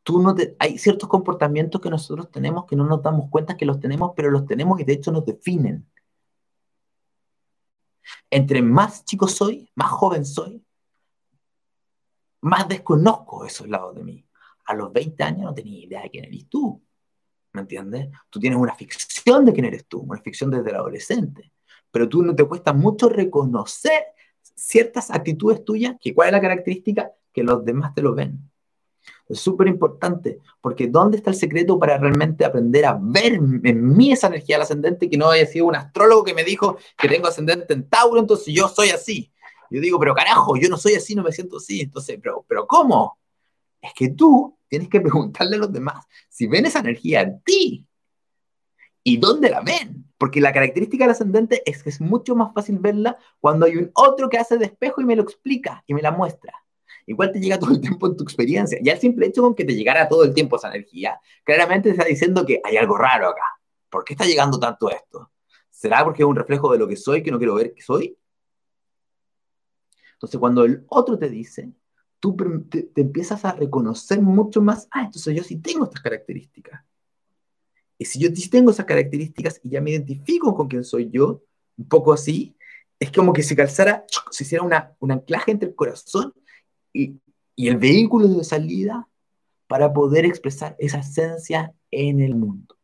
tú 0.02 0.20
no 0.20 0.34
hay 0.58 0.78
ciertos 0.78 1.08
comportamientos 1.08 1.80
que 1.80 1.90
nosotros 1.90 2.30
tenemos 2.30 2.64
que 2.66 2.76
no 2.76 2.86
nos 2.86 3.02
damos 3.02 3.28
cuenta 3.28 3.56
que 3.56 3.66
los 3.66 3.80
tenemos, 3.80 4.12
pero 4.16 4.30
los 4.30 4.46
tenemos 4.46 4.80
y 4.80 4.84
de 4.84 4.94
hecho 4.94 5.12
nos 5.12 5.26
definen. 5.26 5.86
Entre 8.30 8.62
más 8.62 9.04
chico 9.04 9.28
soy, 9.28 9.70
más 9.74 9.90
joven 9.90 10.24
soy, 10.24 10.64
más 12.42 12.68
desconozco 12.68 13.44
esos 13.44 13.68
lados 13.68 13.94
de 13.94 14.04
mí. 14.04 14.26
A 14.66 14.74
los 14.74 14.92
20 14.92 15.22
años 15.22 15.44
no 15.44 15.54
tenía 15.54 15.84
idea 15.84 16.02
de 16.02 16.10
quién 16.10 16.24
eres 16.24 16.48
tú. 16.48 16.82
¿Me 17.52 17.62
entiendes? 17.62 18.08
Tú 18.30 18.38
tienes 18.38 18.58
una 18.58 18.74
ficción 18.74 19.44
de 19.44 19.52
quién 19.52 19.66
eres 19.66 19.86
tú, 19.86 20.00
una 20.00 20.20
ficción 20.20 20.50
desde 20.50 20.70
el 20.70 20.76
adolescente. 20.76 21.52
Pero 21.90 22.08
tú 22.08 22.22
no 22.22 22.34
te 22.34 22.44
cuesta 22.44 22.72
mucho 22.72 23.08
reconocer 23.08 24.04
ciertas 24.54 25.10
actitudes 25.10 25.64
tuyas, 25.64 25.96
que 26.00 26.14
cuál 26.14 26.28
es 26.28 26.32
la 26.32 26.40
característica 26.40 27.10
que 27.32 27.42
los 27.42 27.64
demás 27.64 27.94
te 27.94 28.02
lo 28.02 28.14
ven. 28.14 28.50
Es 29.28 29.40
súper 29.40 29.66
importante, 29.66 30.38
porque 30.60 30.86
¿dónde 30.86 31.16
está 31.16 31.30
el 31.30 31.36
secreto 31.36 31.78
para 31.78 31.98
realmente 31.98 32.44
aprender 32.44 32.84
a 32.84 32.98
ver 33.00 33.34
en 33.34 33.96
mí 33.96 34.12
esa 34.12 34.28
energía 34.28 34.56
del 34.56 34.62
ascendente 34.62 35.10
que 35.10 35.16
no 35.16 35.30
haya 35.30 35.46
sido 35.46 35.66
un 35.66 35.74
astrólogo 35.74 36.22
que 36.22 36.34
me 36.34 36.44
dijo 36.44 36.76
que 36.96 37.08
tengo 37.08 37.26
ascendente 37.26 37.74
en 37.74 37.88
Tauro, 37.88 38.20
entonces 38.20 38.54
yo 38.54 38.68
soy 38.68 38.90
así? 38.90 39.32
Yo 39.70 39.80
digo, 39.80 39.98
pero 39.98 40.14
carajo, 40.14 40.56
yo 40.56 40.68
no 40.68 40.76
soy 40.76 40.94
así, 40.94 41.14
no 41.14 41.22
me 41.22 41.32
siento 41.32 41.56
así. 41.56 41.80
Entonces, 41.80 42.18
pero, 42.22 42.44
pero 42.48 42.66
¿cómo? 42.66 43.18
Es 43.80 43.92
que 43.94 44.10
tú 44.10 44.56
tienes 44.68 44.88
que 44.88 45.00
preguntarle 45.00 45.56
a 45.56 45.60
los 45.60 45.72
demás 45.72 46.06
si 46.28 46.46
ven 46.46 46.66
esa 46.66 46.80
energía 46.80 47.22
en 47.22 47.40
ti. 47.42 47.86
¿Y 49.02 49.18
dónde 49.18 49.50
la 49.50 49.60
ven? 49.60 50.04
Porque 50.18 50.40
la 50.40 50.52
característica 50.52 51.04
del 51.04 51.12
ascendente 51.12 51.62
es 51.66 51.82
que 51.82 51.90
es 51.90 52.00
mucho 52.00 52.34
más 52.34 52.52
fácil 52.54 52.78
verla 52.78 53.16
cuando 53.40 53.66
hay 53.66 53.76
un 53.76 53.90
otro 53.94 54.28
que 54.28 54.38
hace 54.38 54.56
de 54.56 54.66
espejo 54.66 55.00
y 55.00 55.04
me 55.04 55.16
lo 55.16 55.22
explica 55.22 55.84
y 55.86 55.94
me 55.94 56.02
la 56.02 56.10
muestra 56.10 56.65
igual 57.06 57.32
te 57.32 57.40
llega 57.40 57.58
todo 57.58 57.70
el 57.70 57.80
tiempo 57.80 58.06
en 58.06 58.16
tu 58.16 58.24
experiencia. 58.24 58.78
Ya 58.82 58.92
el 58.92 58.98
simple 58.98 59.26
hecho 59.26 59.42
con 59.42 59.54
que 59.54 59.64
te 59.64 59.74
llegara 59.74 60.08
todo 60.08 60.24
el 60.24 60.34
tiempo 60.34 60.56
esa 60.56 60.68
energía, 60.68 61.20
claramente 61.44 61.88
te 61.88 61.96
está 61.96 62.04
diciendo 62.04 62.44
que 62.44 62.60
hay 62.64 62.76
algo 62.76 62.96
raro 62.98 63.28
acá. 63.28 63.44
¿Por 63.88 64.04
qué 64.04 64.14
está 64.14 64.26
llegando 64.26 64.58
tanto 64.58 64.90
esto? 64.90 65.30
¿Será 65.70 66.04
porque 66.04 66.22
es 66.22 66.26
un 66.28 66.36
reflejo 66.36 66.70
de 66.72 66.78
lo 66.78 66.88
que 66.88 66.96
soy 66.96 67.22
que 67.22 67.30
no 67.30 67.38
quiero 67.38 67.54
ver 67.54 67.72
que 67.72 67.82
soy? 67.82 68.18
Entonces, 70.14 70.40
cuando 70.40 70.64
el 70.64 70.84
otro 70.88 71.18
te 71.18 71.28
dice, 71.28 71.70
tú 72.18 72.36
te, 72.70 72.90
empiezas 72.96 73.44
a 73.44 73.52
reconocer 73.52 74.20
mucho 74.20 74.62
más, 74.62 74.88
ah, 74.90 75.04
entonces 75.04 75.36
yo 75.36 75.42
sí 75.42 75.56
tengo 75.56 75.84
estas 75.84 76.00
características. 76.00 76.82
Y 77.98 78.04
si 78.04 78.18
yo 78.18 78.28
tengo 78.50 78.70
esas 78.70 78.86
características 78.86 79.60
y 79.62 79.70
ya 79.70 79.80
me 79.80 79.90
identifico 79.90 80.54
con 80.54 80.68
quién 80.68 80.84
soy 80.84 81.10
yo, 81.10 81.42
un 81.76 81.88
poco 81.88 82.12
así, 82.12 82.56
es 82.98 83.12
como 83.12 83.32
que 83.32 83.42
se 83.42 83.54
calzara, 83.54 84.06
se 84.30 84.44
hiciera 84.44 84.64
una, 84.64 84.94
un 84.98 85.12
anclaje 85.12 85.50
entre 85.50 85.68
el 85.68 85.74
corazón 85.74 86.34
y, 86.96 87.20
el 87.68 87.78
vehículo 87.78 88.28
de 88.28 88.44
salida 88.44 89.08
para 89.66 89.92
poder 89.92 90.26
expresar 90.26 90.76
esa 90.78 90.98
esencia 90.98 91.72
en 91.90 92.20
el 92.20 92.34
mundo. 92.34 92.76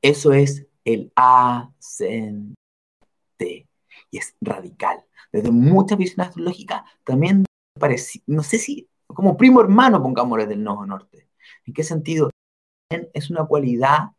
Eso 0.00 0.32
es 0.32 0.66
el 0.84 1.12
ascendente 1.16 2.54
y 4.10 4.18
es 4.18 4.36
radical. 4.40 5.04
Desde 5.32 5.50
muchas 5.50 5.98
visiones 5.98 6.28
astrológicas 6.28 6.82
también 7.04 7.44
parece, 7.78 8.22
no 8.26 8.44
sé 8.44 8.58
si 8.58 8.88
como 9.06 9.36
primo 9.36 9.60
hermano, 9.60 10.00
pongámosle 10.02 10.46
del 10.46 10.62
nodo 10.62 10.86
norte. 10.86 11.28
¿En 11.66 11.74
qué 11.74 11.82
sentido? 11.82 12.30
Es 13.12 13.28
una 13.28 13.44
cualidad 13.44 14.10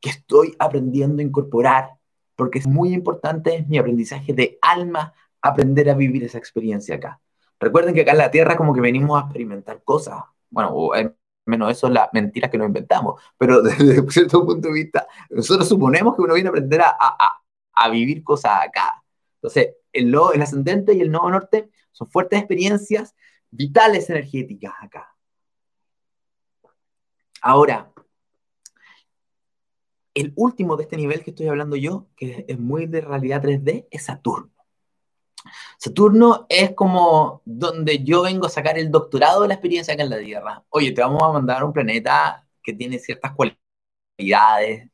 que 0.00 0.10
estoy 0.10 0.54
aprendiendo 0.58 1.22
a 1.22 1.24
incorporar 1.24 1.90
porque 2.36 2.58
es 2.58 2.66
muy 2.66 2.94
importante 2.94 3.64
mi 3.68 3.78
aprendizaje 3.78 4.32
de 4.32 4.58
alma, 4.62 5.12
aprender 5.42 5.90
a 5.90 5.94
vivir 5.94 6.24
esa 6.24 6.38
experiencia 6.38 6.96
acá. 6.96 7.20
Recuerden 7.60 7.94
que 7.94 8.00
acá 8.00 8.12
en 8.12 8.18
la 8.18 8.30
Tierra 8.30 8.56
como 8.56 8.74
que 8.74 8.80
venimos 8.80 9.20
a 9.20 9.26
experimentar 9.26 9.82
cosas. 9.84 10.16
Bueno, 10.48 10.90
menos 11.44 11.70
eso 11.70 11.88
es 11.88 11.92
la 11.92 12.08
mentira 12.12 12.50
que 12.50 12.58
nos 12.58 12.68
inventamos. 12.68 13.20
Pero 13.36 13.62
desde 13.62 14.10
cierto 14.10 14.44
punto 14.44 14.68
de 14.68 14.74
vista, 14.74 15.06
nosotros 15.28 15.68
suponemos 15.68 16.16
que 16.16 16.22
uno 16.22 16.34
viene 16.34 16.48
a 16.48 16.50
aprender 16.50 16.80
a, 16.82 17.90
vivir 17.90 18.22
cosas 18.24 18.52
acá. 18.62 19.02
Entonces, 19.36 19.74
el, 19.92 20.14
el 20.34 20.42
ascendente 20.42 20.94
y 20.94 21.00
el 21.00 21.10
nodo 21.10 21.30
norte 21.30 21.70
son 21.92 22.10
fuertes 22.10 22.38
experiencias 22.38 23.14
vitales 23.50 24.10
energéticas 24.10 24.74
acá. 24.80 25.14
Ahora, 27.42 27.90
el 30.14 30.32
último 30.36 30.76
de 30.76 30.82
este 30.84 30.96
nivel 30.96 31.22
que 31.22 31.30
estoy 31.30 31.48
hablando 31.48 31.76
yo, 31.76 32.08
que 32.16 32.44
es 32.48 32.58
muy 32.58 32.86
de 32.86 33.00
realidad 33.00 33.42
3D, 33.42 33.86
es 33.90 34.04
Saturno. 34.04 34.59
Saturno 35.78 36.46
es 36.48 36.74
como 36.74 37.42
donde 37.44 38.02
yo 38.04 38.22
vengo 38.22 38.46
a 38.46 38.50
sacar 38.50 38.78
el 38.78 38.90
doctorado 38.90 39.42
de 39.42 39.48
la 39.48 39.54
experiencia 39.54 39.94
acá 39.94 40.02
en 40.02 40.10
la 40.10 40.18
Tierra. 40.18 40.64
Oye, 40.70 40.92
te 40.92 41.00
vamos 41.00 41.22
a 41.22 41.32
mandar 41.32 41.64
un 41.64 41.72
planeta 41.72 42.46
que 42.62 42.72
tiene 42.72 42.98
ciertas 42.98 43.32
cualidades, 43.32 44.88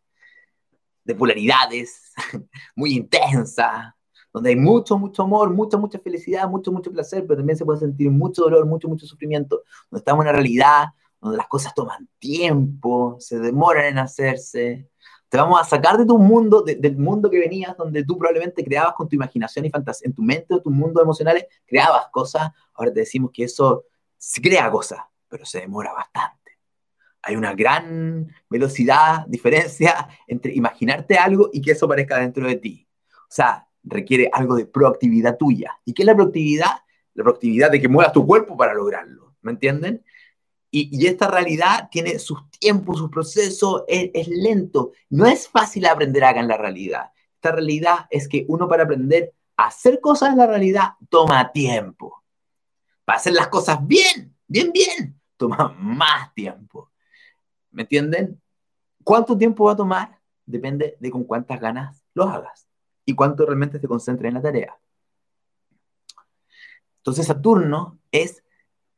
de 1.05 1.15
polaridades 1.15 2.13
muy 2.77 2.95
intensas, 2.95 3.93
donde 4.33 4.51
hay 4.51 4.57
mucho, 4.57 4.99
mucho 4.99 5.23
amor, 5.23 5.51
mucha, 5.51 5.77
mucha 5.77 5.99
felicidad, 5.99 6.49
mucho, 6.49 6.73
mucho 6.73 6.93
placer, 6.93 7.25
pero 7.27 7.39
también 7.39 7.57
se 7.57 7.65
puede 7.65 7.81
sentir 7.81 8.11
mucho 8.11 8.43
dolor, 8.43 8.67
mucho, 8.67 8.89
mucho 8.89 9.07
sufrimiento, 9.07 9.63
donde 9.91 10.01
estamos 10.01 10.25
en 10.25 10.29
una 10.29 10.33
realidad 10.33 10.87
donde 11.21 11.39
las 11.39 11.49
cosas 11.49 11.75
toman 11.75 12.09
tiempo, 12.19 13.17
se 13.19 13.39
demoran 13.39 13.87
en 13.87 13.99
hacerse. 13.99 14.91
Te 15.29 15.39
vamos 15.39 15.61
a 15.61 15.65
sacar 15.65 15.99
de 15.99 16.07
tu 16.07 16.19
mundo, 16.19 16.63
del 16.63 16.97
mundo 16.97 17.29
que 17.29 17.39
venías, 17.39 17.77
donde 17.77 18.05
tú 18.05 18.17
probablemente 18.17 18.65
creabas 18.65 18.95
con 18.95 19.09
tu 19.09 19.17
imaginación 19.17 19.65
y 19.65 19.71
fantasía, 19.71 20.07
en 20.07 20.15
tu 20.15 20.23
mente 20.23 20.55
o 20.55 20.63
tus 20.63 20.73
mundos 20.73 21.03
emocionales, 21.03 21.47
creabas 21.67 22.07
cosas. 22.13 22.53
Ahora 22.75 22.93
te 22.93 23.01
decimos 23.01 23.31
que 23.33 23.45
eso 23.45 23.85
se 24.17 24.41
crea 24.41 24.71
cosas, 24.71 25.01
pero 25.29 25.45
se 25.45 25.61
demora 25.61 25.93
bastante. 25.93 26.37
Hay 27.23 27.35
una 27.35 27.55
gran 27.55 28.33
velocidad, 28.49 29.27
diferencia 29.27 30.09
entre 30.29 30.55
imaginarte 30.55 31.17
algo 31.17 31.51
y 31.53 31.61
que 31.61 31.73
eso 31.73 31.87
aparezca 31.87 32.19
dentro 32.19 32.47
de 32.47 32.57
ti. 32.57 32.89
O 33.23 33.31
sea, 33.31 33.67
requiere 33.83 34.31
algo 34.33 34.55
de 34.55 34.67
proactividad 34.67 35.37
tuya. 35.37 35.77
¿Y 35.85 35.93
qué 35.93 36.03
es 36.03 36.07
la 36.07 36.15
proactividad? 36.15 36.71
La 37.15 37.25
proactividad 37.25 37.71
de 37.71 37.81
que 37.81 37.89
muevas 37.89 38.13
tu 38.13 38.25
cuerpo 38.25 38.57
para 38.57 38.75
lograrlo. 38.75 39.35
¿Me 39.43 39.51
entienden? 39.53 40.05
Y, 40.79 41.07
esta 41.07 41.29
realidad 41.29 41.89
tiene 41.91 42.19
sus 42.19 42.51
tiempos, 42.51 42.99
sus 42.99 43.09
procesos, 43.09 43.85
es, 43.89 44.29
lento. 44.29 44.93
No 45.09 45.25
es 45.25 45.49
fácil 45.49 45.87
aprender 45.87 46.23
acá 46.23 46.41
en 46.41 46.49
la 46.49 46.59
realidad. 46.59 47.13
Esta 47.37 47.53
realidad 47.53 48.07
es 48.11 48.29
que 48.29 48.45
uno 48.47 48.69
para 48.69 48.83
aprender 48.83 49.33
a 49.57 49.69
hacer 49.69 50.03
cosas 50.03 50.33
en 50.33 50.37
la 50.37 50.47
realidad 50.47 50.91
toma 51.09 51.51
tiempo. 51.51 52.23
Para 53.07 53.17
hacer 53.17 53.33
las 53.33 53.49
cosas 53.49 53.87
bien, 53.87 54.37
bien, 54.47 54.71
bien, 54.71 55.19
toma 55.39 55.75
más 55.79 56.35
tiempo. 56.35 56.91
¿Me 57.71 57.85
entienden? 57.85 58.39
¿Cuánto 59.03 59.39
tiempo 59.39 59.65
va 59.65 59.73
a 59.73 59.77
tomar? 59.77 60.21
Depende 60.45 60.99
de 61.01 61.11
con 61.11 61.25
cuántas 61.25 61.59
ganas 61.59 62.05
lo 62.13 62.25
hagas 62.25 62.69
y 63.07 63.15
cuánto 63.15 63.47
realmente 63.47 63.79
te 63.79 63.89
concentres 63.89 64.29
en 64.29 64.35
la 64.35 64.43
tarea. 64.43 64.79
Entonces 66.99 67.27
Saturno 67.27 67.99
es 68.13 68.43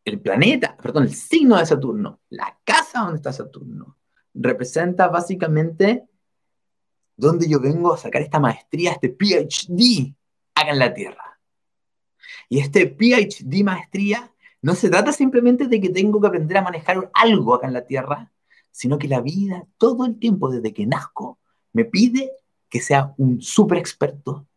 el 0.08 0.20
planeta, 0.20 0.76
perdón, 0.76 1.04
el 1.04 1.14
signo 1.14 1.56
de 1.56 1.66
Saturno, 1.66 2.20
la 2.30 2.58
casa 2.64 3.00
donde 3.00 3.16
está 3.16 3.32
Saturno, 3.32 3.96
representa 4.34 5.08
básicamente 5.08 6.08
donde 7.16 7.48
yo 7.48 7.60
vengo 7.60 7.92
a 7.92 7.98
sacar 7.98 8.22
esta 8.22 8.38
maestría, 8.38 8.92
este 8.92 9.08
PhD 9.08 10.14
acá 10.54 10.70
en 10.70 10.78
la 10.78 10.94
Tierra. 10.94 11.40
Y 12.48 12.60
este 12.60 12.86
PhD 12.86 13.64
maestría 13.64 14.32
no 14.62 14.74
se 14.74 14.88
trata 14.88 15.12
simplemente 15.12 15.66
de 15.66 15.80
que 15.80 15.90
tengo 15.90 16.20
que 16.20 16.28
aprender 16.28 16.56
a 16.56 16.62
manejar 16.62 17.10
algo 17.14 17.54
acá 17.54 17.66
en 17.66 17.74
la 17.74 17.86
Tierra, 17.86 18.32
sino 18.70 18.98
que 18.98 19.08
la 19.08 19.20
vida 19.20 19.66
todo 19.76 20.06
el 20.06 20.18
tiempo 20.18 20.50
desde 20.50 20.72
que 20.72 20.86
nazco 20.86 21.38
me 21.72 21.84
pide 21.84 22.32
que 22.68 22.80
sea 22.80 23.14
un 23.16 23.40
súper 23.40 23.78
experto 23.78 24.47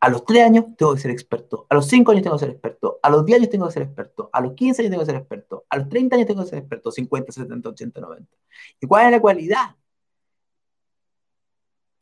a 0.00 0.08
los 0.08 0.24
3 0.24 0.44
años 0.44 0.64
tengo 0.76 0.94
que 0.94 1.00
ser 1.00 1.10
experto, 1.10 1.66
a 1.68 1.74
los 1.74 1.86
5 1.86 2.12
años 2.12 2.22
tengo 2.22 2.36
que 2.36 2.40
ser 2.40 2.50
experto, 2.50 3.00
a 3.02 3.10
los 3.10 3.24
10 3.24 3.38
años 3.38 3.50
tengo 3.50 3.66
que 3.66 3.72
ser 3.72 3.82
experto, 3.82 4.30
a 4.32 4.40
los 4.40 4.52
15 4.54 4.82
años 4.82 4.90
tengo 4.90 5.02
que 5.02 5.06
ser 5.06 5.16
experto, 5.16 5.64
a 5.68 5.76
los 5.76 5.88
30 5.88 6.16
años 6.16 6.26
tengo 6.26 6.42
que 6.42 6.48
ser 6.48 6.58
experto, 6.58 6.90
50, 6.90 7.32
70, 7.32 7.68
80, 7.68 8.00
90. 8.00 8.36
¿Y 8.80 8.86
cuál 8.86 9.06
es 9.06 9.12
la 9.12 9.20
cualidad? 9.20 9.76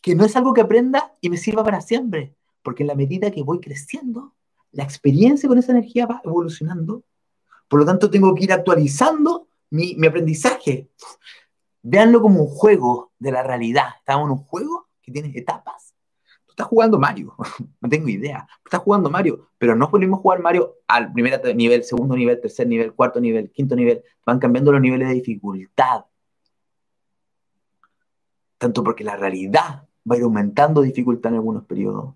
Que 0.03 0.15
no 0.15 0.25
es 0.25 0.37
algo 0.37 0.53
que 0.53 0.61
aprenda 0.61 1.15
y 1.21 1.31
me 1.31 1.37
sirva 1.37 1.65
para 1.65 1.81
siempre, 1.81 2.35
porque 2.63 2.83
en 2.83 2.89
la 2.89 2.95
medida 2.95 3.31
que 3.31 3.43
voy 3.43 3.61
creciendo, 3.61 4.35
la 4.73 4.85
experiencia 4.85 5.49
con 5.49 5.59
esa 5.59 5.73
energía 5.73 6.07
va 6.07 6.21
evolucionando. 6.23 7.05
Por 7.69 7.81
lo 7.81 7.87
tanto, 7.87 8.11
tengo 8.11 8.35
que 8.35 8.45
ir 8.45 8.53
actualizando 8.53 9.49
mi, 9.71 9.95
mi 9.97 10.07
aprendizaje. 10.07 10.91
Véanlo 11.83 12.21
como 12.21 12.43
un 12.43 12.49
juego 12.49 13.13
de 13.19 13.33
la 13.33 13.43
realidad. 13.43 13.87
Estamos 13.99 14.27
en 14.27 14.33
un 14.33 14.45
juego 14.45 14.89
que 15.01 15.13
tiene 15.13 15.33
etapas 15.35 15.86
estás 16.57 16.69
jugando 16.69 16.99
Mario, 16.99 17.35
no 17.83 17.89
tengo 17.89 18.09
idea, 18.09 18.49
estás 18.65 18.81
jugando 18.81 19.11
Mario, 19.11 19.51
pero 19.59 19.77
no 19.77 19.91
podemos 19.91 20.21
jugar 20.21 20.41
Mario 20.41 20.77
al 20.89 21.13
primer 21.13 21.55
nivel, 21.55 21.85
segundo 21.85 22.17
nivel, 22.17 22.41
tercer 22.41 22.67
nivel, 22.67 22.95
cuarto 22.95 23.21
nivel, 23.21 23.51
quinto 23.51 23.77
nivel, 23.77 24.03
van 24.25 24.39
cambiando 24.39 24.73
los 24.73 24.81
niveles 24.81 25.09
de 25.09 25.15
dificultad. 25.15 26.07
Tanto 28.57 28.83
porque 28.83 29.05
la 29.05 29.17
realidad 29.17 29.87
va 30.11 30.15
a 30.15 30.17
ir 30.17 30.25
aumentando 30.25 30.81
dificultad 30.81 31.33
en 31.33 31.37
algunos 31.37 31.67
periodos, 31.67 32.15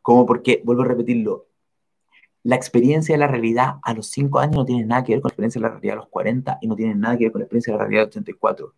como 0.00 0.24
porque, 0.24 0.62
vuelvo 0.64 0.82
a 0.82 0.86
repetirlo, 0.86 1.48
la 2.44 2.56
experiencia 2.56 3.14
de 3.14 3.18
la 3.18 3.26
realidad 3.26 3.74
a 3.82 3.92
los 3.92 4.06
5 4.06 4.38
años 4.38 4.56
no 4.56 4.64
tiene 4.64 4.86
nada 4.86 5.04
que 5.04 5.12
ver 5.12 5.20
con 5.20 5.28
la 5.28 5.32
experiencia 5.32 5.60
de 5.60 5.66
la 5.66 5.74
realidad 5.74 5.92
a 5.92 6.00
los 6.00 6.08
40 6.08 6.58
y 6.62 6.66
no 6.66 6.76
tiene 6.76 6.94
nada 6.94 7.18
que 7.18 7.24
ver 7.24 7.32
con 7.32 7.40
la 7.40 7.44
experiencia 7.44 7.74
de 7.74 7.78
la 7.78 7.84
realidad 7.84 8.02
a 8.04 8.06
los 8.06 8.16
84. 8.16 8.74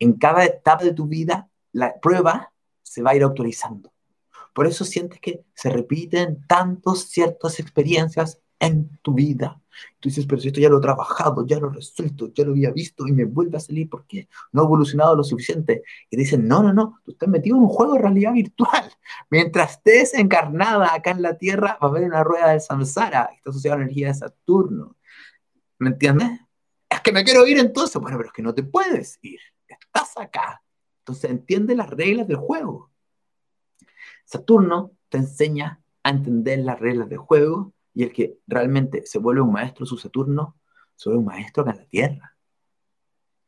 En 0.00 0.12
cada 0.18 0.44
etapa 0.44 0.84
de 0.84 0.92
tu 0.92 1.06
vida, 1.06 1.48
la 1.72 1.98
prueba 1.98 2.52
se 2.88 3.02
va 3.02 3.10
a 3.10 3.16
ir 3.16 3.24
actualizando. 3.24 3.92
Por 4.52 4.66
eso 4.66 4.84
sientes 4.84 5.20
que 5.20 5.44
se 5.54 5.70
repiten 5.70 6.44
tantas 6.46 7.00
ciertas 7.00 7.60
experiencias 7.60 8.40
en 8.58 8.98
tu 9.02 9.14
vida. 9.14 9.60
Tú 10.00 10.08
dices, 10.08 10.26
pero 10.26 10.40
si 10.40 10.48
esto 10.48 10.60
ya 10.60 10.68
lo 10.68 10.78
he 10.78 10.82
trabajado, 10.82 11.46
ya 11.46 11.58
lo 11.60 11.70
he 11.70 11.74
resuelto, 11.74 12.32
ya 12.34 12.44
lo 12.44 12.50
había 12.50 12.72
visto 12.72 13.06
y 13.06 13.12
me 13.12 13.24
vuelve 13.24 13.56
a 13.56 13.60
salir 13.60 13.88
porque 13.88 14.28
no 14.52 14.62
ha 14.62 14.64
evolucionado 14.64 15.14
lo 15.14 15.22
suficiente. 15.22 15.82
Y 16.10 16.16
dicen, 16.16 16.48
no, 16.48 16.62
no, 16.62 16.72
no, 16.72 17.00
tú 17.04 17.12
estás 17.12 17.28
metido 17.28 17.56
en 17.56 17.62
un 17.62 17.68
juego 17.68 17.94
de 17.94 18.00
realidad 18.00 18.32
virtual. 18.32 18.90
Mientras 19.30 19.72
estés 19.72 20.14
encarnada 20.14 20.92
acá 20.92 21.12
en 21.12 21.22
la 21.22 21.38
Tierra, 21.38 21.78
va 21.80 21.86
a 21.86 21.90
haber 21.90 22.04
una 22.04 22.24
rueda 22.24 22.50
del 22.50 22.60
samsara, 22.60 23.30
está 23.36 23.50
asociada 23.50 23.76
a 23.76 23.78
la 23.78 23.84
energía 23.84 24.08
de 24.08 24.14
Saturno. 24.14 24.96
¿Me 25.78 25.90
entiendes? 25.90 26.30
Es 26.88 27.00
que 27.00 27.12
me 27.12 27.22
quiero 27.22 27.46
ir 27.46 27.58
entonces. 27.58 28.00
Bueno, 28.00 28.16
pero 28.16 28.28
es 28.28 28.32
que 28.32 28.42
no 28.42 28.54
te 28.54 28.64
puedes 28.64 29.18
ir. 29.22 29.38
Estás 29.68 30.16
acá. 30.16 30.62
Entonces 31.08 31.30
entiende 31.30 31.74
las 31.74 31.88
reglas 31.88 32.28
del 32.28 32.36
juego. 32.36 32.90
Saturno 34.26 34.92
te 35.08 35.16
enseña 35.16 35.82
a 36.02 36.10
entender 36.10 36.58
las 36.58 36.78
reglas 36.78 37.08
del 37.08 37.16
juego 37.16 37.72
y 37.94 38.02
el 38.02 38.12
que 38.12 38.36
realmente 38.46 39.06
se 39.06 39.18
vuelve 39.18 39.40
un 39.40 39.52
maestro 39.52 39.86
su 39.86 39.96
Saturno, 39.96 40.58
se 40.96 41.08
vuelve 41.08 41.20
un 41.20 41.24
maestro 41.24 41.62
acá 41.62 41.72
en 41.72 41.78
la 41.78 41.86
Tierra. 41.86 42.36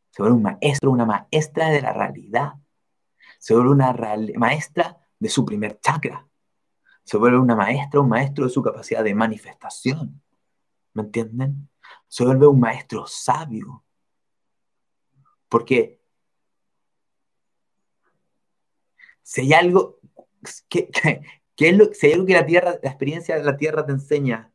Se 0.09 0.23
vuelve 0.23 0.37
un 0.39 0.43
maestro, 0.43 0.91
una 0.91 1.05
maestra 1.05 1.69
de 1.69 1.83
la 1.83 1.93
realidad. 1.93 2.55
Se 3.39 3.53
vuelve 3.53 3.73
una 3.73 3.93
maestra 4.39 4.97
de 5.19 5.29
su 5.29 5.45
primer 5.45 5.79
chakra. 5.81 6.27
Se 7.05 7.19
vuelve 7.19 7.39
una 7.39 7.57
maestra, 7.57 8.01
un 8.01 8.09
maestro 8.09 8.47
de 8.47 8.51
su 8.51 8.63
capacidad 8.63 9.05
de 9.05 9.15
manifestación. 9.15 10.23
¿Me 10.95 11.03
entienden? 11.03 11.69
Se 12.09 12.25
vuelve 12.25 12.47
un 12.47 12.59
maestro 12.59 13.07
sabio. 13.07 13.85
Porque 15.51 16.00
si 19.31 19.43
hay 19.43 19.53
algo 19.53 20.01
que, 20.69 20.91
es 21.57 21.77
lo, 21.77 21.95
si 21.95 22.09
hay 22.09 22.15
algo 22.15 22.27
que 22.27 22.33
la 22.33 22.47
tierra, 22.47 22.81
la 22.83 22.91
experiencia 22.91 23.37
de 23.37 23.45
la 23.45 23.57
tierra 23.57 23.87
te 23.87 23.93
enseña 23.93 24.53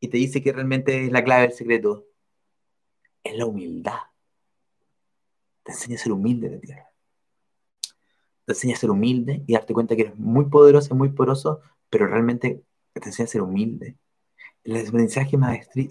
y 0.00 0.08
te 0.08 0.16
dice 0.16 0.42
que 0.42 0.50
realmente 0.50 1.04
es 1.04 1.12
la 1.12 1.22
clave 1.22 1.42
del 1.42 1.52
secreto, 1.52 2.06
es 3.22 3.36
la 3.36 3.44
humildad. 3.44 3.98
Te 5.62 5.72
enseña 5.72 5.96
a 5.96 5.98
ser 5.98 6.12
humilde 6.12 6.50
la 6.50 6.58
tierra. 6.58 6.90
Te 8.46 8.52
enseña 8.52 8.74
a 8.74 8.78
ser 8.78 8.90
humilde 8.90 9.42
y 9.46 9.52
darte 9.52 9.74
cuenta 9.74 9.94
que 9.94 10.02
eres 10.02 10.16
muy 10.16 10.46
poderoso, 10.46 10.94
muy 10.94 11.10
poderoso, 11.10 11.60
pero 11.90 12.06
realmente 12.06 12.62
te 12.94 13.04
enseña 13.04 13.26
a 13.26 13.30
ser 13.30 13.42
humilde. 13.42 13.98
El 14.62 14.86
aprendizaje 14.86 15.36
maestri, 15.36 15.90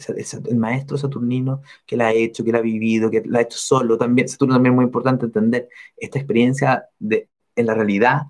el 0.49 0.57
maestro 0.57 0.97
saturnino 0.97 1.61
que 1.85 1.97
la 1.97 2.07
ha 2.07 2.13
hecho, 2.13 2.43
que 2.43 2.51
la 2.51 2.57
ha 2.57 2.61
vivido, 2.61 3.11
que 3.11 3.21
la 3.27 3.39
ha 3.39 3.41
hecho 3.43 3.59
solo, 3.59 3.95
también, 3.95 4.27
Saturno 4.27 4.55
también 4.55 4.73
es 4.73 4.77
muy 4.77 4.85
importante 4.85 5.25
entender 5.25 5.69
esta 5.97 6.17
experiencia 6.17 6.83
de 6.97 7.29
en 7.55 7.65
la 7.65 7.73
realidad 7.73 8.23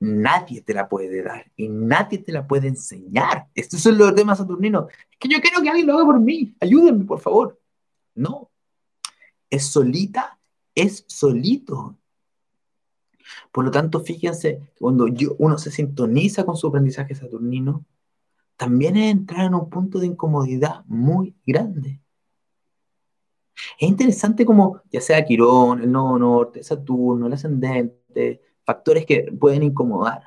nadie 0.00 0.62
te 0.62 0.74
la 0.74 0.88
puede 0.88 1.22
dar 1.22 1.50
y 1.56 1.68
nadie 1.68 2.18
te 2.18 2.32
la 2.32 2.46
puede 2.46 2.68
enseñar. 2.68 3.48
Estos 3.54 3.80
son 3.80 3.98
los 3.98 4.14
temas 4.14 4.38
saturninos. 4.38 4.86
Es 5.10 5.18
que 5.18 5.28
yo 5.28 5.40
quiero 5.40 5.60
que 5.62 5.68
alguien 5.68 5.86
lo 5.86 5.94
haga 5.94 6.04
por 6.04 6.20
mí. 6.20 6.54
Ayúdenme, 6.60 7.04
por 7.04 7.20
favor. 7.20 7.60
No. 8.14 8.50
Es 9.50 9.66
solita, 9.66 10.38
es 10.74 11.04
solito. 11.08 11.96
Por 13.52 13.64
lo 13.64 13.70
tanto, 13.70 14.00
fíjense, 14.00 14.72
cuando 14.78 15.06
uno 15.38 15.58
se 15.58 15.70
sintoniza 15.70 16.44
con 16.44 16.56
su 16.56 16.68
aprendizaje 16.68 17.14
saturnino, 17.14 17.84
también 18.56 18.96
es 18.96 19.12
entrar 19.12 19.46
en 19.46 19.54
un 19.54 19.68
punto 19.68 19.98
de 19.98 20.06
incomodidad 20.06 20.84
muy 20.86 21.34
grande. 21.46 22.00
Es 23.78 23.88
interesante 23.88 24.44
como, 24.44 24.82
ya 24.90 25.00
sea 25.00 25.24
Quirón, 25.24 25.82
el 25.82 25.90
nodo 25.90 26.18
norte, 26.18 26.62
Saturno, 26.62 27.26
el 27.26 27.32
ascendente, 27.32 27.97
factores 28.64 29.06
que 29.06 29.32
pueden 29.38 29.62
incomodar. 29.62 30.22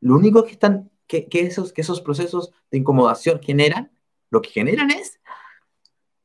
lo 0.00 0.16
único 0.16 0.44
que, 0.44 0.52
están, 0.52 0.90
que, 1.06 1.28
esos, 1.32 1.72
que 1.72 1.82
esos 1.82 2.00
procesos 2.00 2.52
de 2.70 2.78
incomodación 2.78 3.40
generan, 3.42 3.92
lo 4.30 4.40
que 4.40 4.50
generan 4.50 4.90
es 4.90 5.20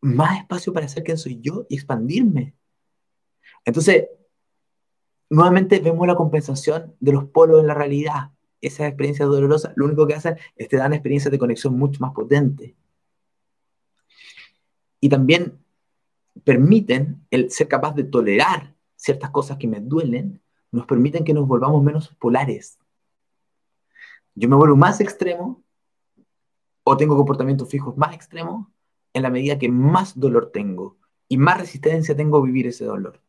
más 0.02 0.40
espacio 0.40 0.72
para 0.72 0.88
ser 0.88 1.04
quien 1.04 1.18
soy 1.18 1.40
yo 1.42 1.66
y 1.70 1.76
expandirme. 1.76 2.56
Entonces, 3.66 4.06
nuevamente 5.30 5.80
vemos 5.80 6.08
la 6.08 6.16
compensación 6.16 6.96
de 7.00 7.12
los 7.12 7.26
polos 7.26 7.62
en 7.62 7.68
la 7.68 7.74
realidad. 7.74 8.32
Esa 8.62 8.88
experiencia 8.88 9.26
dolorosa, 9.26 9.74
lo 9.76 9.86
único 9.86 10.08
que 10.08 10.14
hacen 10.14 10.38
es 10.56 10.70
te 10.70 10.78
dan 10.78 10.94
experiencias 10.94 11.32
de 11.32 11.40
conexión 11.40 11.78
mucho 11.78 12.00
más 12.00 12.14
potentes. 12.14 12.74
Y 15.00 15.10
también 15.10 15.60
permiten 16.44 17.26
ser 17.50 17.68
capaz 17.68 17.96
de 17.96 18.04
tolerar 18.04 18.75
ciertas 19.06 19.30
cosas 19.30 19.58
que 19.58 19.68
me 19.68 19.80
duelen, 19.80 20.42
nos 20.72 20.88
permiten 20.88 21.24
que 21.24 21.34
nos 21.34 21.48
volvamos 21.48 21.84
menos 21.84 22.10
polares. 22.20 22.80
Yo 24.34 24.50
me 24.50 24.56
vuelvo 24.56 24.76
más 24.76 25.00
extremo 25.00 25.64
o 26.84 26.98
tengo 26.98 27.16
comportamientos 27.16 27.70
fijos 27.70 27.96
más 27.98 28.16
extremos 28.16 28.68
en 29.14 29.22
la 29.22 29.30
medida 29.30 29.60
que 29.60 29.70
más 29.70 30.20
dolor 30.20 30.52
tengo 30.52 30.98
y 31.28 31.38
más 31.38 31.60
resistencia 31.60 32.16
tengo 32.16 32.38
a 32.38 32.42
vivir 32.42 32.66
ese 32.66 32.86
dolor. 32.86 33.22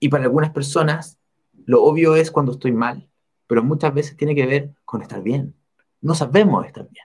Y 0.00 0.08
para 0.08 0.24
algunas 0.24 0.50
personas, 0.50 1.18
lo 1.66 1.84
obvio 1.84 2.16
es 2.16 2.30
cuando 2.30 2.52
estoy 2.52 2.72
mal, 2.72 3.10
pero 3.46 3.62
muchas 3.62 3.92
veces 3.92 4.16
tiene 4.16 4.34
que 4.34 4.46
ver 4.46 4.74
con 4.86 5.02
estar 5.02 5.22
bien. 5.22 5.54
No 6.00 6.14
sabemos 6.14 6.64
estar 6.64 6.88
bien. 6.88 7.04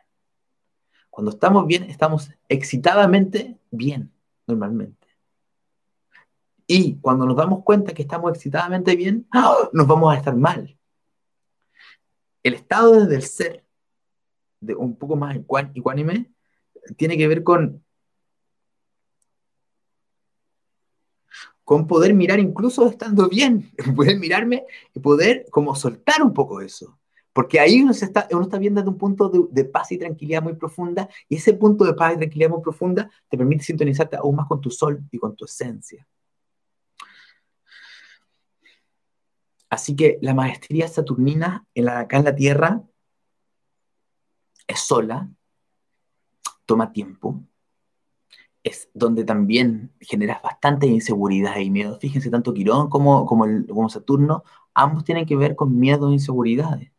Cuando 1.10 1.32
estamos 1.32 1.68
bien, 1.68 1.84
estamos 1.84 2.32
excitadamente 2.48 3.58
bien, 3.72 4.12
normalmente. 4.48 5.03
Y 6.68 6.98
cuando 7.00 7.26
nos 7.26 7.36
damos 7.36 7.64
cuenta 7.64 7.94
que 7.94 8.04
estamos 8.04 8.32
excitadamente 8.32 8.96
bien, 8.96 9.28
¡ah! 9.32 9.70
nos 9.74 9.88
vamos 9.88 10.14
a 10.14 10.18
estar 10.18 10.36
mal. 10.36 10.78
El 12.42 12.54
estado 12.54 12.94
desde 12.94 13.16
el 13.16 13.24
ser, 13.24 13.66
de 14.60 14.76
un 14.76 14.96
poco 14.96 15.16
más 15.16 15.36
ecuánime, 15.36 16.32
tiene 16.98 17.18
que 17.18 17.28
ver 17.28 17.44
con, 17.44 17.84
con 21.64 21.88
poder 21.88 22.14
mirar 22.14 22.40
incluso 22.40 22.88
estando 22.88 23.30
bien, 23.30 23.72
poder 23.96 24.20
mirarme 24.20 24.66
y 24.94 25.00
poder 25.00 25.46
como 25.50 25.76
soltar 25.76 26.22
un 26.22 26.34
poco 26.34 26.62
eso. 26.62 27.00
Porque 27.32 27.60
ahí 27.60 27.82
uno, 27.82 27.92
está, 27.92 28.28
uno 28.32 28.44
está 28.44 28.60
viendo 28.60 28.80
desde 28.80 28.92
un 28.92 28.98
punto 28.98 29.30
de, 29.50 29.66
paz 29.66 29.92
y 29.92 29.98
tranquilidad 29.98 30.44
muy 30.44 30.54
profunda, 30.54 31.10
y 31.28 31.38
ese 31.38 31.54
punto 31.54 31.84
de 31.84 31.96
paz 31.96 32.14
y 32.14 32.18
tranquilidad 32.18 32.52
muy 32.52 32.62
profunda 32.62 33.10
te 33.28 33.38
permite 33.38 33.64
sintonizarte 33.64 34.18
aún 34.18 34.36
más 34.36 34.48
con 34.48 34.62
tu 34.62 34.70
sol 34.70 35.02
y 35.12 35.18
con 35.18 35.36
tu 35.36 35.46
esencia. 35.46 36.08
Así 39.74 39.96
que 39.96 40.20
la 40.22 40.36
maestría 40.36 40.88
saturnina 40.88 41.66
en 41.74 41.86
la, 41.86 42.02
acá 42.02 42.18
en 42.18 42.26
la 42.26 42.36
Tierra 42.36 42.84
es 44.68 44.80
sola, 44.82 45.32
toma 46.68 46.94
tiempo, 46.94 47.42
es 48.62 48.92
donde 48.94 49.24
también 49.24 49.92
generas 50.00 50.44
bastante 50.44 50.86
inseguridad 50.86 51.58
y 51.58 51.72
miedo. 51.72 51.98
Fíjense, 52.00 52.30
tanto 52.30 52.54
Quirón 52.54 52.88
como, 52.88 53.26
como, 53.26 53.46
el, 53.46 53.66
como 53.66 53.90
Saturno, 53.90 54.44
ambos 54.76 55.06
tienen 55.06 55.26
que 55.26 55.36
ver 55.36 55.56
con 55.56 55.80
miedo 55.80 56.10
e 56.10 56.14
inseguridades. 56.14 56.92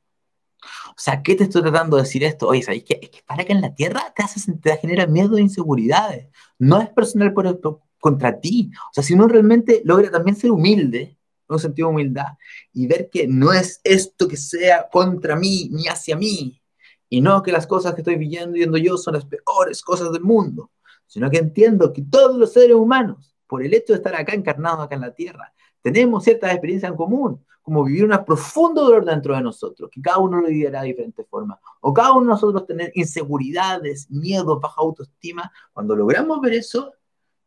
O 0.90 0.96
sea, 0.96 1.22
¿qué 1.22 1.36
te 1.36 1.44
estoy 1.44 1.62
tratando 1.62 1.96
de 1.96 2.02
decir 2.02 2.24
esto? 2.24 2.48
Oye, 2.48 2.62
¿sabéis 2.62 2.82
que, 2.82 2.98
es 3.00 3.10
que 3.10 3.22
para 3.24 3.44
que 3.44 3.52
en 3.52 3.60
la 3.60 3.72
Tierra 3.76 4.12
te, 4.16 4.24
hace, 4.24 4.52
te 4.52 4.76
genera 4.78 5.06
miedo 5.06 5.36
e 5.36 5.42
inseguridades? 5.42 6.28
No 6.58 6.80
es 6.80 6.90
personal 6.90 7.32
por, 7.32 7.60
contra 8.00 8.40
ti. 8.40 8.72
O 8.90 8.94
sea, 8.94 9.04
si 9.04 9.14
uno 9.14 9.28
realmente 9.28 9.80
logra 9.84 10.10
también 10.10 10.34
ser 10.34 10.50
humilde, 10.50 11.16
un 11.48 11.58
sentido 11.58 11.88
de 11.88 11.94
humildad, 11.94 12.28
y 12.72 12.86
ver 12.86 13.10
que 13.10 13.26
no 13.26 13.52
es 13.52 13.80
esto 13.84 14.26
que 14.28 14.36
sea 14.36 14.88
contra 14.90 15.36
mí 15.36 15.68
ni 15.70 15.86
hacia 15.88 16.16
mí, 16.16 16.60
y 17.08 17.20
no 17.20 17.42
que 17.42 17.52
las 17.52 17.66
cosas 17.66 17.94
que 17.94 18.00
estoy 18.00 18.16
viviendo 18.16 18.52
viendo 18.52 18.78
yo 18.78 18.96
son 18.96 19.14
las 19.14 19.26
peores 19.26 19.82
cosas 19.82 20.10
del 20.12 20.22
mundo, 20.22 20.70
sino 21.06 21.30
que 21.30 21.38
entiendo 21.38 21.92
que 21.92 22.02
todos 22.02 22.36
los 22.36 22.52
seres 22.52 22.76
humanos, 22.76 23.36
por 23.46 23.62
el 23.62 23.74
hecho 23.74 23.92
de 23.92 23.98
estar 23.98 24.16
acá 24.16 24.34
encarnados 24.34 24.84
acá 24.84 24.94
en 24.94 25.02
la 25.02 25.14
Tierra, 25.14 25.52
tenemos 25.82 26.24
ciertas 26.24 26.50
experiencias 26.50 26.90
en 26.90 26.96
común, 26.96 27.44
como 27.62 27.84
vivir 27.84 28.04
un 28.04 28.24
profundo 28.24 28.84
dolor 28.84 29.04
dentro 29.04 29.34
de 29.34 29.40
nosotros, 29.40 29.88
que 29.90 30.02
cada 30.02 30.18
uno 30.18 30.40
lo 30.40 30.48
vivirá 30.48 30.82
de 30.82 30.88
diferentes 30.88 31.26
formas, 31.28 31.58
o 31.80 31.94
cada 31.94 32.12
uno 32.12 32.20
de 32.22 32.26
nosotros 32.26 32.66
tener 32.66 32.90
inseguridades, 32.94 34.10
miedos, 34.10 34.60
baja 34.60 34.74
autoestima. 34.78 35.50
Cuando 35.72 35.96
logramos 35.96 36.40
ver 36.42 36.54
eso, 36.54 36.92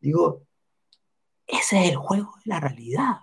digo, 0.00 0.42
ese 1.46 1.84
es 1.84 1.90
el 1.90 1.96
juego 1.96 2.34
de 2.44 2.48
la 2.48 2.58
realidad. 2.60 3.16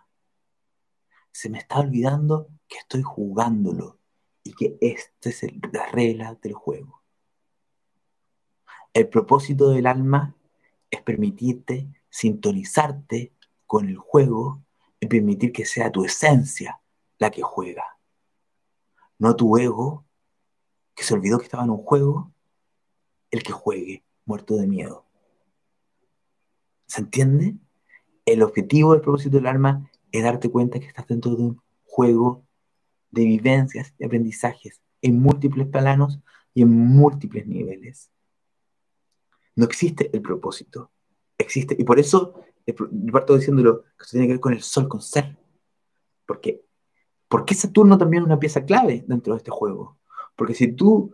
Se 1.36 1.50
me 1.50 1.58
está 1.58 1.82
olvidando 1.82 2.48
que 2.66 2.78
estoy 2.78 3.02
jugándolo 3.02 4.00
y 4.42 4.54
que 4.54 4.78
esta 4.80 5.30
es 5.30 5.44
la 5.74 5.86
regla 5.88 6.34
del 6.42 6.54
juego. 6.54 7.04
El 8.94 9.10
propósito 9.10 9.72
del 9.72 9.86
alma 9.86 10.34
es 10.90 11.02
permitirte 11.02 11.90
sintonizarte 12.10 13.34
con 13.68 13.90
el 13.90 13.98
juego 13.98 14.64
y 15.02 15.08
permitir 15.08 15.52
que 15.52 15.66
sea 15.66 15.92
tu 15.92 16.06
esencia 16.06 16.80
la 17.18 17.32
que 17.32 17.42
juega. 17.42 18.00
No 19.20 19.36
tu 19.36 19.58
ego, 19.58 20.06
que 20.96 21.04
se 21.04 21.16
olvidó 21.16 21.38
que 21.38 21.44
estaba 21.44 21.66
en 21.66 21.72
un 21.72 21.84
juego, 21.84 22.32
el 23.30 23.44
que 23.44 23.52
juegue, 23.52 24.06
muerto 24.24 24.56
de 24.56 24.68
miedo. 24.68 25.06
¿Se 26.86 27.02
entiende? 27.02 27.58
El 28.26 28.42
objetivo 28.42 28.94
del 28.94 29.02
propósito 29.02 29.36
del 29.36 29.48
alma 29.48 29.92
es 30.18 30.24
darte 30.24 30.50
cuenta 30.50 30.80
que 30.80 30.88
estás 30.88 31.08
dentro 31.08 31.36
de 31.36 31.44
un 31.44 31.62
juego 31.84 32.46
de 33.12 33.24
vivencias 33.26 33.94
y 33.98 34.06
aprendizajes 34.06 34.82
en 35.02 35.20
múltiples 35.20 35.68
planos 35.68 36.20
y 36.54 36.62
en 36.64 36.70
múltiples 36.70 37.48
niveles. 37.48 38.12
No 39.56 39.66
existe 39.66 40.10
el 40.14 40.22
propósito, 40.22 40.92
existe, 41.38 41.76
y 41.78 41.84
por 41.84 42.00
eso 42.00 42.42
yo 42.66 42.76
parto 43.12 43.36
diciéndolo, 43.36 43.84
que 43.84 44.04
eso 44.04 44.12
tiene 44.12 44.28
que 44.28 44.34
ver 44.34 44.40
con 44.40 44.54
el 44.54 44.62
sol, 44.62 44.88
con 44.88 45.02
ser. 45.02 45.38
Porque, 46.26 46.66
¿Por 47.28 47.46
qué 47.46 47.54
Saturno 47.54 47.98
también 47.98 48.24
es 48.24 48.28
una 48.28 48.40
pieza 48.40 48.66
clave 48.66 49.04
dentro 49.08 49.34
de 49.34 49.38
este 49.38 49.52
juego? 49.52 49.98
Porque 50.36 50.54
si 50.54 50.72
tú 50.74 51.14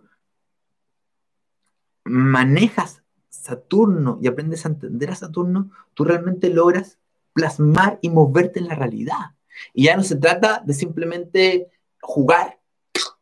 manejas 2.05 3.03
Saturno 3.29 4.19
y 4.21 4.27
aprendes 4.27 4.65
a 4.65 4.69
entender 4.69 5.11
a 5.11 5.15
Saturno, 5.15 5.71
tú 5.93 6.03
realmente 6.03 6.49
logras 6.49 6.99
plasmar 7.33 7.99
y 8.01 8.09
moverte 8.09 8.59
en 8.59 8.67
la 8.67 8.75
realidad. 8.75 9.35
Y 9.73 9.85
ya 9.85 9.95
no 9.95 10.03
se 10.03 10.15
trata 10.15 10.61
de 10.65 10.73
simplemente 10.73 11.67
jugar 12.01 12.59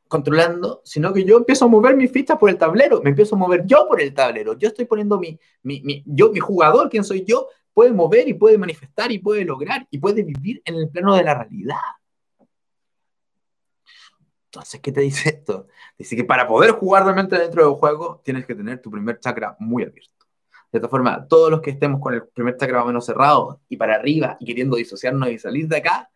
controlando, 0.08 0.82
sino 0.84 1.14
que 1.14 1.24
yo 1.24 1.38
empiezo 1.38 1.66
a 1.66 1.68
mover 1.68 1.96
mis 1.96 2.12
fichas 2.12 2.38
por 2.38 2.50
el 2.50 2.58
tablero, 2.58 3.00
me 3.04 3.12
empiezo 3.12 3.36
a 3.36 3.38
mover 3.38 3.64
yo 3.66 3.88
por 3.88 4.02
el 4.02 4.14
tablero, 4.14 4.58
yo 4.58 4.68
estoy 4.68 4.86
poniendo 4.86 5.20
mi, 5.20 5.40
mi, 5.62 6.04
yo, 6.06 6.32
mi 6.32 6.40
jugador, 6.40 6.90
quién 6.90 7.04
soy 7.04 7.24
yo, 7.24 7.48
puede 7.76 7.92
mover 7.92 8.28
y 8.28 8.34
puede 8.34 8.58
manifestar 8.58 9.12
y 9.12 9.20
puede 9.20 9.46
lograr 9.46 9.88
y 9.92 10.00
puede 10.00 10.24
vivir 10.24 10.62
en 10.66 10.76
el 10.76 10.90
plano 10.90 11.16
de 11.16 11.24
la 11.24 11.36
realidad. 11.36 11.78
Entonces, 14.46 14.82
¿qué 14.82 14.92
te 14.92 15.02
dice 15.02 15.30
esto? 15.30 15.68
Dice 15.96 16.16
que 16.16 16.24
para 16.24 16.48
poder 16.48 16.72
jugar 16.72 17.04
realmente 17.04 17.38
dentro 17.38 17.64
del 17.64 17.76
juego, 17.76 18.20
tienes 18.24 18.48
que 18.48 18.56
tener 18.56 18.82
tu 18.82 18.90
primer 18.90 19.20
chakra 19.20 19.56
muy 19.60 19.84
abierto. 19.84 20.19
De 20.72 20.78
esta 20.78 20.88
forma, 20.90 21.28
todos 21.28 21.50
los 21.50 21.62
que 21.62 21.72
estemos 21.72 22.00
con 22.00 22.14
el 22.14 22.28
primer 22.28 22.56
chakra 22.58 22.78
más 22.78 22.84
o 22.86 22.88
menos 22.88 23.06
cerrado 23.06 23.62
y 23.70 23.78
para 23.78 23.96
arriba 23.96 24.38
y 24.40 24.46
queriendo 24.46 24.76
disociarnos 24.78 25.30
y 25.30 25.40
salir 25.40 25.68
de 25.68 25.78
acá, 25.78 26.10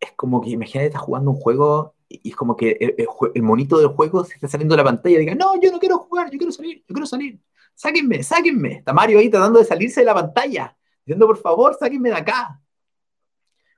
es 0.00 0.12
como 0.12 0.40
que 0.40 0.50
imagínate, 0.50 0.86
estás 0.86 1.02
jugando 1.02 1.30
un 1.30 1.36
juego 1.36 1.94
y 2.08 2.30
es 2.30 2.36
como 2.36 2.56
que 2.56 2.96
el, 3.34 3.42
monito 3.42 3.78
del 3.78 3.88
juego 3.88 4.24
se 4.24 4.34
está 4.34 4.48
saliendo 4.48 4.74
de 4.74 4.82
la 4.82 4.84
pantalla 4.84 5.16
y 5.16 5.20
diga, 5.20 5.34
no, 5.34 5.60
yo 5.60 5.72
no 5.72 5.78
quiero 5.80 5.98
jugar, 5.98 6.30
yo 6.30 6.38
quiero 6.38 6.52
salir, 6.52 6.84
yo 6.86 6.94
quiero 6.94 7.06
salir. 7.06 7.40
Sáquenme, 7.74 8.22
sáquenme. 8.22 8.72
Está 8.74 8.92
Mario 8.92 9.18
ahí 9.18 9.28
tratando 9.28 9.58
de 9.58 9.64
salirse 9.64 10.00
de 10.00 10.06
la 10.06 10.14
pantalla, 10.14 10.76
diciendo, 11.04 11.26
por 11.26 11.38
favor, 11.38 11.76
sáquenme 11.78 12.10
de 12.10 12.16
acá. 12.16 12.60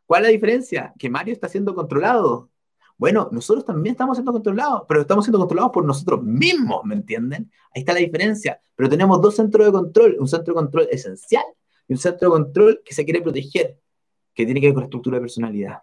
¿Cuál 0.05 0.23
es 0.23 0.29
la 0.29 0.33
diferencia? 0.33 0.95
Que 0.99 1.09
Mario 1.09 1.33
está 1.33 1.49
siendo 1.49 1.75
controlado. 1.75 2.51
Bueno, 2.99 3.29
nosotros 3.31 3.65
también 3.65 3.93
estamos 3.93 4.17
siendo 4.17 4.33
controlados, 4.33 4.83
pero 4.89 5.03
estamos 5.03 5.25
siendo 5.25 5.39
controlados 5.39 5.73
por 5.73 5.85
nosotros 5.85 6.23
mismos, 6.23 6.83
¿me 6.85 6.95
entienden? 6.95 7.51
Ahí 7.75 7.81
está 7.81 7.93
la 7.93 7.99
diferencia. 7.99 8.59
Pero 8.75 8.89
tenemos 8.89 9.21
dos 9.21 9.37
centros 9.37 9.67
de 9.67 9.73
control, 9.73 10.17
un 10.19 10.29
centro 10.29 10.55
de 10.55 10.61
control 10.61 10.89
esencial 10.91 11.45
y 11.89 11.93
un 11.93 11.99
centro 11.99 12.29
de 12.29 12.33
control 12.33 12.83
que 12.85 12.95
se 12.95 13.05
quiere 13.05 13.21
proteger, 13.21 13.79
que 14.35 14.45
tiene 14.47 14.61
que 14.61 14.69
ver 14.69 14.75
con 14.75 14.83
la 14.83 14.87
estructura 14.87 15.17
de 15.17 15.21
personalidad. 15.21 15.83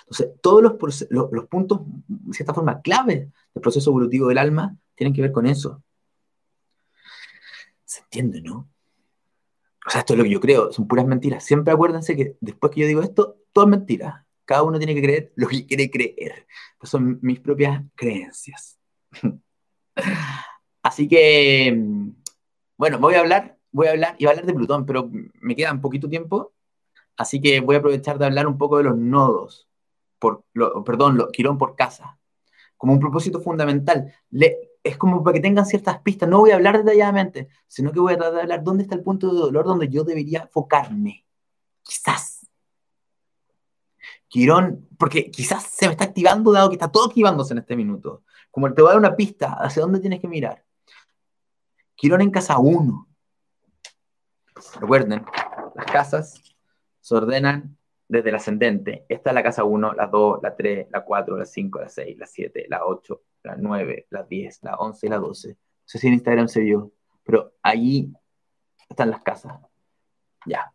Entonces, 0.00 0.32
todos 0.40 0.62
los, 0.62 1.06
los, 1.10 1.46
puntos, 1.46 1.80
de 2.06 2.34
cierta 2.34 2.52
forma, 2.52 2.82
clave 2.82 3.30
del 3.54 3.62
proceso 3.62 3.90
evolutivo 3.90 4.28
del 4.28 4.38
alma 4.38 4.76
tienen 4.94 5.14
que 5.14 5.22
ver 5.22 5.32
con 5.32 5.46
eso. 5.46 5.82
¿Se 7.84 8.00
entiende, 8.00 8.42
no? 8.42 8.68
O 9.86 9.90
sea, 9.90 10.00
esto 10.00 10.14
es 10.14 10.18
lo 10.18 10.24
que 10.24 10.30
yo 10.30 10.40
creo, 10.40 10.72
son 10.72 10.86
puras 10.86 11.06
mentiras. 11.06 11.44
Siempre 11.44 11.72
acuérdense 11.72 12.16
que 12.16 12.36
después 12.40 12.72
que 12.72 12.80
yo 12.80 12.86
digo 12.86 13.02
esto, 13.02 13.38
todo 13.52 13.64
es 13.64 13.70
mentira. 13.70 14.26
Cada 14.44 14.62
uno 14.62 14.78
tiene 14.78 14.94
que 14.94 15.02
creer 15.02 15.32
lo 15.36 15.48
que 15.48 15.66
quiere 15.66 15.90
creer. 15.90 16.46
Son 16.82 17.18
mis 17.22 17.40
propias 17.40 17.82
creencias. 17.94 18.78
Así 20.82 21.08
que, 21.08 21.78
bueno, 22.76 22.98
voy 22.98 23.14
a 23.14 23.20
hablar, 23.20 23.58
voy 23.70 23.86
a 23.86 23.90
hablar 23.92 24.16
y 24.18 24.24
voy 24.24 24.28
a 24.28 24.32
hablar 24.32 24.46
de 24.46 24.54
Plutón, 24.54 24.84
pero 24.86 25.10
me 25.40 25.54
queda 25.54 25.72
un 25.72 25.80
poquito 25.80 26.08
tiempo 26.08 26.52
Así 27.16 27.40
que 27.40 27.60
voy 27.60 27.76
a 27.76 27.78
aprovechar 27.78 28.18
de 28.18 28.26
hablar 28.26 28.46
un 28.46 28.58
poco 28.58 28.78
de 28.78 28.84
los 28.84 28.96
nodos, 28.96 29.68
por, 30.18 30.44
perdón, 30.84 31.16
lo, 31.16 31.28
Quirón 31.30 31.58
por 31.58 31.76
casa, 31.76 32.18
como 32.76 32.92
un 32.92 33.00
propósito 33.00 33.40
fundamental. 33.40 34.12
es 34.82 34.96
como 34.96 35.22
para 35.22 35.34
que 35.34 35.40
tengan 35.40 35.66
ciertas 35.66 36.00
pistas. 36.00 36.28
No 36.28 36.40
voy 36.40 36.50
a 36.50 36.56
hablar 36.56 36.78
detalladamente, 36.78 37.48
sino 37.68 37.92
que 37.92 38.00
voy 38.00 38.14
a 38.14 38.16
tratar 38.16 38.34
de 38.34 38.40
hablar 38.42 38.64
dónde 38.64 38.82
está 38.84 38.94
el 38.96 39.02
punto 39.02 39.32
de 39.32 39.38
dolor 39.38 39.64
donde 39.66 39.88
yo 39.88 40.04
debería 40.04 40.40
enfocarme. 40.42 41.26
Quizás. 41.82 42.31
Quirón, 44.32 44.88
porque 44.98 45.30
quizás 45.30 45.62
se 45.62 45.84
me 45.84 45.92
está 45.92 46.04
activando 46.04 46.52
dado 46.52 46.70
que 46.70 46.76
está 46.76 46.90
todo 46.90 47.04
activándose 47.04 47.52
en 47.52 47.58
este 47.58 47.76
minuto. 47.76 48.22
Como 48.50 48.72
te 48.72 48.80
voy 48.80 48.88
a 48.88 48.92
dar 48.94 48.98
una 48.98 49.14
pista 49.14 49.58
hacia 49.60 49.82
dónde 49.82 50.00
tienes 50.00 50.20
que 50.20 50.26
mirar. 50.26 50.64
Quirón 51.94 52.22
en 52.22 52.30
casa 52.30 52.56
1. 52.56 53.08
Recuerden, 54.80 55.22
las 55.74 55.84
casas 55.84 56.42
se 57.02 57.14
ordenan 57.14 57.76
desde 58.08 58.30
el 58.30 58.36
ascendente. 58.36 59.04
Esta 59.06 59.28
es 59.28 59.34
la 59.34 59.42
casa 59.42 59.64
1, 59.64 59.92
la 59.92 60.06
2, 60.06 60.42
la 60.42 60.56
3, 60.56 60.86
la 60.90 61.04
4, 61.04 61.36
la 61.36 61.44
5, 61.44 61.80
la 61.80 61.88
6, 61.90 62.16
la 62.16 62.26
7, 62.26 62.66
la 62.70 62.86
8, 62.86 63.22
la 63.42 63.56
9, 63.56 64.06
la 64.08 64.22
10, 64.22 64.62
la 64.62 64.76
11 64.76 65.06
y 65.08 65.10
la 65.10 65.18
12. 65.18 65.48
No 65.50 65.56
sé 65.84 65.98
si 65.98 66.06
en 66.06 66.14
Instagram 66.14 66.48
se 66.48 66.60
vio, 66.60 66.90
pero 67.22 67.52
ahí 67.62 68.10
están 68.88 69.10
las 69.10 69.22
casas. 69.22 69.60
Ya. 70.46 70.72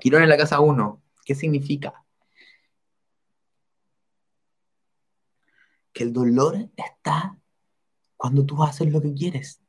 Quirón 0.00 0.22
en 0.22 0.28
la 0.28 0.36
casa 0.36 0.60
1, 0.60 1.02
¿qué 1.24 1.34
significa? 1.34 2.04
Que 5.98 6.04
el 6.04 6.12
dolor 6.12 6.70
está 6.76 7.36
cuando 8.16 8.46
tú 8.46 8.62
haces 8.62 8.92
lo 8.92 9.00
que 9.00 9.12
quieres. 9.14 9.60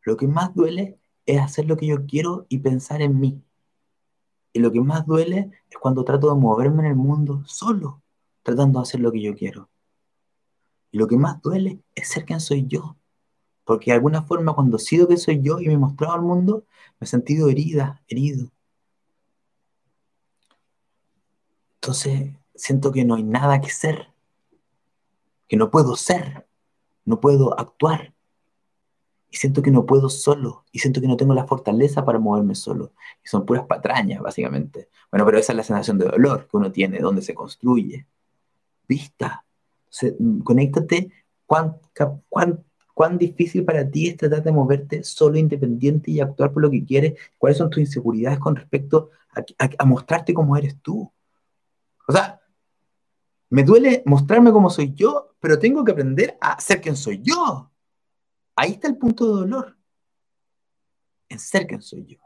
Lo 0.00 0.16
que 0.16 0.26
más 0.26 0.54
duele 0.54 0.98
es 1.26 1.42
hacer 1.42 1.66
lo 1.66 1.76
que 1.76 1.86
yo 1.86 2.06
quiero 2.06 2.46
y 2.48 2.60
pensar 2.60 3.02
en 3.02 3.20
mí. 3.20 3.44
Y 4.54 4.60
lo 4.60 4.72
que 4.72 4.80
más 4.80 5.04
duele 5.04 5.50
es 5.68 5.76
cuando 5.76 6.04
trato 6.04 6.34
de 6.34 6.40
moverme 6.40 6.84
en 6.84 6.88
el 6.88 6.96
mundo 6.96 7.42
solo, 7.44 8.02
tratando 8.42 8.78
de 8.78 8.84
hacer 8.84 9.00
lo 9.00 9.12
que 9.12 9.20
yo 9.20 9.34
quiero. 9.34 9.68
Y 10.90 10.96
lo 10.96 11.06
que 11.06 11.18
más 11.18 11.42
duele 11.42 11.82
es 11.94 12.08
ser 12.08 12.24
quien 12.24 12.40
soy 12.40 12.66
yo. 12.66 12.96
Porque 13.62 13.90
de 13.90 13.96
alguna 13.96 14.22
forma 14.22 14.54
cuando 14.54 14.78
sido 14.78 15.06
que 15.06 15.18
soy 15.18 15.42
yo 15.42 15.60
y 15.60 15.66
me 15.66 15.74
he 15.74 15.76
mostrado 15.76 16.14
al 16.14 16.22
mundo, 16.22 16.64
me 16.98 17.04
he 17.04 17.06
sentido 17.06 17.50
herida, 17.50 18.02
herido. 18.08 18.50
Entonces 21.74 22.32
siento 22.54 22.90
que 22.90 23.04
no 23.04 23.16
hay 23.16 23.22
nada 23.22 23.60
que 23.60 23.68
ser, 23.68 24.15
que 25.48 25.56
no 25.56 25.70
puedo 25.70 25.96
ser, 25.96 26.46
no 27.04 27.20
puedo 27.20 27.58
actuar, 27.58 28.14
y 29.30 29.36
siento 29.36 29.62
que 29.62 29.70
no 29.70 29.86
puedo 29.86 30.08
solo, 30.08 30.64
y 30.72 30.78
siento 30.78 31.00
que 31.00 31.08
no 31.08 31.16
tengo 31.16 31.34
la 31.34 31.46
fortaleza 31.46 32.04
para 32.04 32.18
moverme 32.18 32.54
solo. 32.54 32.92
Y 33.24 33.28
son 33.28 33.44
puras 33.44 33.66
patrañas, 33.66 34.22
básicamente. 34.22 34.88
Bueno, 35.10 35.26
pero 35.26 35.38
esa 35.38 35.52
es 35.52 35.56
la 35.56 35.62
sensación 35.64 35.98
de 35.98 36.06
dolor 36.06 36.48
que 36.48 36.56
uno 36.56 36.70
tiene, 36.70 37.00
donde 37.00 37.22
se 37.22 37.34
construye. 37.34 38.06
Vista. 38.88 39.44
Mm, 40.18 40.40
conéctate 40.40 41.10
cuán, 41.44 41.76
cuán, 42.28 42.64
cuán 42.94 43.18
difícil 43.18 43.64
para 43.64 43.88
ti 43.90 44.08
es 44.08 44.16
tratar 44.16 44.42
de 44.42 44.52
moverte 44.52 45.02
solo, 45.02 45.38
independiente 45.38 46.10
y 46.10 46.20
actuar 46.20 46.52
por 46.52 46.62
lo 46.62 46.70
que 46.70 46.84
quieres. 46.84 47.14
¿Cuáles 47.38 47.58
son 47.58 47.70
tus 47.70 47.80
inseguridades 47.80 48.38
con 48.38 48.56
respecto 48.56 49.10
a, 49.58 49.68
a 49.78 49.84
mostrarte 49.84 50.34
como 50.34 50.56
eres 50.56 50.80
tú? 50.80 51.10
O 52.08 52.12
sea, 52.12 52.40
me 53.56 53.62
duele 53.62 54.02
mostrarme 54.04 54.52
como 54.52 54.68
soy 54.68 54.92
yo, 54.92 55.34
pero 55.40 55.58
tengo 55.58 55.82
que 55.82 55.92
aprender 55.92 56.36
a 56.42 56.60
ser 56.60 56.78
quien 56.78 56.94
soy 56.94 57.22
yo. 57.22 57.72
Ahí 58.54 58.72
está 58.72 58.86
el 58.86 58.98
punto 58.98 59.24
de 59.24 59.40
dolor. 59.40 59.78
En 61.30 61.38
ser 61.38 61.66
quien 61.66 61.80
soy 61.80 62.04
yo. 62.04 62.18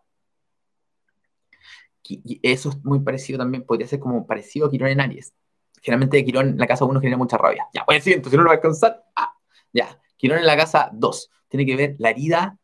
Y 2.02 2.40
eso 2.42 2.70
es 2.70 2.84
muy 2.84 2.98
parecido 2.98 3.38
también, 3.38 3.64
podría 3.64 3.86
ser 3.86 4.00
como 4.00 4.26
parecido 4.26 4.66
a 4.66 4.70
Quirón 4.72 4.88
en 4.88 5.00
Aries. 5.00 5.32
Generalmente 5.80 6.24
Quirón 6.24 6.48
en 6.48 6.58
la 6.58 6.66
casa 6.66 6.84
1 6.84 6.98
genera 6.98 7.16
mucha 7.16 7.38
rabia. 7.38 7.68
Ya, 7.72 7.84
pues 7.84 8.02
siento, 8.02 8.28
si 8.28 8.36
no 8.36 8.42
lo 8.42 8.48
va 8.48 8.54
a 8.54 8.56
alcanzar. 8.56 9.04
Ah, 9.14 9.32
ya. 9.72 10.00
Quirón 10.16 10.38
en 10.38 10.46
la 10.46 10.56
casa 10.56 10.90
2 10.92 11.30
tiene 11.46 11.64
que 11.64 11.76
ver 11.76 11.94
la 12.00 12.10
herida 12.10 12.58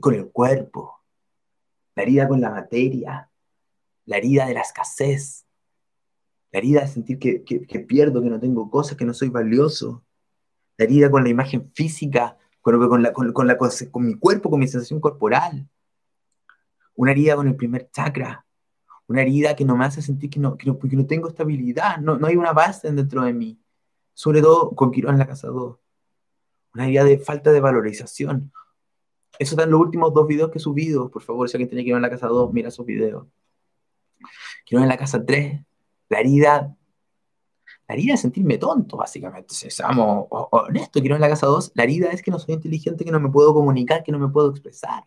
con 0.00 0.14
el 0.14 0.30
cuerpo, 0.30 1.02
la 1.96 2.04
herida 2.04 2.28
con 2.28 2.40
la 2.40 2.50
materia, 2.50 3.28
la 4.04 4.16
herida 4.16 4.46
de 4.46 4.54
la 4.54 4.60
escasez, 4.60 5.44
la 6.52 6.58
herida 6.58 6.80
de 6.82 6.88
sentir 6.88 7.18
que, 7.18 7.42
que, 7.42 7.80
pierdo, 7.80 8.22
que 8.22 8.28
no 8.30 8.38
tengo 8.38 8.70
cosas, 8.70 8.96
que 8.96 9.06
no 9.06 9.14
soy 9.14 9.30
valioso, 9.30 10.04
la 10.76 10.84
herida 10.84 11.10
con 11.10 11.24
la 11.24 11.30
imagen 11.30 11.70
física 11.74 12.36
con, 12.60 13.02
la, 13.02 13.12
con, 13.12 14.04
mi 14.04 14.14
cuerpo, 14.14 14.50
con 14.50 14.60
mi 14.60 14.68
sensación 14.68 15.00
corporal. 15.00 15.68
Una 16.94 17.10
herida 17.10 17.36
con 17.36 17.48
el 17.48 17.56
primer 17.56 17.90
chakra, 17.90 18.46
una 19.08 19.22
herida 19.22 19.56
que 19.56 19.64
no 19.64 19.76
me 19.76 19.84
hace 19.84 20.00
sentir 20.02 20.30
que 20.30 20.38
no, 20.38 20.56
que 20.56 20.68
no 20.68 21.06
tengo 21.06 21.28
estabilidad, 21.28 21.98
no, 21.98 22.18
no 22.18 22.26
hay 22.26 22.36
una 22.36 22.52
base 22.52 22.92
dentro 22.92 23.24
de 23.24 23.32
mí, 23.32 23.58
sobre 24.14 24.40
todo 24.40 24.70
con 24.70 24.90
Quirón 24.90 25.14
en 25.14 25.18
la 25.18 25.26
casa 25.26 25.48
2. 25.48 25.78
Una 26.74 26.84
herida 26.86 27.04
de 27.04 27.18
falta 27.18 27.50
de 27.50 27.60
valorización. 27.60 28.52
Eso 29.38 29.54
está 29.54 29.64
en 29.64 29.70
los 29.70 29.80
últimos 29.80 30.14
dos 30.14 30.26
videos 30.26 30.50
que 30.50 30.58
he 30.58 30.60
subido. 30.60 31.10
Por 31.10 31.22
favor, 31.22 31.48
si 31.48 31.56
alguien 31.56 31.70
tiene 31.70 31.84
Quirón 31.84 31.98
en 31.98 32.02
la 32.02 32.10
casa 32.10 32.28
2, 32.28 32.52
mira 32.52 32.68
esos 32.68 32.86
videos. 32.86 33.26
Quirón 34.64 34.84
en 34.84 34.88
la 34.90 34.98
casa 34.98 35.24
3, 35.24 35.62
la 36.12 36.20
herida 36.20 36.76
la 37.88 37.94
herida 37.94 38.14
es 38.14 38.20
sentirme 38.20 38.58
tonto, 38.58 38.96
básicamente. 38.96 39.54
Si 39.54 39.70
seamos 39.70 40.26
honestos, 40.30 41.02
quiero 41.02 41.16
en 41.16 41.20
la 41.20 41.28
casa 41.28 41.46
2, 41.46 41.72
la 41.74 41.84
herida 41.84 42.10
es 42.10 42.22
que 42.22 42.30
no 42.30 42.38
soy 42.38 42.54
inteligente, 42.54 43.04
que 43.04 43.10
no 43.10 43.20
me 43.20 43.28
puedo 43.28 43.52
comunicar, 43.52 44.02
que 44.02 44.12
no 44.12 44.18
me 44.18 44.28
puedo 44.28 44.50
expresar. 44.50 45.04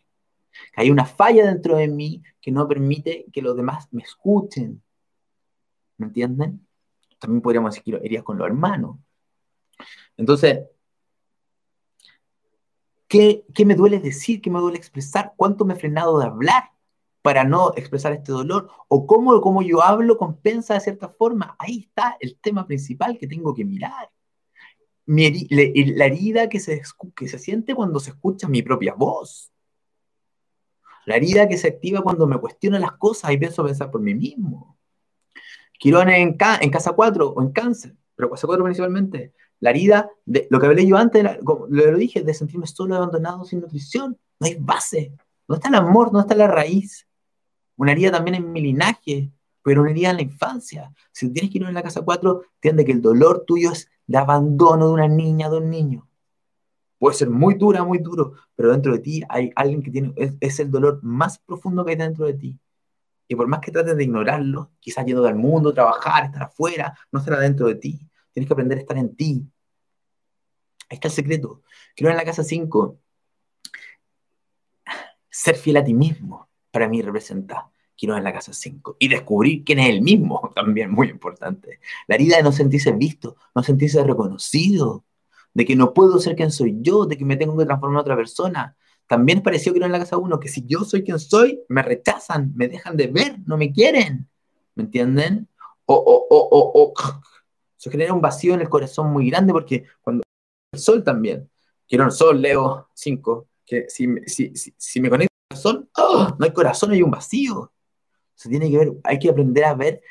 Que 0.73 0.81
hay 0.81 0.91
una 0.91 1.05
falla 1.05 1.45
dentro 1.45 1.77
de 1.77 1.87
mí 1.87 2.21
que 2.41 2.51
no 2.51 2.67
permite 2.67 3.25
que 3.31 3.41
los 3.41 3.55
demás 3.55 3.87
me 3.91 4.03
escuchen. 4.03 4.83
¿Me 5.97 6.07
entienden? 6.07 6.67
También 7.17 7.41
podríamos 7.41 7.73
decir 7.73 7.99
heridas 8.03 8.23
con 8.23 8.37
los 8.37 8.45
hermanos. 8.45 8.97
Entonces, 10.17 10.67
¿qué, 13.07 13.45
¿qué 13.53 13.65
me 13.65 13.75
duele 13.75 13.99
decir? 13.99 14.41
¿Qué 14.41 14.49
me 14.49 14.59
duele 14.59 14.77
expresar? 14.77 15.33
¿Cuánto 15.35 15.65
me 15.65 15.73
he 15.73 15.77
frenado 15.77 16.19
de 16.19 16.25
hablar? 16.25 16.74
Para 17.25 17.43
no 17.43 17.73
expresar 17.75 18.13
este 18.13 18.31
dolor, 18.31 18.69
o 18.87 19.07
cómo, 19.07 19.41
cómo 19.41 19.63
yo 19.63 19.81
hablo 19.81 20.15
compensa 20.15 20.75
de 20.75 20.79
cierta 20.79 21.09
forma. 21.09 21.55
Ahí 21.57 21.79
está 21.79 22.17
el 22.19 22.37
tema 22.39 22.67
principal 22.67 23.17
que 23.17 23.25
tengo 23.25 23.51
que 23.55 23.65
mirar. 23.65 24.11
la 25.07 26.05
herida 26.05 26.49
que 26.49 26.59
se, 26.59 26.83
que 27.15 27.27
se 27.27 27.39
siente 27.39 27.73
cuando 27.73 27.99
se 27.99 28.11
escucha 28.11 28.47
mi 28.47 28.61
propia 28.61 28.93
voz. 28.93 29.51
La 31.07 31.15
herida 31.15 31.47
que 31.47 31.57
se 31.57 31.69
activa 31.69 32.03
cuando 32.03 32.27
me 32.27 32.37
cuestiono 32.37 32.77
las 32.77 32.91
cosas 32.91 33.31
y 33.31 33.37
pienso 33.37 33.65
pensar 33.65 33.89
por 33.89 34.01
mí 34.01 34.13
mismo. 34.13 34.77
Quirón 35.79 36.09
en, 36.09 36.37
en 36.61 36.69
casa 36.69 36.91
4 36.91 37.27
o 37.27 37.41
en 37.41 37.51
cáncer, 37.51 37.95
pero 38.15 38.29
casa 38.29 38.45
4 38.45 38.63
principalmente. 38.63 39.33
La 39.61 39.71
herida, 39.71 40.11
de 40.25 40.47
lo 40.51 40.59
que 40.59 40.67
hablé 40.67 40.85
yo 40.85 40.95
antes, 40.95 41.23
lo, 41.41 41.65
lo 41.67 41.97
dije, 41.97 42.21
de 42.21 42.35
sentirme 42.35 42.67
solo, 42.67 42.93
abandonado, 42.93 43.45
sin 43.45 43.61
nutrición. 43.61 44.15
No 44.39 44.45
hay 44.45 44.57
base. 44.59 45.11
No 45.47 45.55
está 45.55 45.69
el 45.69 45.75
amor, 45.75 46.13
no 46.13 46.19
está 46.19 46.35
la 46.35 46.45
raíz. 46.45 47.07
Una 47.77 47.91
herida 47.91 48.11
también 48.11 48.35
en 48.35 48.51
mi 48.51 48.61
linaje, 48.61 49.31
pero 49.65 49.81
una 49.81 49.91
herida 49.91 50.11
en 50.11 50.17
la 50.17 50.21
infancia. 50.21 50.93
Si 51.11 51.29
tienes 51.31 51.51
que 51.51 51.57
ir 51.57 51.63
en 51.63 51.73
la 51.73 51.83
casa 51.83 52.01
4, 52.01 52.43
entiende 52.55 52.85
que 52.85 52.91
el 52.91 53.01
dolor 53.01 53.43
tuyo 53.45 53.71
es 53.71 53.89
de 54.07 54.17
abandono 54.17 54.87
de 54.87 54.93
una 54.93 55.07
niña, 55.07 55.49
de 55.49 55.57
un 55.57 55.69
niño. 55.69 56.07
Puede 56.99 57.17
ser 57.17 57.29
muy 57.29 57.55
dura, 57.55 57.83
muy 57.83 57.97
duro, 57.97 58.33
pero 58.55 58.71
dentro 58.71 58.93
de 58.93 58.99
ti 58.99 59.23
hay 59.27 59.51
alguien 59.55 59.83
que 59.83 59.91
tiene, 59.91 60.13
es, 60.39 60.59
el 60.59 60.71
dolor 60.71 60.99
más 61.03 61.39
profundo 61.39 61.83
que 61.83 61.91
hay 61.91 61.97
dentro 61.97 62.25
de 62.25 62.35
ti. 62.35 62.59
Y 63.27 63.35
por 63.35 63.47
más 63.47 63.59
que 63.59 63.71
trates 63.71 63.97
de 63.97 64.03
ignorarlo, 64.03 64.71
quizás 64.79 65.05
yendo 65.05 65.25
al 65.25 65.35
mundo, 65.35 65.73
trabajar, 65.73 66.25
estar 66.25 66.43
afuera, 66.43 66.97
no 67.11 67.19
estará 67.19 67.39
dentro 67.39 67.67
de 67.67 67.75
ti. 67.75 67.99
Tienes 68.31 68.47
que 68.47 68.53
aprender 68.53 68.77
a 68.77 68.81
estar 68.81 68.97
en 68.97 69.15
ti. 69.15 69.49
Ahí 70.89 70.95
está 70.95 71.07
el 71.07 71.13
secreto. 71.13 71.63
Quiero 71.95 72.11
en 72.11 72.17
la 72.17 72.23
casa 72.23 72.43
5, 72.43 72.99
ser 75.29 75.55
fiel 75.55 75.77
a 75.77 75.83
ti 75.83 75.93
mismo 75.93 76.47
para 76.75 76.89
mí 76.89 77.01
representa 77.01 77.71
Quiero 77.97 78.17
en 78.17 78.25
la 78.25 78.33
casa 78.33 78.51
5 78.51 78.97
y 78.99 79.07
descubrir 79.07 79.63
quién 79.63 79.79
es 79.79 79.87
el 79.87 80.01
mismo, 80.01 80.51
también 80.55 80.91
muy 80.91 81.07
importante. 81.07 81.79
La 82.05 82.15
herida 82.15 82.35
de 82.35 82.43
no 82.43 82.51
sentirse 82.51 82.91
visto, 82.91 83.37
no 83.55 83.63
sentirse 83.63 84.03
reconocido, 84.03 85.05
de 85.53 85.63
que 85.63 85.77
no 85.77 85.93
puedo 85.93 86.19
ser 86.19 86.35
quien 86.35 86.51
soy 86.51 86.75
yo, 86.81 87.05
de 87.05 87.17
que 87.17 87.23
me 87.23 87.37
tengo 87.37 87.57
que 87.57 87.63
transformar 87.63 87.99
en 87.99 88.01
otra 88.01 88.17
persona. 88.17 88.75
También 89.07 89.41
pareció 89.41 89.71
Quiero 89.71 89.85
en 89.85 89.93
la 89.93 89.99
casa 89.99 90.17
1 90.17 90.37
que 90.37 90.49
si 90.49 90.65
yo 90.65 90.83
soy 90.83 91.05
quien 91.05 91.17
soy, 91.17 91.61
me 91.69 91.81
rechazan, 91.81 92.51
me 92.57 92.67
dejan 92.67 92.97
de 92.97 93.07
ver, 93.07 93.39
no 93.45 93.55
me 93.55 93.71
quieren. 93.71 94.27
¿Me 94.75 94.83
entienden? 94.83 95.47
O, 95.85 95.95
o, 95.95 96.27
o, 96.29 96.91
o, 96.91 96.93
se 97.77 97.89
genera 97.91 98.11
un 98.11 98.19
vacío 98.19 98.53
en 98.53 98.59
el 98.59 98.67
corazón 98.67 99.13
muy 99.13 99.29
grande 99.29 99.53
porque 99.53 99.85
cuando 100.01 100.23
el 100.73 100.79
sol 100.81 101.05
también, 101.05 101.49
quiero 101.87 102.03
el 102.03 102.11
sol, 102.11 102.41
Leo 102.41 102.89
5, 102.93 103.47
que 103.65 103.85
si, 103.87 104.07
si, 104.25 104.53
si, 104.57 104.73
si 104.75 104.99
me 104.99 105.09
conecto 105.09 105.34
corazón, 105.47 105.89
¡oh! 105.97 106.35
no 106.37 106.45
hay 106.45 106.53
corazón, 106.53 106.91
hay 106.91 107.01
un 107.01 107.11
vacío. 107.11 107.71
Se 108.35 108.49
tiene 108.49 108.69
que 108.69 108.77
ver, 108.77 108.93
hay 109.03 109.19
que 109.19 109.29
aprender 109.29 109.63
a 109.63 109.73
ver 109.73 110.01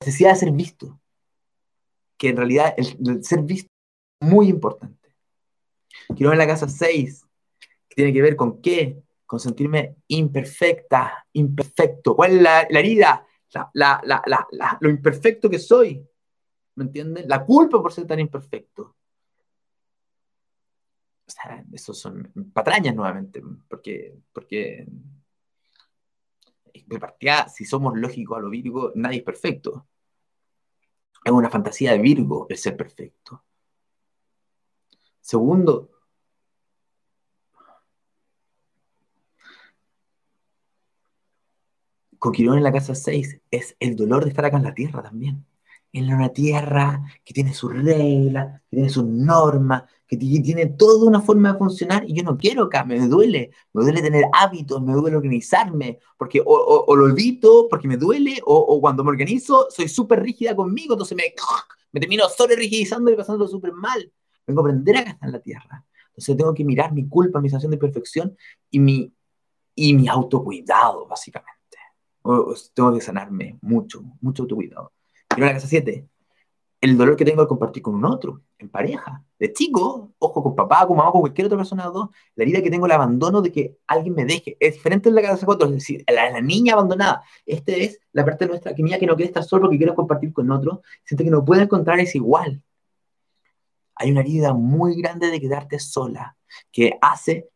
la 0.00 0.06
necesidad 0.06 0.30
de 0.30 0.36
ser 0.36 0.52
visto. 0.52 1.00
Que 2.16 2.28
en 2.28 2.36
realidad 2.36 2.74
el, 2.76 3.24
ser 3.24 3.42
visto 3.42 3.70
es 4.20 4.28
muy 4.28 4.48
importante. 4.48 5.14
Quiero 6.14 6.30
ver 6.30 6.38
la 6.38 6.46
casa 6.46 6.68
6, 6.68 7.26
que 7.88 7.94
tiene 7.94 8.12
que 8.12 8.22
ver 8.22 8.36
con 8.36 8.60
qué, 8.60 9.02
con 9.26 9.40
sentirme 9.40 9.96
imperfecta, 10.08 11.26
imperfecto. 11.32 12.14
¿Cuál 12.16 12.32
es 12.32 12.42
la, 12.42 12.60
herida? 12.62 13.26
lo 14.80 14.90
imperfecto 14.90 15.48
que 15.48 15.58
soy. 15.58 16.06
¿Me 16.74 16.84
entienden? 16.84 17.28
La 17.28 17.44
culpa 17.44 17.80
por 17.80 17.92
ser 17.92 18.06
tan 18.06 18.20
imperfecto. 18.20 18.96
O 21.30 21.32
sea, 21.32 21.64
eso 21.72 21.94
son 21.94 22.32
patrañas 22.52 22.92
nuevamente, 22.96 23.40
porque, 23.68 24.18
porque 24.32 24.84
de 26.74 26.98
si 27.54 27.64
somos 27.64 27.96
lógicos 27.96 28.36
a 28.38 28.40
lo 28.40 28.50
Virgo, 28.50 28.90
nadie 28.96 29.18
es 29.18 29.24
perfecto. 29.24 29.86
Es 31.24 31.30
una 31.30 31.48
fantasía 31.48 31.92
de 31.92 31.98
Virgo 31.98 32.46
el 32.48 32.56
ser 32.56 32.76
perfecto. 32.76 33.44
Segundo, 35.20 35.90
con 42.18 42.32
Quirón 42.32 42.58
en 42.58 42.64
la 42.64 42.72
casa 42.72 42.96
6 42.96 43.40
es 43.52 43.76
el 43.78 43.94
dolor 43.94 44.24
de 44.24 44.30
estar 44.30 44.44
acá 44.44 44.56
en 44.56 44.64
la 44.64 44.74
Tierra 44.74 45.00
también. 45.02 45.46
En 45.92 46.12
una 46.12 46.28
Tierra 46.28 47.02
que 47.24 47.34
tiene 47.34 47.52
sus 47.52 47.72
reglas, 47.72 48.60
que 48.70 48.76
tiene 48.76 48.88
sus 48.88 49.04
normas, 49.04 49.84
que 50.06 50.16
tiene 50.16 50.66
toda 50.66 51.08
una 51.08 51.20
forma 51.20 51.52
de 51.52 51.58
funcionar 51.58 52.04
y 52.08 52.14
yo 52.14 52.22
no 52.22 52.36
quiero 52.36 52.64
acá, 52.64 52.84
me 52.84 52.98
duele, 53.08 53.50
me 53.72 53.82
duele 53.82 54.02
tener 54.02 54.24
hábitos, 54.32 54.82
me 54.82 54.92
duele 54.92 55.16
organizarme, 55.16 55.98
porque 56.16 56.42
o, 56.44 56.96
lo 56.96 57.08
evito 57.08 57.66
porque 57.68 57.88
me 57.88 57.96
duele, 57.96 58.40
o, 58.44 58.80
cuando 58.80 59.02
me 59.04 59.10
organizo 59.10 59.66
soy 59.70 59.88
súper 59.88 60.22
rígida 60.22 60.54
conmigo, 60.54 60.94
entonces 60.94 61.16
me, 61.16 61.24
me 61.92 62.00
termino 62.00 62.28
sobre 62.28 62.56
rigidizando 62.56 63.10
y 63.10 63.16
pasándolo 63.16 63.48
súper 63.48 63.72
mal. 63.72 64.12
Vengo 64.46 64.60
a 64.60 64.64
aprender 64.64 64.96
a 64.96 65.00
estar 65.00 65.28
en 65.28 65.32
la 65.32 65.40
Tierra. 65.40 65.84
Entonces 66.08 66.36
tengo 66.36 66.54
que 66.54 66.64
mirar 66.64 66.92
mi 66.92 67.08
culpa, 67.08 67.40
mi 67.40 67.48
sensación 67.48 67.70
de 67.70 67.78
perfección 67.78 68.36
y 68.70 68.80
mi, 68.80 69.12
y 69.74 69.94
mi 69.94 70.08
autocuidado, 70.08 71.06
básicamente 71.06 71.60
tengo 72.74 72.94
que 72.94 73.00
sanarme 73.00 73.58
mucho, 73.62 74.02
mucho 74.20 74.42
autocuidado. 74.42 74.92
Quiero 75.30 75.46
la 75.46 75.54
casa 75.54 75.68
7, 75.68 76.06
el 76.80 76.96
dolor 76.96 77.16
que 77.16 77.24
tengo 77.24 77.42
al 77.42 77.48
compartir 77.48 77.82
con 77.82 77.94
un 77.94 78.04
otro, 78.04 78.42
en 78.58 78.68
pareja, 78.68 79.24
de 79.38 79.52
chico, 79.52 80.12
ojo, 80.18 80.42
con 80.42 80.54
papá, 80.54 80.86
con 80.86 80.96
mamá, 80.96 81.12
con 81.12 81.20
cualquier 81.20 81.46
otra 81.46 81.58
persona, 81.58 81.90
la 82.34 82.42
herida 82.42 82.62
que 82.62 82.70
tengo, 82.70 82.86
el 82.86 82.92
abandono 82.92 83.42
de 83.42 83.52
que 83.52 83.76
alguien 83.86 84.14
me 84.14 84.24
deje, 84.24 84.56
es 84.58 84.74
diferente 84.74 85.08
en 85.08 85.14
la 85.14 85.22
casa 85.22 85.46
4, 85.46 85.68
es 85.68 85.74
decir, 85.74 86.04
la, 86.08 86.40
niña 86.40 86.72
abandonada, 86.74 87.22
esta 87.46 87.72
es 87.72 88.00
la 88.12 88.24
parte 88.24 88.44
de 88.44 88.50
nuestra 88.50 88.74
que 88.74 88.82
mía 88.82 88.98
que 88.98 89.06
no 89.06 89.14
quiere 89.14 89.28
estar 89.28 89.44
solo 89.44 89.62
porque 89.62 89.78
quiere 89.78 89.94
compartir 89.94 90.32
con 90.32 90.50
otro, 90.50 90.82
siente 91.04 91.24
que 91.24 91.30
no 91.30 91.44
puede 91.44 91.62
encontrar, 91.62 92.00
es 92.00 92.14
igual. 92.14 92.62
Hay 93.94 94.10
una 94.10 94.20
herida 94.20 94.54
muy 94.54 95.00
grande 95.00 95.30
de 95.30 95.40
quedarte 95.40 95.78
sola, 95.78 96.36
que 96.72 96.98
hace 97.00 97.50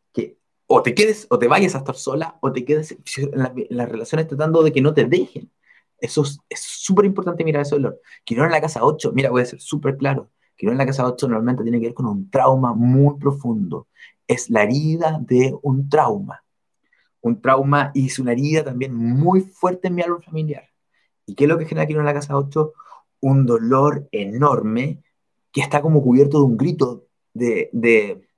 o 0.67 0.83
te 0.83 0.95
quedes 0.95 1.27
o 1.31 1.39
te 1.39 1.49
vayas 1.49 1.75
a 1.75 1.79
estar 1.79 1.95
sola 1.95 2.39
o 2.41 2.53
te 2.53 2.65
quedes 2.65 2.93
en, 3.17 3.67
las 3.71 3.89
relaciones 3.89 4.27
tratando 4.27 4.63
de 4.63 4.73
que 4.73 4.81
no 4.81 4.95
te 4.95 5.05
dejen. 5.05 5.51
Eso 5.99 6.23
es 6.49 6.61
súper 6.61 7.05
importante 7.05 7.45
mirar 7.45 7.63
ese 7.63 7.77
dolor. 7.77 8.01
Quirón 8.25 8.47
en 8.47 8.53
la 8.53 8.61
casa 8.61 8.85
8, 8.85 9.13
mira, 9.15 9.31
voy 9.31 9.43
a 9.43 9.47
ser 9.47 9.61
súper 9.61 9.97
claro. 9.97 10.31
Quirón 10.57 10.75
en 10.75 10.79
la 10.79 10.87
casa 10.87 11.07
8 11.07 11.29
normalmente 11.29 11.63
tiene 11.63 11.81
que 11.81 11.87
ver 11.87 11.95
con 11.95 12.07
un 12.07 12.31
trauma 12.31 12.75
muy 12.75 13.19
profundo. 13.19 13.89
Es 14.27 14.51
la 14.51 14.63
herida 14.63 15.19
de 15.21 15.55
un 15.63 15.89
trauma. 15.89 16.45
Un 17.21 17.41
trauma 17.41 17.91
y 17.95 18.07
es 18.07 18.19
una 18.19 18.33
herida 18.33 18.65
también 18.65 18.95
muy 18.95 19.41
fuerte 19.41 19.89
en 19.89 19.95
mi 19.95 20.03
árbol 20.03 20.23
familiar. 20.23 20.69
¿Y 21.27 21.35
qué 21.35 21.45
es 21.45 21.49
lo 21.49 21.59
que 21.59 21.67
genera 21.67 21.87
Quirón 21.87 22.03
en 22.03 22.07
la 22.07 22.15
casa 22.15 22.37
8? 22.37 22.73
Un 23.21 23.47
dolor 23.47 24.09
enorme 24.13 25.03
que 25.53 25.63
está 25.63 25.81
como 25.81 26.03
cubierto 26.03 26.39
de 26.39 26.45
un 26.45 26.57
grito 26.57 27.07
de, 27.33 27.71
de 27.73 28.29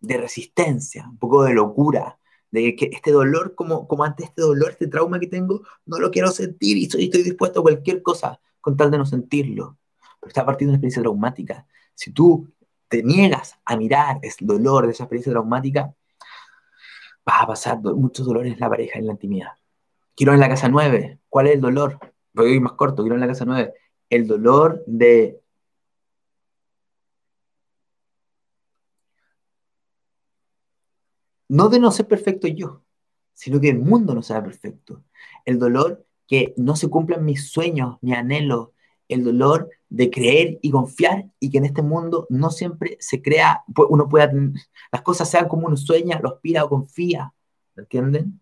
de 0.00 0.16
resistencia, 0.16 1.06
un 1.08 1.18
poco 1.18 1.44
de 1.44 1.54
locura, 1.54 2.18
de 2.50 2.74
que 2.76 2.90
este 2.92 3.12
dolor, 3.12 3.54
como, 3.54 3.86
como 3.86 4.04
antes 4.04 4.26
este 4.26 4.42
dolor, 4.42 4.70
este 4.72 4.88
trauma 4.88 5.20
que 5.20 5.26
tengo, 5.26 5.62
no 5.86 5.98
lo 5.98 6.10
quiero 6.10 6.30
sentir 6.30 6.76
y 6.76 6.84
estoy, 6.84 7.04
estoy 7.04 7.22
dispuesto 7.22 7.60
a 7.60 7.62
cualquier 7.62 8.02
cosa 8.02 8.40
con 8.60 8.76
tal 8.76 8.90
de 8.90 8.98
no 8.98 9.06
sentirlo. 9.06 9.78
Pero 10.20 10.28
está 10.28 10.44
partiendo 10.44 10.72
de 10.72 10.74
una 10.74 10.76
experiencia 10.76 11.02
traumática. 11.02 11.66
Si 11.94 12.12
tú 12.12 12.48
te 12.88 13.02
niegas 13.02 13.58
a 13.64 13.76
mirar 13.76 14.18
ese 14.22 14.44
dolor 14.44 14.86
de 14.86 14.92
esa 14.92 15.04
experiencia 15.04 15.32
traumática, 15.32 15.94
vas 17.24 17.42
a 17.42 17.46
pasar 17.46 17.78
muchos 17.80 18.26
dolores 18.26 18.52
en 18.52 18.60
la 18.60 18.68
pareja, 18.68 18.98
en 18.98 19.06
la 19.06 19.12
intimidad. 19.12 19.52
Quiero 20.16 20.34
en 20.34 20.40
la 20.40 20.48
casa 20.48 20.68
9. 20.68 21.20
¿Cuál 21.28 21.46
es 21.46 21.54
el 21.54 21.60
dolor? 21.60 21.98
Voy 22.32 22.50
a 22.50 22.54
ir 22.54 22.60
más 22.60 22.72
corto, 22.72 23.02
quiero 23.02 23.14
en 23.14 23.20
la 23.20 23.28
casa 23.28 23.44
9. 23.44 23.72
El 24.10 24.26
dolor 24.26 24.82
de 24.86 25.39
no 31.50 31.68
de 31.68 31.80
no 31.80 31.90
ser 31.90 32.06
perfecto 32.06 32.46
yo, 32.46 32.84
sino 33.34 33.60
que 33.60 33.70
el 33.70 33.80
mundo 33.80 34.14
no 34.14 34.22
sea 34.22 34.42
perfecto. 34.42 35.02
El 35.44 35.58
dolor 35.58 36.06
que 36.28 36.54
no 36.56 36.76
se 36.76 36.88
cumplan 36.88 37.24
mis 37.24 37.50
sueños, 37.50 37.98
mi 38.02 38.14
anhelo, 38.14 38.72
el 39.08 39.24
dolor 39.24 39.68
de 39.88 40.10
creer 40.10 40.60
y 40.62 40.70
confiar 40.70 41.28
y 41.40 41.50
que 41.50 41.58
en 41.58 41.64
este 41.64 41.82
mundo 41.82 42.28
no 42.30 42.50
siempre 42.50 42.96
se 43.00 43.20
crea, 43.20 43.64
uno 43.88 44.08
pueda, 44.08 44.30
las 44.92 45.02
cosas 45.02 45.28
sean 45.28 45.48
como 45.48 45.66
uno 45.66 45.76
sueña, 45.76 46.20
lo 46.22 46.34
aspira 46.34 46.64
o 46.64 46.68
confía, 46.68 47.34
¿entienden? 47.76 48.40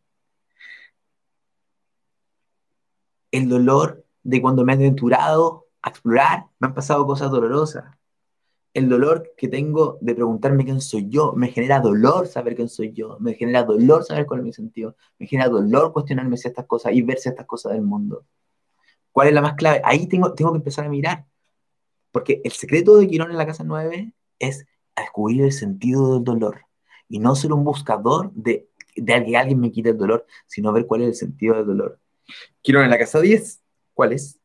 El 3.30 3.48
dolor 3.48 4.04
de 4.22 4.42
cuando 4.42 4.66
me 4.66 4.74
he 4.74 4.76
aventurado 4.76 5.66
a 5.80 5.88
explorar, 5.88 6.44
me 6.58 6.66
han 6.68 6.74
pasado 6.74 7.06
cosas 7.06 7.30
dolorosas 7.30 7.97
el 8.78 8.88
dolor 8.88 9.32
que 9.36 9.48
tengo 9.48 9.98
de 10.00 10.14
preguntarme 10.14 10.64
quién 10.64 10.80
soy 10.80 11.08
yo, 11.08 11.32
me 11.34 11.48
genera 11.48 11.80
dolor 11.80 12.26
saber 12.26 12.56
quién 12.56 12.68
soy 12.68 12.92
yo, 12.92 13.18
me 13.20 13.34
genera 13.34 13.62
dolor 13.64 14.04
saber 14.04 14.26
cuál 14.26 14.40
es 14.40 14.46
mi 14.46 14.52
sentido, 14.52 14.96
me 15.18 15.26
genera 15.26 15.48
dolor 15.48 15.92
cuestionarme 15.92 16.36
ciertas 16.36 16.66
cosas 16.66 16.92
y 16.92 17.02
ver 17.02 17.18
ciertas 17.18 17.46
cosas 17.46 17.72
del 17.72 17.82
mundo. 17.82 18.24
¿Cuál 19.12 19.28
es 19.28 19.34
la 19.34 19.42
más 19.42 19.54
clave? 19.54 19.80
Ahí 19.84 20.06
tengo, 20.06 20.34
tengo 20.34 20.52
que 20.52 20.58
empezar 20.58 20.86
a 20.86 20.88
mirar. 20.88 21.26
Porque 22.12 22.40
el 22.44 22.52
secreto 22.52 22.96
de 22.96 23.06
Quirón 23.06 23.30
en 23.30 23.36
la 23.36 23.46
casa 23.46 23.64
9 23.64 24.12
es 24.38 24.66
descubrir 24.96 25.42
el 25.42 25.52
sentido 25.52 26.14
del 26.14 26.24
dolor 26.24 26.62
y 27.08 27.18
no 27.18 27.34
ser 27.34 27.52
un 27.52 27.64
buscador 27.64 28.32
de, 28.32 28.68
de 28.96 29.24
que 29.24 29.36
alguien 29.36 29.60
me 29.60 29.70
quite 29.70 29.90
el 29.90 29.98
dolor, 29.98 30.26
sino 30.46 30.72
ver 30.72 30.86
cuál 30.86 31.02
es 31.02 31.08
el 31.08 31.14
sentido 31.14 31.56
del 31.56 31.66
dolor. 31.66 32.00
Quirón 32.62 32.84
en 32.84 32.90
la 32.90 32.98
casa 32.98 33.20
10, 33.20 33.62
¿cuál 33.94 34.12
es? 34.12 34.37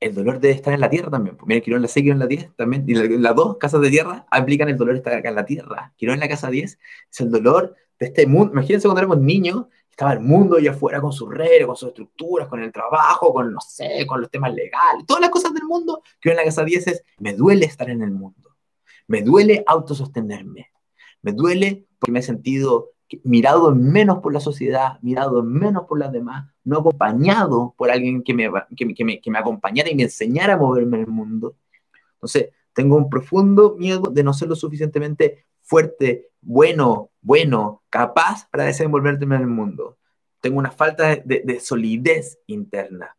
El 0.00 0.14
dolor 0.14 0.40
de 0.40 0.50
estar 0.50 0.74
en 0.74 0.80
la 0.80 0.90
tierra 0.90 1.10
también. 1.10 1.36
Pues 1.36 1.46
mira, 1.48 1.60
Quirón 1.60 1.78
en 1.78 1.82
la 1.82 1.88
6, 1.88 2.04
Quirón 2.04 2.16
en 2.16 2.20
la 2.20 2.26
10 2.26 2.56
también. 2.56 2.84
Y 2.86 2.94
las 2.94 3.34
dos 3.34 3.56
casas 3.58 3.80
de 3.80 3.90
tierra 3.90 4.26
aplican 4.30 4.68
el 4.68 4.76
dolor 4.76 4.94
de 4.94 4.98
estar 4.98 5.14
acá 5.14 5.28
en 5.28 5.34
la 5.34 5.46
tierra. 5.46 5.92
Quirón 5.96 6.14
en 6.14 6.20
la 6.20 6.28
casa 6.28 6.50
10 6.50 6.78
es 7.10 7.20
el 7.20 7.30
dolor 7.30 7.74
de 7.98 8.06
este 8.06 8.26
mundo. 8.26 8.52
Imagínense 8.52 8.86
cuando 8.86 9.00
éramos 9.00 9.18
niños, 9.18 9.66
estaba 9.90 10.12
el 10.12 10.20
mundo 10.20 10.56
allá 10.56 10.72
afuera 10.72 11.00
con 11.00 11.12
sus 11.12 11.32
redes, 11.32 11.66
con 11.66 11.76
sus 11.76 11.88
estructuras, 11.88 12.48
con 12.48 12.62
el 12.62 12.70
trabajo, 12.70 13.32
con, 13.32 13.52
no 13.52 13.60
sé, 13.60 14.04
con 14.06 14.20
los 14.20 14.30
temas 14.30 14.54
legales, 14.54 15.06
todas 15.06 15.22
las 15.22 15.30
cosas 15.30 15.54
del 15.54 15.64
mundo. 15.64 16.02
Quirón 16.20 16.34
en 16.34 16.38
la 16.38 16.44
casa 16.44 16.64
10 16.64 16.86
es, 16.88 17.04
me 17.18 17.32
duele 17.32 17.64
estar 17.66 17.88
en 17.88 18.02
el 18.02 18.10
mundo. 18.10 18.56
Me 19.06 19.22
duele 19.22 19.64
autosostenerme. 19.66 20.70
Me 21.22 21.32
duele 21.32 21.86
porque 21.98 22.12
me 22.12 22.18
he 22.20 22.22
sentido 22.22 22.92
mirado 23.24 23.74
menos 23.74 24.18
por 24.18 24.32
la 24.32 24.40
sociedad, 24.40 24.98
mirado 25.02 25.42
menos 25.42 25.84
por 25.86 25.98
las 25.98 26.12
demás, 26.12 26.50
no 26.64 26.78
acompañado 26.78 27.74
por 27.76 27.90
alguien 27.90 28.22
que 28.22 28.34
me, 28.34 28.50
que, 28.76 29.04
me, 29.04 29.20
que 29.20 29.30
me 29.30 29.38
acompañara 29.38 29.90
y 29.90 29.94
me 29.94 30.04
enseñara 30.04 30.54
a 30.54 30.58
moverme 30.58 30.98
en 30.98 31.04
el 31.04 31.10
mundo. 31.10 31.56
Entonces, 32.14 32.50
tengo 32.72 32.96
un 32.96 33.08
profundo 33.08 33.76
miedo 33.78 34.10
de 34.10 34.22
no 34.22 34.32
ser 34.32 34.48
lo 34.48 34.56
suficientemente 34.56 35.46
fuerte, 35.62 36.30
bueno, 36.40 37.10
bueno, 37.20 37.82
capaz 37.90 38.48
para 38.50 38.64
desenvolverme 38.64 39.36
en 39.36 39.42
el 39.42 39.48
mundo. 39.48 39.98
Tengo 40.40 40.58
una 40.58 40.70
falta 40.70 41.16
de, 41.16 41.60
solidez 41.60 42.38
interna. 42.46 43.16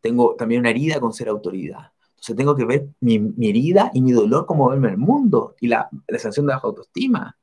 Tengo 0.00 0.34
también 0.36 0.60
una 0.60 0.70
herida 0.70 1.00
con 1.00 1.12
ser 1.12 1.28
autoridad. 1.28 1.92
Entonces 2.10 2.36
tengo 2.36 2.54
que 2.54 2.64
ver 2.64 2.88
mi, 3.00 3.16
herida 3.48 3.90
y 3.94 4.02
mi 4.02 4.12
dolor 4.12 4.46
como 4.46 4.68
verme 4.68 4.88
en 4.88 4.94
el 4.94 5.00
mundo 5.00 5.56
y 5.60 5.68
la, 5.68 5.88
la 6.06 6.18
sensación 6.18 6.46
de 6.46 6.54
baja 6.54 6.66
autoestima 6.66 7.36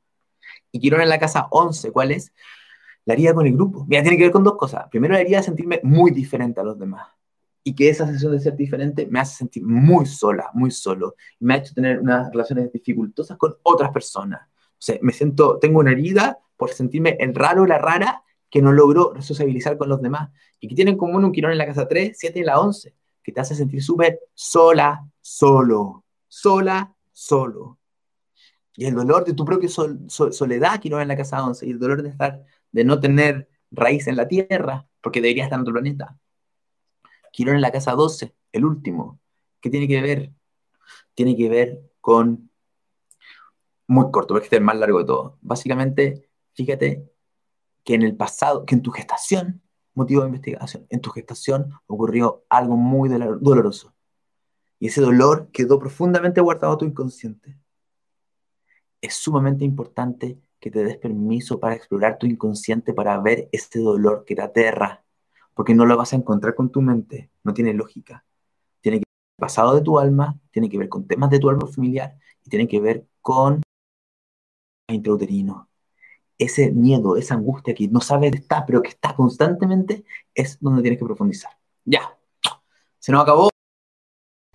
y 0.72 0.80
Quirón 0.80 1.02
en 1.02 1.10
la 1.10 1.18
casa 1.18 1.46
11, 1.50 1.92
¿cuál 1.92 2.10
es? 2.10 2.32
La 3.04 3.14
herida 3.14 3.34
con 3.34 3.46
el 3.46 3.52
grupo. 3.52 3.84
Mira, 3.88 4.02
tiene 4.02 4.16
que 4.16 4.24
ver 4.24 4.32
con 4.32 4.42
dos 4.42 4.56
cosas. 4.56 4.86
Primero, 4.90 5.14
la 5.14 5.22
de 5.22 5.42
sentirme 5.42 5.80
muy 5.82 6.10
diferente 6.10 6.60
a 6.60 6.64
los 6.64 6.78
demás. 6.78 7.08
Y 7.62 7.74
que 7.74 7.88
esa 7.88 8.06
sensación 8.06 8.32
de 8.32 8.40
ser 8.40 8.56
diferente 8.56 9.06
me 9.08 9.20
hace 9.20 9.36
sentir 9.36 9.64
muy 9.64 10.06
sola, 10.06 10.50
muy 10.54 10.70
solo. 10.70 11.14
Me 11.38 11.54
ha 11.54 11.56
hecho 11.58 11.74
tener 11.74 12.00
unas 12.00 12.30
relaciones 12.32 12.72
dificultosas 12.72 13.36
con 13.36 13.54
otras 13.62 13.90
personas. 13.90 14.40
O 14.48 14.84
sea, 14.84 14.98
me 15.02 15.12
siento, 15.12 15.58
tengo 15.58 15.80
una 15.80 15.92
herida 15.92 16.38
por 16.56 16.70
sentirme 16.70 17.16
el 17.20 17.34
raro, 17.34 17.66
la 17.66 17.78
rara, 17.78 18.22
que 18.50 18.62
no 18.62 18.72
logro 18.72 19.14
sociabilizar 19.20 19.76
con 19.76 19.88
los 19.88 20.00
demás. 20.00 20.30
Y 20.58 20.68
que 20.68 20.74
tienen 20.74 20.94
en 20.94 20.98
común 20.98 21.24
un 21.24 21.32
quirón 21.32 21.52
en 21.52 21.58
la 21.58 21.66
casa 21.66 21.86
3, 21.86 22.16
7 22.18 22.38
y 22.38 22.42
la 22.44 22.60
11, 22.60 22.94
que 23.22 23.32
te 23.32 23.40
hace 23.40 23.54
sentir 23.54 23.82
súper 23.82 24.20
sola, 24.34 25.06
solo. 25.20 26.04
Sola, 26.28 26.94
solo. 27.12 27.78
Y 28.74 28.86
el 28.86 28.94
dolor 28.94 29.24
de 29.24 29.34
tu 29.34 29.44
propia 29.44 29.68
soledad, 29.68 30.80
que 30.80 30.88
no 30.88 31.00
en 31.00 31.08
la 31.08 31.16
casa 31.16 31.44
11, 31.44 31.66
y 31.66 31.70
el 31.70 31.78
dolor 31.78 32.02
de 32.02 32.08
estar, 32.08 32.44
de 32.70 32.84
no 32.84 33.00
tener 33.00 33.48
raíz 33.70 34.06
en 34.06 34.16
la 34.16 34.28
tierra, 34.28 34.88
porque 35.00 35.20
debería 35.20 35.44
estar 35.44 35.58
en 35.58 35.62
otro 35.62 35.74
planeta. 35.74 36.18
Quirón 37.32 37.56
en 37.56 37.60
la 37.60 37.72
casa 37.72 37.92
12, 37.92 38.34
el 38.52 38.64
último. 38.64 39.20
¿Qué 39.60 39.70
tiene 39.70 39.88
que 39.88 40.00
ver? 40.00 40.32
Tiene 41.14 41.36
que 41.36 41.48
ver 41.48 41.90
con 42.00 42.50
muy 43.86 44.10
corto, 44.10 44.34
porque 44.34 44.44
este 44.44 44.56
es 44.56 44.60
el 44.60 44.64
más 44.64 44.76
largo 44.76 44.98
de 44.98 45.04
todo. 45.04 45.38
Básicamente, 45.42 46.28
fíjate 46.54 47.10
que 47.84 47.94
en 47.94 48.02
el 48.02 48.16
pasado, 48.16 48.64
que 48.64 48.74
en 48.74 48.82
tu 48.82 48.90
gestación, 48.90 49.62
motivo 49.94 50.22
de 50.22 50.28
investigación, 50.28 50.86
en 50.88 51.00
tu 51.00 51.10
gestación 51.10 51.70
ocurrió 51.86 52.44
algo 52.48 52.76
muy 52.76 53.08
doloroso. 53.08 53.94
Y 54.78 54.88
ese 54.88 55.00
dolor 55.00 55.50
quedó 55.52 55.78
profundamente 55.78 56.40
guardado 56.40 56.72
en 56.74 56.78
tu 56.78 56.84
inconsciente. 56.86 57.58
Es 59.02 59.14
sumamente 59.16 59.66
importante 59.66 60.38
que 60.58 60.70
te 60.70 60.84
des 60.84 60.96
permiso 60.96 61.60
para 61.60 61.74
explorar 61.74 62.18
tu 62.18 62.26
inconsciente, 62.26 62.94
para 62.94 63.18
ver 63.20 63.48
este 63.52 63.80
dolor 63.80 64.24
que 64.24 64.36
te 64.36 64.42
aterra, 64.42 65.04
porque 65.54 65.74
no 65.74 65.84
lo 65.84 65.96
vas 65.96 66.12
a 66.12 66.16
encontrar 66.16 66.54
con 66.54 66.70
tu 66.70 66.80
mente, 66.80 67.30
no 67.42 67.52
tiene 67.52 67.74
lógica. 67.74 68.24
Tiene 68.80 68.98
que 68.98 69.00
ver 69.00 69.06
con 69.06 69.36
el 69.36 69.40
pasado 69.40 69.74
de 69.74 69.82
tu 69.82 69.98
alma, 69.98 70.38
tiene 70.52 70.70
que 70.70 70.78
ver 70.78 70.88
con 70.88 71.06
temas 71.06 71.30
de 71.30 71.40
tu 71.40 71.50
árbol 71.50 71.68
familiar 71.68 72.16
y 72.44 72.48
tiene 72.48 72.68
que 72.68 72.80
ver 72.80 73.06
con 73.20 73.60
intrauterino. 74.88 75.68
Ese 76.38 76.70
miedo, 76.70 77.16
esa 77.16 77.34
angustia 77.34 77.74
que 77.74 77.88
no 77.88 78.00
sabes 78.00 78.32
de 78.32 78.38
está, 78.38 78.64
pero 78.64 78.82
que 78.82 78.90
está 78.90 79.14
constantemente, 79.14 80.04
es 80.34 80.58
donde 80.60 80.82
tienes 80.82 80.98
que 80.98 81.04
profundizar. 81.04 81.52
Ya, 81.84 82.16
se 82.98 83.10
nos 83.12 83.22
acabó. 83.22 83.50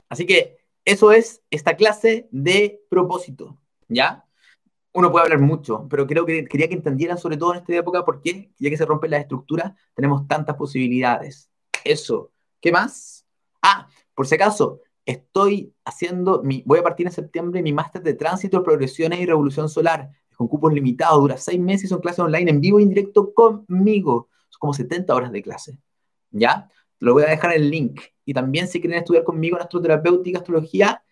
Así 0.10 0.26
que 0.26 0.58
eso 0.86 1.12
es 1.12 1.42
esta 1.50 1.76
clase 1.76 2.30
de 2.32 2.82
propósito, 2.90 3.58
¿ya? 3.90 4.27
Uno 4.98 5.12
puede 5.12 5.26
hablar 5.26 5.40
mucho, 5.40 5.86
pero 5.92 6.08
creo 6.08 6.26
que 6.26 6.46
quería 6.46 6.68
que 6.68 6.74
entendieran 6.74 7.20
sobre 7.20 7.38
todo 7.38 7.54
en 7.54 7.60
esta 7.60 7.76
época 7.76 8.04
por 8.04 8.20
qué, 8.20 8.52
ya 8.58 8.72
que 8.72 8.78
se 8.78 8.86
rompen 8.86 9.12
las 9.12 9.22
estructuras, 9.22 9.74
tenemos 9.94 10.28
tantas 10.28 10.56
posibilidades. 10.56 11.52
Eso. 11.84 12.32
¿Qué 12.60 12.72
más? 12.72 13.24
Ah, 13.62 13.88
por 14.16 14.26
si 14.26 14.34
acaso, 14.34 14.82
estoy 15.06 15.72
haciendo, 15.86 16.42
mi, 16.42 16.64
voy 16.66 16.80
a 16.80 16.84
partir 16.84 17.06
en 17.06 17.12
septiembre 17.12 17.62
mi 17.62 17.74
máster 17.74 18.02
de 18.02 18.16
tránsito, 18.16 18.64
progresiones 18.64 19.20
y 19.20 19.28
revolución 19.28 19.70
solar, 19.70 20.10
con 20.36 20.48
cupos 20.48 20.74
limitados, 20.74 21.22
dura 21.22 21.38
seis 21.38 21.60
meses 21.60 21.84
y 21.84 21.88
son 21.90 22.02
clases 22.02 22.22
online 22.22 22.50
en 22.50 22.60
vivo 22.60 22.80
y 22.80 22.84
en 22.84 22.90
directo 22.90 23.36
conmigo. 23.36 24.30
Son 24.50 24.60
como 24.60 24.74
70 24.74 25.14
horas 25.14 25.32
de 25.32 25.44
clase. 25.44 25.78
¿Ya? 26.32 26.72
Lo 26.98 27.14
voy 27.14 27.22
a 27.22 27.30
dejar 27.30 27.54
el 27.54 27.70
link. 27.70 28.02
Y 28.26 28.34
también 28.34 28.68
si 28.68 28.82
quieren 28.82 28.98
estudiar 28.98 29.24
conmigo 29.24 29.58
en 29.58 29.62
astroterapéutica, 29.62 30.40
astrología, 30.40 31.04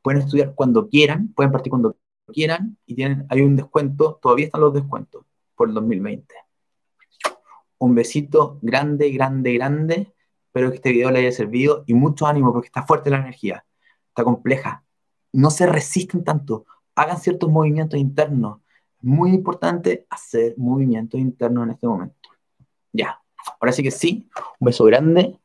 pueden 0.00 0.22
estudiar 0.22 0.54
cuando 0.54 0.88
quieran, 0.88 1.34
pueden 1.34 1.52
partir 1.52 1.68
cuando 1.68 1.92
quieran 1.92 2.05
quieran 2.32 2.78
y 2.86 2.94
tienen, 2.94 3.26
hay 3.28 3.42
un 3.42 3.56
descuento, 3.56 4.18
todavía 4.20 4.46
están 4.46 4.60
los 4.60 4.74
descuentos 4.74 5.24
por 5.54 5.68
el 5.68 5.74
2020. 5.74 6.34
Un 7.78 7.94
besito 7.94 8.58
grande, 8.62 9.10
grande, 9.10 9.54
grande. 9.54 10.12
Espero 10.46 10.70
que 10.70 10.76
este 10.76 10.92
video 10.92 11.10
le 11.10 11.20
haya 11.20 11.32
servido 11.32 11.84
y 11.86 11.94
mucho 11.94 12.26
ánimo 12.26 12.52
porque 12.52 12.66
está 12.66 12.82
fuerte 12.82 13.10
la 13.10 13.18
energía, 13.18 13.64
está 14.08 14.24
compleja. 14.24 14.84
No 15.32 15.50
se 15.50 15.66
resisten 15.66 16.24
tanto, 16.24 16.66
hagan 16.94 17.18
ciertos 17.18 17.50
movimientos 17.50 17.98
internos. 18.00 18.60
Muy 19.02 19.30
importante 19.30 20.06
hacer 20.08 20.54
movimientos 20.56 21.20
internos 21.20 21.64
en 21.64 21.70
este 21.72 21.86
momento. 21.86 22.30
Ya, 22.92 23.20
ahora 23.60 23.72
sí 23.72 23.82
que 23.82 23.90
sí, 23.90 24.28
un 24.58 24.66
beso 24.66 24.84
grande. 24.84 25.38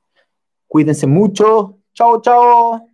Cuídense 0.68 1.06
mucho. 1.06 1.80
Chao, 1.94 2.22
chao. 2.22 2.88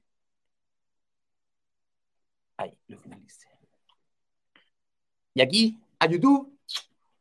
Ahí, 2.58 2.76
lo 2.88 2.98
y 5.38 5.42
aquí, 5.42 5.80
a 6.00 6.08
YouTube, 6.08 6.52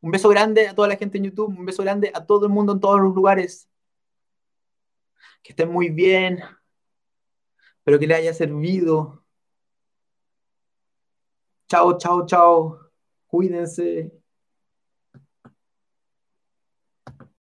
un 0.01 0.09
beso 0.09 0.27
grande 0.29 0.67
a 0.67 0.73
toda 0.73 0.87
la 0.87 0.95
gente 0.95 1.19
en 1.19 1.25
YouTube, 1.25 1.55
un 1.55 1.65
beso 1.67 1.83
grande 1.83 2.11
a 2.15 2.25
todo 2.25 2.47
el 2.47 2.51
mundo 2.51 2.73
en 2.73 2.79
todos 2.79 2.99
los 2.99 3.13
lugares. 3.13 3.69
Que 5.43 5.51
estén 5.51 5.69
muy 5.69 5.89
bien. 5.89 6.39
Espero 7.77 7.99
que 7.99 8.07
les 8.07 8.17
haya 8.17 8.33
servido. 8.33 9.23
Chao, 11.69 11.95
chao, 11.99 12.25
chao. 12.25 12.79
Cuídense. 13.27 14.16